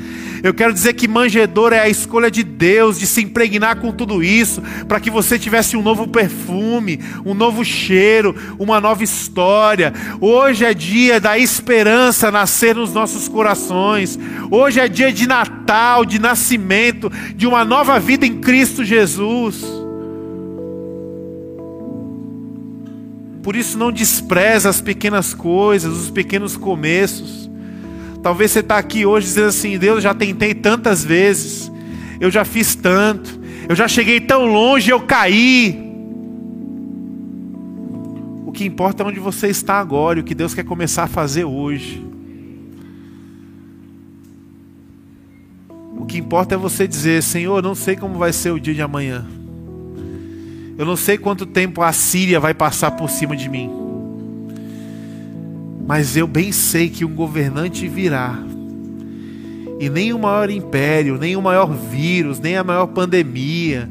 Eu 0.43 0.53
quero 0.53 0.73
dizer 0.73 0.95
que 0.95 1.07
manjedor 1.09 1.73
é 1.73 1.81
a 1.81 1.89
escolha 1.89 2.31
de 2.31 2.43
Deus 2.43 2.99
de 2.99 3.07
se 3.07 3.23
impregnar 3.23 3.77
com 3.77 3.93
tudo 3.93 4.23
isso, 4.23 4.63
para 4.89 5.01
que 5.01 5.11
você 5.11 5.39
tivesse 5.39 5.77
um 5.77 5.83
novo 5.83 6.09
perfume, 6.09 7.01
um 7.25 7.35
novo 7.35 7.65
cheiro, 7.65 8.35
uma 8.59 8.81
nova 8.81 9.05
história. 9.05 9.93
Hoje 10.21 10.65
é 10.65 10.75
dia 10.75 11.21
da 11.21 11.39
esperança 11.39 12.31
nascer 12.31 12.75
nos 12.75 12.93
nossos 12.93 13.29
corações. 13.29 14.19
Hoje 14.51 14.81
é 14.81 14.89
dia 14.89 15.13
de 15.13 15.27
Natal 15.27 15.64
de 16.07 16.19
nascimento 16.19 17.11
de 17.35 17.47
uma 17.47 17.65
nova 17.65 17.99
vida 17.99 18.27
em 18.27 18.41
Cristo 18.41 18.85
Jesus. 18.85 19.65
Por 23.43 23.57
isso 23.57 23.77
não 23.77 23.93
despreza 23.93 24.71
as 24.71 24.81
pequenas 24.81 25.35
coisas, 25.35 25.95
os 25.95 26.11
pequenos 26.11 26.57
começos. 26.57 27.51
Talvez 28.23 28.51
você 28.51 28.61
está 28.61 28.79
aqui 28.79 29.05
hoje 29.05 29.27
dizendo 29.27 29.49
assim: 29.49 29.79
Deus, 29.79 30.03
já 30.03 30.15
tentei 30.15 30.55
tantas 30.55 31.05
vezes, 31.05 31.71
eu 32.19 32.31
já 32.31 32.43
fiz 32.45 32.75
tanto, 32.75 33.39
eu 33.69 33.77
já 33.77 33.87
cheguei 33.87 34.21
tão 34.21 34.47
longe, 34.47 34.91
eu 34.91 35.01
caí. 35.01 35.79
O 38.47 38.53
que 38.53 38.65
importa 38.65 39.03
é 39.03 39.07
onde 39.07 39.21
você 39.21 39.49
está 39.49 39.79
agora, 39.79 40.19
e 40.19 40.23
o 40.23 40.25
que 40.25 40.35
Deus 40.35 40.55
quer 40.55 40.65
começar 40.65 41.03
a 41.03 41.09
fazer 41.09 41.45
hoje. 41.45 42.14
O 46.05 46.07
que 46.07 46.19
importa 46.19 46.55
é 46.55 46.59
você 46.59 46.87
dizer: 46.87 47.23
Senhor, 47.23 47.63
não 47.63 47.75
sei 47.75 47.97
como 47.97 48.19
vai 48.19 48.31
ser 48.31 48.51
o 48.51 48.61
dia 48.61 48.75
de 48.75 48.83
amanhã. 48.83 49.25
Eu 50.77 50.85
não 50.85 50.97
sei 50.97 51.17
quanto 51.17 51.47
tempo 51.47 51.81
a 51.81 51.91
Síria 51.95 52.39
vai 52.39 52.53
passar 52.53 52.91
por 52.91 53.09
cima 53.09 53.35
de 53.35 53.49
mim. 53.49 53.71
Mas 55.87 56.15
eu 56.15 56.27
bem 56.27 56.53
sei 56.53 56.91
que 56.91 57.07
um 57.07 57.15
governante 57.15 57.89
virá. 57.89 58.39
E 59.81 59.89
nem 59.89 60.13
o 60.13 60.19
maior 60.19 60.51
império, 60.51 61.17
nem 61.19 61.37
o 61.37 61.43
maior 61.43 61.73
vírus, 61.73 62.39
nem 62.39 62.55
a 62.59 62.63
maior 62.63 62.89
pandemia, 62.89 63.89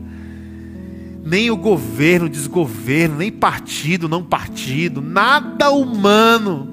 nem 1.25 1.49
o 1.49 1.57
governo, 1.57 2.29
desgoverno, 2.29 3.17
nem 3.17 3.31
partido, 3.31 4.07
não 4.07 4.21
partido, 4.23 5.01
nada 5.01 5.71
humano 5.71 6.72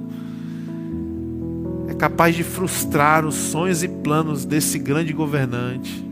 capaz 2.01 2.35
de 2.35 2.43
frustrar 2.43 3.25
os 3.27 3.35
sonhos 3.35 3.83
e 3.83 3.89
planos 3.89 4.45
desse 4.45 4.79
grande 4.79 5.13
governante. 5.13 6.05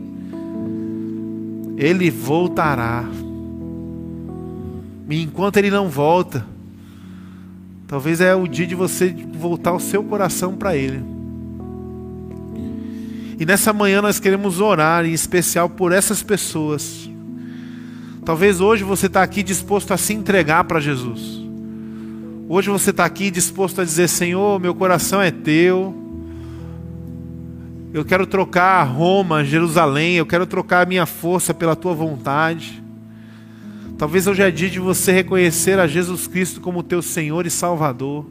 Ele 1.75 2.09
voltará. 2.09 3.03
E 5.09 5.21
enquanto 5.21 5.57
ele 5.57 5.71
não 5.71 5.89
volta, 5.89 6.45
Talvez 7.89 8.21
é 8.21 8.35
o 8.35 8.47
dia 8.47 8.67
de 8.67 8.75
você 8.75 9.09
voltar 9.33 9.73
o 9.73 9.79
seu 9.79 10.03
coração 10.03 10.55
para 10.55 10.77
Ele. 10.77 11.01
E 13.39 13.43
nessa 13.47 13.73
manhã 13.73 13.99
nós 13.99 14.19
queremos 14.19 14.61
orar, 14.61 15.05
em 15.05 15.11
especial 15.11 15.67
por 15.67 15.91
essas 15.91 16.21
pessoas. 16.21 17.09
Talvez 18.23 18.61
hoje 18.61 18.83
você 18.83 19.07
está 19.07 19.23
aqui 19.23 19.41
disposto 19.41 19.91
a 19.91 19.97
se 19.97 20.13
entregar 20.13 20.65
para 20.65 20.79
Jesus. 20.79 21.38
Hoje 22.51 22.67
você 22.67 22.89
está 22.89 23.05
aqui 23.05 23.29
disposto 23.29 23.79
a 23.79 23.85
dizer: 23.85 24.07
Senhor, 24.07 24.59
meu 24.59 24.73
coração 24.73 25.21
é 25.21 25.29
teu. 25.29 25.95
Eu 27.93 28.03
quero 28.03 28.25
trocar 28.25 28.81
Roma, 28.85 29.45
Jerusalém, 29.45 30.15
eu 30.15 30.25
quero 30.25 30.47
trocar 30.47 30.81
a 30.81 30.85
minha 30.87 31.05
força 31.05 31.53
pela 31.53 31.75
tua 31.75 31.93
vontade. 31.93 32.81
Talvez 33.99 34.25
hoje 34.25 34.41
é 34.41 34.49
dia 34.49 34.67
de 34.67 34.79
você 34.79 35.11
reconhecer 35.11 35.77
a 35.77 35.85
Jesus 35.85 36.25
Cristo 36.25 36.59
como 36.59 36.81
teu 36.81 37.03
Senhor 37.03 37.45
e 37.45 37.51
Salvador 37.51 38.25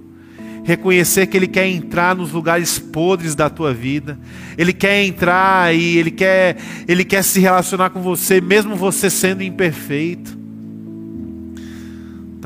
reconhecer 0.64 1.29
que 1.29 1.37
Ele 1.37 1.47
quer 1.47 1.69
entrar 1.69 2.14
nos 2.14 2.33
lugares 2.33 2.77
podres 2.77 3.37
da 3.37 3.49
tua 3.49 3.73
vida. 3.73 4.19
Ele 4.59 4.73
quer 4.73 5.05
entrar 5.05 5.73
e 5.73 5.97
Ele 5.97 6.11
quer, 6.11 6.57
Ele 6.89 7.05
quer 7.05 7.23
se 7.23 7.39
relacionar 7.39 7.91
com 7.91 8.03
você, 8.03 8.41
mesmo 8.41 8.75
você 8.75 9.09
sendo 9.09 9.45
imperfeito. 9.45 10.47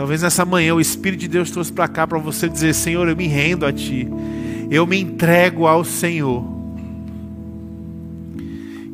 Talvez 0.03 0.21
nessa 0.21 0.45
manhã 0.45 0.75
o 0.75 0.81
Espírito 0.81 1.21
de 1.21 1.29
Deus 1.29 1.53
trouxe 1.53 1.73
para 1.73 1.87
cá 1.87 2.09
para 2.09 2.19
você 2.19 2.49
dizer: 2.49 2.75
Senhor, 2.75 3.07
eu 3.07 3.15
me 3.15 3.29
rendo 3.29 3.65
a 3.65 3.73
Ti, 3.73 4.09
eu 4.69 4.85
me 4.85 5.01
entrego 5.01 5.65
ao 5.65 5.85
Senhor. 5.85 6.45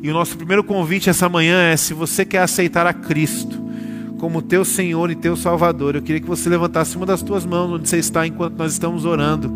E 0.03 0.07
o 0.07 0.13
nosso 0.13 0.37
primeiro 0.37 0.63
convite 0.63 1.09
essa 1.09 1.27
manhã 1.27 1.63
é: 1.63 1.75
se 1.75 1.95
você 1.95 2.23
quer 2.23 2.43
aceitar 2.43 2.85
a 2.85 2.93
Cristo, 2.93 3.59
como 4.19 4.39
teu 4.39 4.63
Senhor 4.63 5.09
e 5.09 5.15
teu 5.15 5.35
Salvador. 5.35 5.95
Eu 5.95 6.03
queria 6.03 6.21
que 6.21 6.27
você 6.27 6.47
levantasse 6.47 6.95
uma 6.95 7.07
das 7.07 7.23
tuas 7.23 7.43
mãos 7.43 7.71
onde 7.71 7.89
você 7.89 7.97
está 7.97 8.27
enquanto 8.27 8.55
nós 8.55 8.71
estamos 8.71 9.03
orando, 9.03 9.51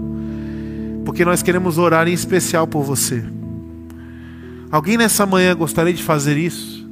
porque 1.06 1.24
nós 1.24 1.44
queremos 1.44 1.78
orar 1.78 2.08
em 2.08 2.14
especial 2.14 2.66
por 2.66 2.82
você. 2.82 3.24
Alguém 4.72 4.98
nessa 4.98 5.24
manhã 5.24 5.56
gostaria 5.56 5.94
de 5.94 6.02
fazer 6.02 6.36
isso? 6.36 6.83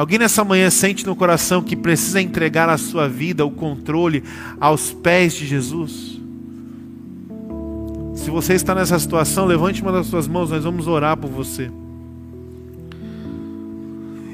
Alguém 0.00 0.18
nessa 0.18 0.42
manhã 0.42 0.70
sente 0.70 1.04
no 1.04 1.14
coração 1.14 1.60
que 1.60 1.76
precisa 1.76 2.22
entregar 2.22 2.70
a 2.70 2.78
sua 2.78 3.06
vida, 3.06 3.44
o 3.44 3.50
controle, 3.50 4.24
aos 4.58 4.94
pés 4.94 5.34
de 5.34 5.46
Jesus? 5.46 6.18
Se 8.14 8.30
você 8.30 8.54
está 8.54 8.74
nessa 8.74 8.98
situação, 8.98 9.44
levante 9.44 9.82
uma 9.82 9.92
das 9.92 10.06
suas 10.06 10.26
mãos, 10.26 10.48
nós 10.48 10.64
vamos 10.64 10.86
orar 10.86 11.18
por 11.18 11.28
você. 11.28 11.70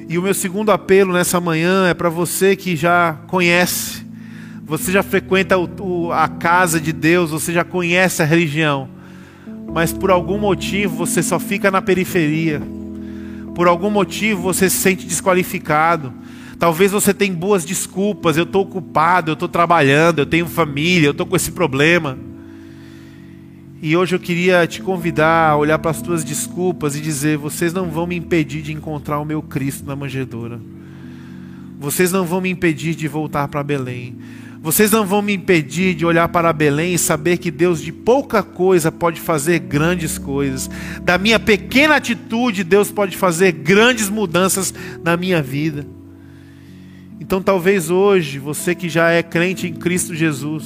E 0.08 0.16
o 0.16 0.22
meu 0.22 0.34
segundo 0.34 0.70
apelo 0.70 1.12
nessa 1.12 1.40
manhã 1.40 1.88
é 1.88 1.94
para 1.94 2.08
você 2.08 2.54
que 2.54 2.76
já 2.76 3.14
conhece, 3.26 4.06
você 4.64 4.92
já 4.92 5.02
frequenta 5.02 5.58
o, 5.58 6.12
a 6.12 6.28
casa 6.28 6.80
de 6.80 6.92
Deus, 6.92 7.32
você 7.32 7.52
já 7.52 7.64
conhece 7.64 8.22
a 8.22 8.24
religião, 8.24 8.88
mas 9.74 9.92
por 9.92 10.12
algum 10.12 10.38
motivo 10.38 10.94
você 10.94 11.24
só 11.24 11.40
fica 11.40 11.72
na 11.72 11.82
periferia, 11.82 12.62
por 13.56 13.66
algum 13.66 13.88
motivo 13.88 14.42
você 14.42 14.68
se 14.68 14.76
sente 14.76 15.06
desqualificado. 15.06 16.12
Talvez 16.58 16.92
você 16.92 17.14
tenha 17.14 17.32
boas 17.32 17.64
desculpas, 17.64 18.36
eu 18.36 18.42
estou 18.42 18.64
ocupado, 18.64 19.30
eu 19.30 19.32
estou 19.32 19.48
trabalhando, 19.48 20.18
eu 20.18 20.26
tenho 20.26 20.46
família, 20.46 21.06
eu 21.06 21.12
estou 21.12 21.24
com 21.24 21.34
esse 21.34 21.50
problema. 21.52 22.18
E 23.80 23.96
hoje 23.96 24.14
eu 24.14 24.20
queria 24.20 24.66
te 24.66 24.82
convidar 24.82 25.48
a 25.48 25.56
olhar 25.56 25.78
para 25.78 25.90
as 25.90 26.02
tuas 26.02 26.22
desculpas 26.22 26.96
e 26.96 27.00
dizer: 27.00 27.38
vocês 27.38 27.72
não 27.72 27.86
vão 27.86 28.06
me 28.06 28.16
impedir 28.16 28.60
de 28.60 28.74
encontrar 28.74 29.18
o 29.20 29.24
meu 29.24 29.40
Cristo 29.40 29.86
na 29.86 29.96
manjedoura. 29.96 30.60
Vocês 31.80 32.12
não 32.12 32.26
vão 32.26 32.42
me 32.42 32.50
impedir 32.50 32.94
de 32.94 33.08
voltar 33.08 33.48
para 33.48 33.62
Belém. 33.62 34.16
Vocês 34.66 34.90
não 34.90 35.06
vão 35.06 35.22
me 35.22 35.32
impedir 35.32 35.94
de 35.94 36.04
olhar 36.04 36.26
para 36.26 36.52
Belém 36.52 36.94
e 36.94 36.98
saber 36.98 37.36
que 37.36 37.52
Deus 37.52 37.80
de 37.80 37.92
pouca 37.92 38.42
coisa 38.42 38.90
pode 38.90 39.20
fazer 39.20 39.60
grandes 39.60 40.18
coisas. 40.18 40.68
Da 41.02 41.16
minha 41.16 41.38
pequena 41.38 41.94
atitude, 41.94 42.64
Deus 42.64 42.90
pode 42.90 43.16
fazer 43.16 43.52
grandes 43.52 44.10
mudanças 44.10 44.74
na 45.04 45.16
minha 45.16 45.40
vida. 45.40 45.86
Então, 47.20 47.40
talvez 47.40 47.90
hoje, 47.90 48.40
você 48.40 48.74
que 48.74 48.88
já 48.88 49.08
é 49.08 49.22
crente 49.22 49.68
em 49.68 49.72
Cristo 49.72 50.16
Jesus, 50.16 50.64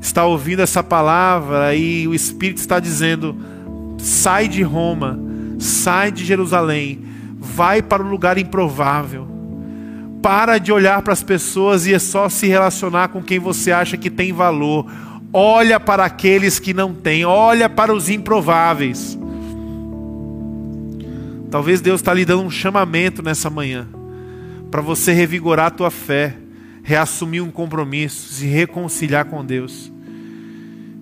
está 0.00 0.24
ouvindo 0.24 0.62
essa 0.62 0.82
palavra 0.82 1.74
e 1.74 2.08
o 2.08 2.14
Espírito 2.14 2.56
está 2.56 2.80
dizendo: 2.80 3.36
sai 3.98 4.48
de 4.48 4.62
Roma, 4.62 5.20
sai 5.58 6.10
de 6.10 6.24
Jerusalém, 6.24 7.04
vai 7.38 7.82
para 7.82 8.02
um 8.02 8.08
lugar 8.08 8.38
improvável. 8.38 9.37
Para 10.22 10.58
de 10.58 10.72
olhar 10.72 11.02
para 11.02 11.12
as 11.12 11.22
pessoas 11.22 11.86
e 11.86 11.94
é 11.94 11.98
só 11.98 12.28
se 12.28 12.46
relacionar 12.46 13.08
com 13.08 13.22
quem 13.22 13.38
você 13.38 13.70
acha 13.70 13.96
que 13.96 14.10
tem 14.10 14.32
valor. 14.32 14.86
Olha 15.32 15.78
para 15.78 16.04
aqueles 16.04 16.58
que 16.58 16.74
não 16.74 16.94
têm, 16.94 17.24
olha 17.24 17.68
para 17.68 17.92
os 17.92 18.08
improváveis. 18.08 19.18
Talvez 21.50 21.80
Deus 21.80 22.00
está 22.00 22.12
lhe 22.12 22.24
dando 22.24 22.42
um 22.42 22.50
chamamento 22.50 23.22
nessa 23.22 23.48
manhã 23.48 23.88
para 24.70 24.82
você 24.82 25.12
revigorar 25.12 25.66
a 25.66 25.70
tua 25.70 25.90
fé 25.90 26.34
reassumir 26.88 27.44
um 27.44 27.50
compromisso, 27.50 28.32
se 28.32 28.46
reconciliar 28.46 29.26
com 29.26 29.44
Deus. 29.44 29.92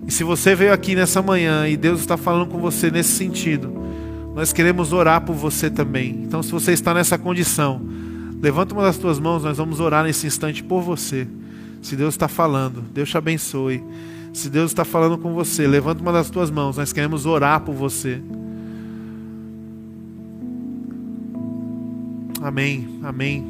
E 0.04 0.10
se 0.10 0.24
você 0.24 0.52
veio 0.52 0.72
aqui 0.72 0.96
nessa 0.96 1.22
manhã 1.22 1.68
e 1.68 1.76
Deus 1.76 2.00
está 2.00 2.16
falando 2.16 2.48
com 2.48 2.58
você 2.58 2.90
nesse 2.90 3.10
sentido, 3.10 3.72
nós 4.34 4.52
queremos 4.52 4.92
orar 4.92 5.20
por 5.20 5.36
você 5.36 5.70
também. 5.70 6.22
Então, 6.24 6.42
se 6.42 6.50
você 6.50 6.72
está 6.72 6.92
nessa 6.92 7.16
condição, 7.16 7.80
levanta 8.40 8.74
uma 8.74 8.82
das 8.82 8.98
tuas 8.98 9.18
mãos, 9.18 9.44
nós 9.44 9.58
vamos 9.58 9.80
orar 9.80 10.04
nesse 10.04 10.26
instante 10.26 10.62
por 10.62 10.82
você. 10.82 11.26
Se 11.82 11.96
Deus 11.96 12.14
está 12.14 12.28
falando, 12.28 12.82
Deus 12.92 13.08
te 13.08 13.16
abençoe. 13.16 13.82
Se 14.32 14.50
Deus 14.50 14.70
está 14.70 14.84
falando 14.84 15.16
com 15.16 15.32
você, 15.32 15.66
levanta 15.66 16.02
uma 16.02 16.12
das 16.12 16.28
tuas 16.28 16.50
mãos, 16.50 16.76
nós 16.76 16.92
queremos 16.92 17.24
orar 17.24 17.60
por 17.60 17.74
você. 17.74 18.20
Amém, 22.42 23.00
amém. 23.02 23.44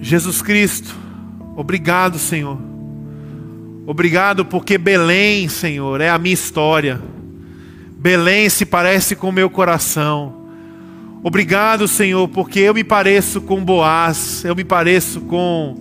Jesus 0.00 0.42
Cristo, 0.42 0.94
obrigado, 1.56 2.18
Senhor. 2.18 2.58
Obrigado 3.86 4.44
porque 4.44 4.76
Belém, 4.76 5.48
Senhor, 5.48 6.00
é 6.00 6.10
a 6.10 6.18
minha 6.18 6.34
história. 6.34 7.00
Belém 7.98 8.48
se 8.48 8.66
parece 8.66 9.16
com 9.16 9.30
o 9.30 9.32
meu 9.32 9.48
coração. 9.48 10.37
Obrigado, 11.22 11.88
Senhor, 11.88 12.28
porque 12.28 12.60
eu 12.60 12.74
me 12.74 12.84
pareço 12.84 13.40
com 13.40 13.64
Boaz, 13.64 14.44
eu 14.44 14.54
me 14.54 14.64
pareço 14.64 15.20
com 15.22 15.76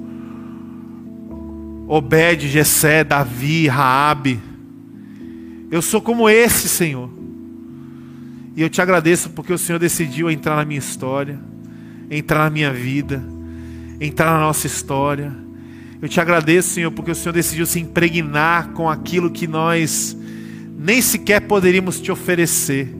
Obed, 1.88 2.48
Jessé, 2.48 3.04
Davi, 3.04 3.68
Raabe. 3.68 4.40
Eu 5.70 5.82
sou 5.82 6.02
como 6.02 6.30
esse, 6.30 6.68
Senhor. 6.68 7.10
E 8.56 8.62
eu 8.62 8.70
te 8.70 8.82
agradeço 8.82 9.30
porque 9.30 9.54
o 9.54 9.58
Senhor 9.58 9.80
decidiu 9.80 10.30
entrar 10.30 10.56
na 10.56 10.66
minha 10.66 10.80
história, 10.80 11.40
entrar 12.10 12.46
na 12.46 12.50
minha 12.50 12.74
vida 12.74 13.38
entrar 14.00 14.34
na 14.34 14.40
nossa 14.40 14.68
história. 14.68 15.36
Eu 16.02 16.08
te 16.08 16.22
agradeço, 16.22 16.70
Senhor, 16.70 16.92
porque 16.92 17.12
o 17.12 17.16
Senhor 17.16 17.34
decidiu 17.34 17.66
se 17.66 17.80
impregnar 17.80 18.70
com 18.70 18.90
aquilo 18.90 19.32
que 19.32 19.48
nós 19.48 20.16
nem 20.78 21.02
sequer 21.02 21.42
poderíamos 21.42 22.00
te 22.00 22.12
oferecer, 22.12 22.94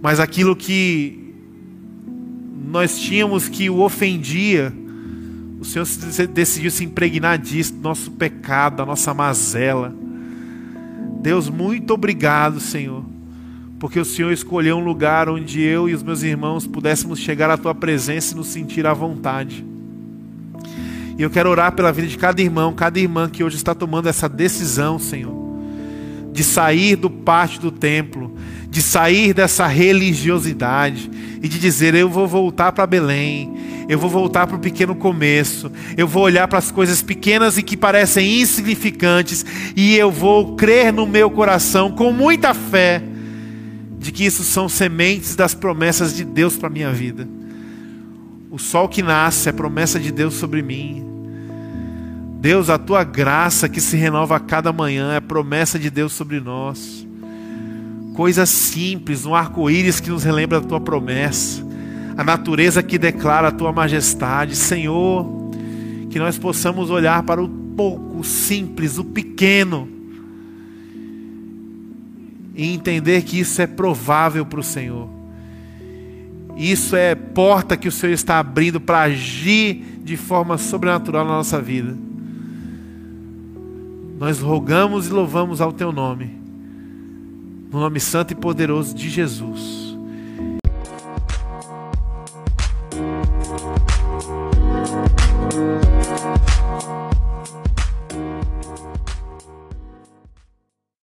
mas 0.00 0.18
aquilo 0.18 0.56
que 0.56 1.25
nós 2.66 2.98
tínhamos 2.98 3.48
que 3.48 3.70
o 3.70 3.80
ofendia. 3.80 4.72
O 5.60 5.64
Senhor 5.64 5.86
decidiu 6.28 6.70
se 6.70 6.84
impregnar 6.84 7.38
disso, 7.38 7.74
do 7.74 7.80
nosso 7.80 8.10
pecado, 8.10 8.76
da 8.76 8.86
nossa 8.86 9.14
mazela. 9.14 9.94
Deus, 11.22 11.48
muito 11.48 11.94
obrigado, 11.94 12.60
Senhor, 12.60 13.04
porque 13.78 13.98
o 13.98 14.04
Senhor 14.04 14.32
escolheu 14.32 14.76
um 14.76 14.84
lugar 14.84 15.28
onde 15.28 15.60
eu 15.60 15.88
e 15.88 15.94
os 15.94 16.02
meus 16.02 16.22
irmãos 16.22 16.66
pudéssemos 16.66 17.18
chegar 17.18 17.50
à 17.50 17.56
tua 17.56 17.74
presença 17.74 18.34
e 18.34 18.36
nos 18.36 18.48
sentir 18.48 18.86
à 18.86 18.92
vontade. 18.92 19.64
E 21.18 21.22
eu 21.22 21.30
quero 21.30 21.48
orar 21.48 21.72
pela 21.72 21.90
vida 21.90 22.06
de 22.08 22.18
cada 22.18 22.42
irmão, 22.42 22.74
cada 22.74 23.00
irmã 23.00 23.28
que 23.28 23.42
hoje 23.42 23.56
está 23.56 23.74
tomando 23.74 24.08
essa 24.08 24.28
decisão, 24.28 24.98
Senhor, 24.98 25.34
de 26.30 26.44
sair 26.44 26.94
do 26.94 27.08
pátio 27.08 27.60
do 27.60 27.70
templo, 27.70 28.36
de 28.76 28.82
sair 28.82 29.32
dessa 29.32 29.66
religiosidade 29.66 31.10
e 31.42 31.48
de 31.48 31.58
dizer: 31.58 31.94
eu 31.94 32.10
vou 32.10 32.28
voltar 32.28 32.72
para 32.72 32.86
Belém, 32.86 33.86
eu 33.88 33.98
vou 33.98 34.10
voltar 34.10 34.46
para 34.46 34.56
o 34.56 34.60
pequeno 34.60 34.94
começo, 34.94 35.72
eu 35.96 36.06
vou 36.06 36.22
olhar 36.24 36.46
para 36.46 36.58
as 36.58 36.70
coisas 36.70 37.00
pequenas 37.00 37.56
e 37.56 37.62
que 37.62 37.74
parecem 37.74 38.42
insignificantes 38.42 39.46
e 39.74 39.96
eu 39.96 40.10
vou 40.10 40.56
crer 40.56 40.92
no 40.92 41.06
meu 41.06 41.30
coração 41.30 41.90
com 41.90 42.12
muita 42.12 42.52
fé 42.52 43.02
de 43.98 44.12
que 44.12 44.26
isso 44.26 44.44
são 44.44 44.68
sementes 44.68 45.34
das 45.34 45.54
promessas 45.54 46.14
de 46.14 46.22
Deus 46.22 46.58
para 46.58 46.68
minha 46.68 46.92
vida. 46.92 47.26
O 48.50 48.58
sol 48.58 48.90
que 48.90 49.02
nasce 49.02 49.48
é 49.48 49.52
promessa 49.52 49.98
de 49.98 50.12
Deus 50.12 50.34
sobre 50.34 50.60
mim. 50.60 51.02
Deus, 52.42 52.68
a 52.68 52.76
tua 52.76 53.04
graça 53.04 53.70
que 53.70 53.80
se 53.80 53.96
renova 53.96 54.36
a 54.36 54.40
cada 54.40 54.70
manhã 54.70 55.14
é 55.14 55.20
promessa 55.20 55.78
de 55.78 55.88
Deus 55.88 56.12
sobre 56.12 56.40
nós. 56.40 57.05
Coisas 58.16 58.48
simples, 58.48 59.26
um 59.26 59.34
arco-íris 59.34 60.00
que 60.00 60.08
nos 60.08 60.24
relembra 60.24 60.56
a 60.56 60.62
tua 60.62 60.80
promessa, 60.80 61.62
a 62.16 62.24
natureza 62.24 62.82
que 62.82 62.96
declara 62.96 63.48
a 63.48 63.52
tua 63.52 63.72
majestade. 63.72 64.56
Senhor, 64.56 65.50
que 66.08 66.18
nós 66.18 66.38
possamos 66.38 66.88
olhar 66.88 67.22
para 67.24 67.42
o 67.42 67.46
pouco, 67.46 68.20
o 68.20 68.24
simples, 68.24 68.96
o 68.96 69.04
pequeno. 69.04 69.86
E 72.54 72.72
entender 72.72 73.20
que 73.20 73.38
isso 73.38 73.60
é 73.60 73.66
provável 73.66 74.46
para 74.46 74.60
o 74.60 74.64
Senhor. 74.64 75.10
Isso 76.56 76.96
é 76.96 77.14
porta 77.14 77.76
que 77.76 77.86
o 77.86 77.92
Senhor 77.92 78.14
está 78.14 78.38
abrindo 78.38 78.80
para 78.80 79.02
agir 79.02 80.00
de 80.02 80.16
forma 80.16 80.56
sobrenatural 80.56 81.26
na 81.26 81.32
nossa 81.32 81.60
vida. 81.60 81.94
Nós 84.18 84.40
rogamos 84.40 85.08
e 85.08 85.10
louvamos 85.10 85.60
ao 85.60 85.70
Teu 85.70 85.92
nome, 85.92 86.30
no 87.70 87.80
nome 87.80 88.00
santo 88.00 88.32
e 88.32 88.36
poderoso 88.36 88.94
de 88.94 89.08
Jesus. 89.08 89.85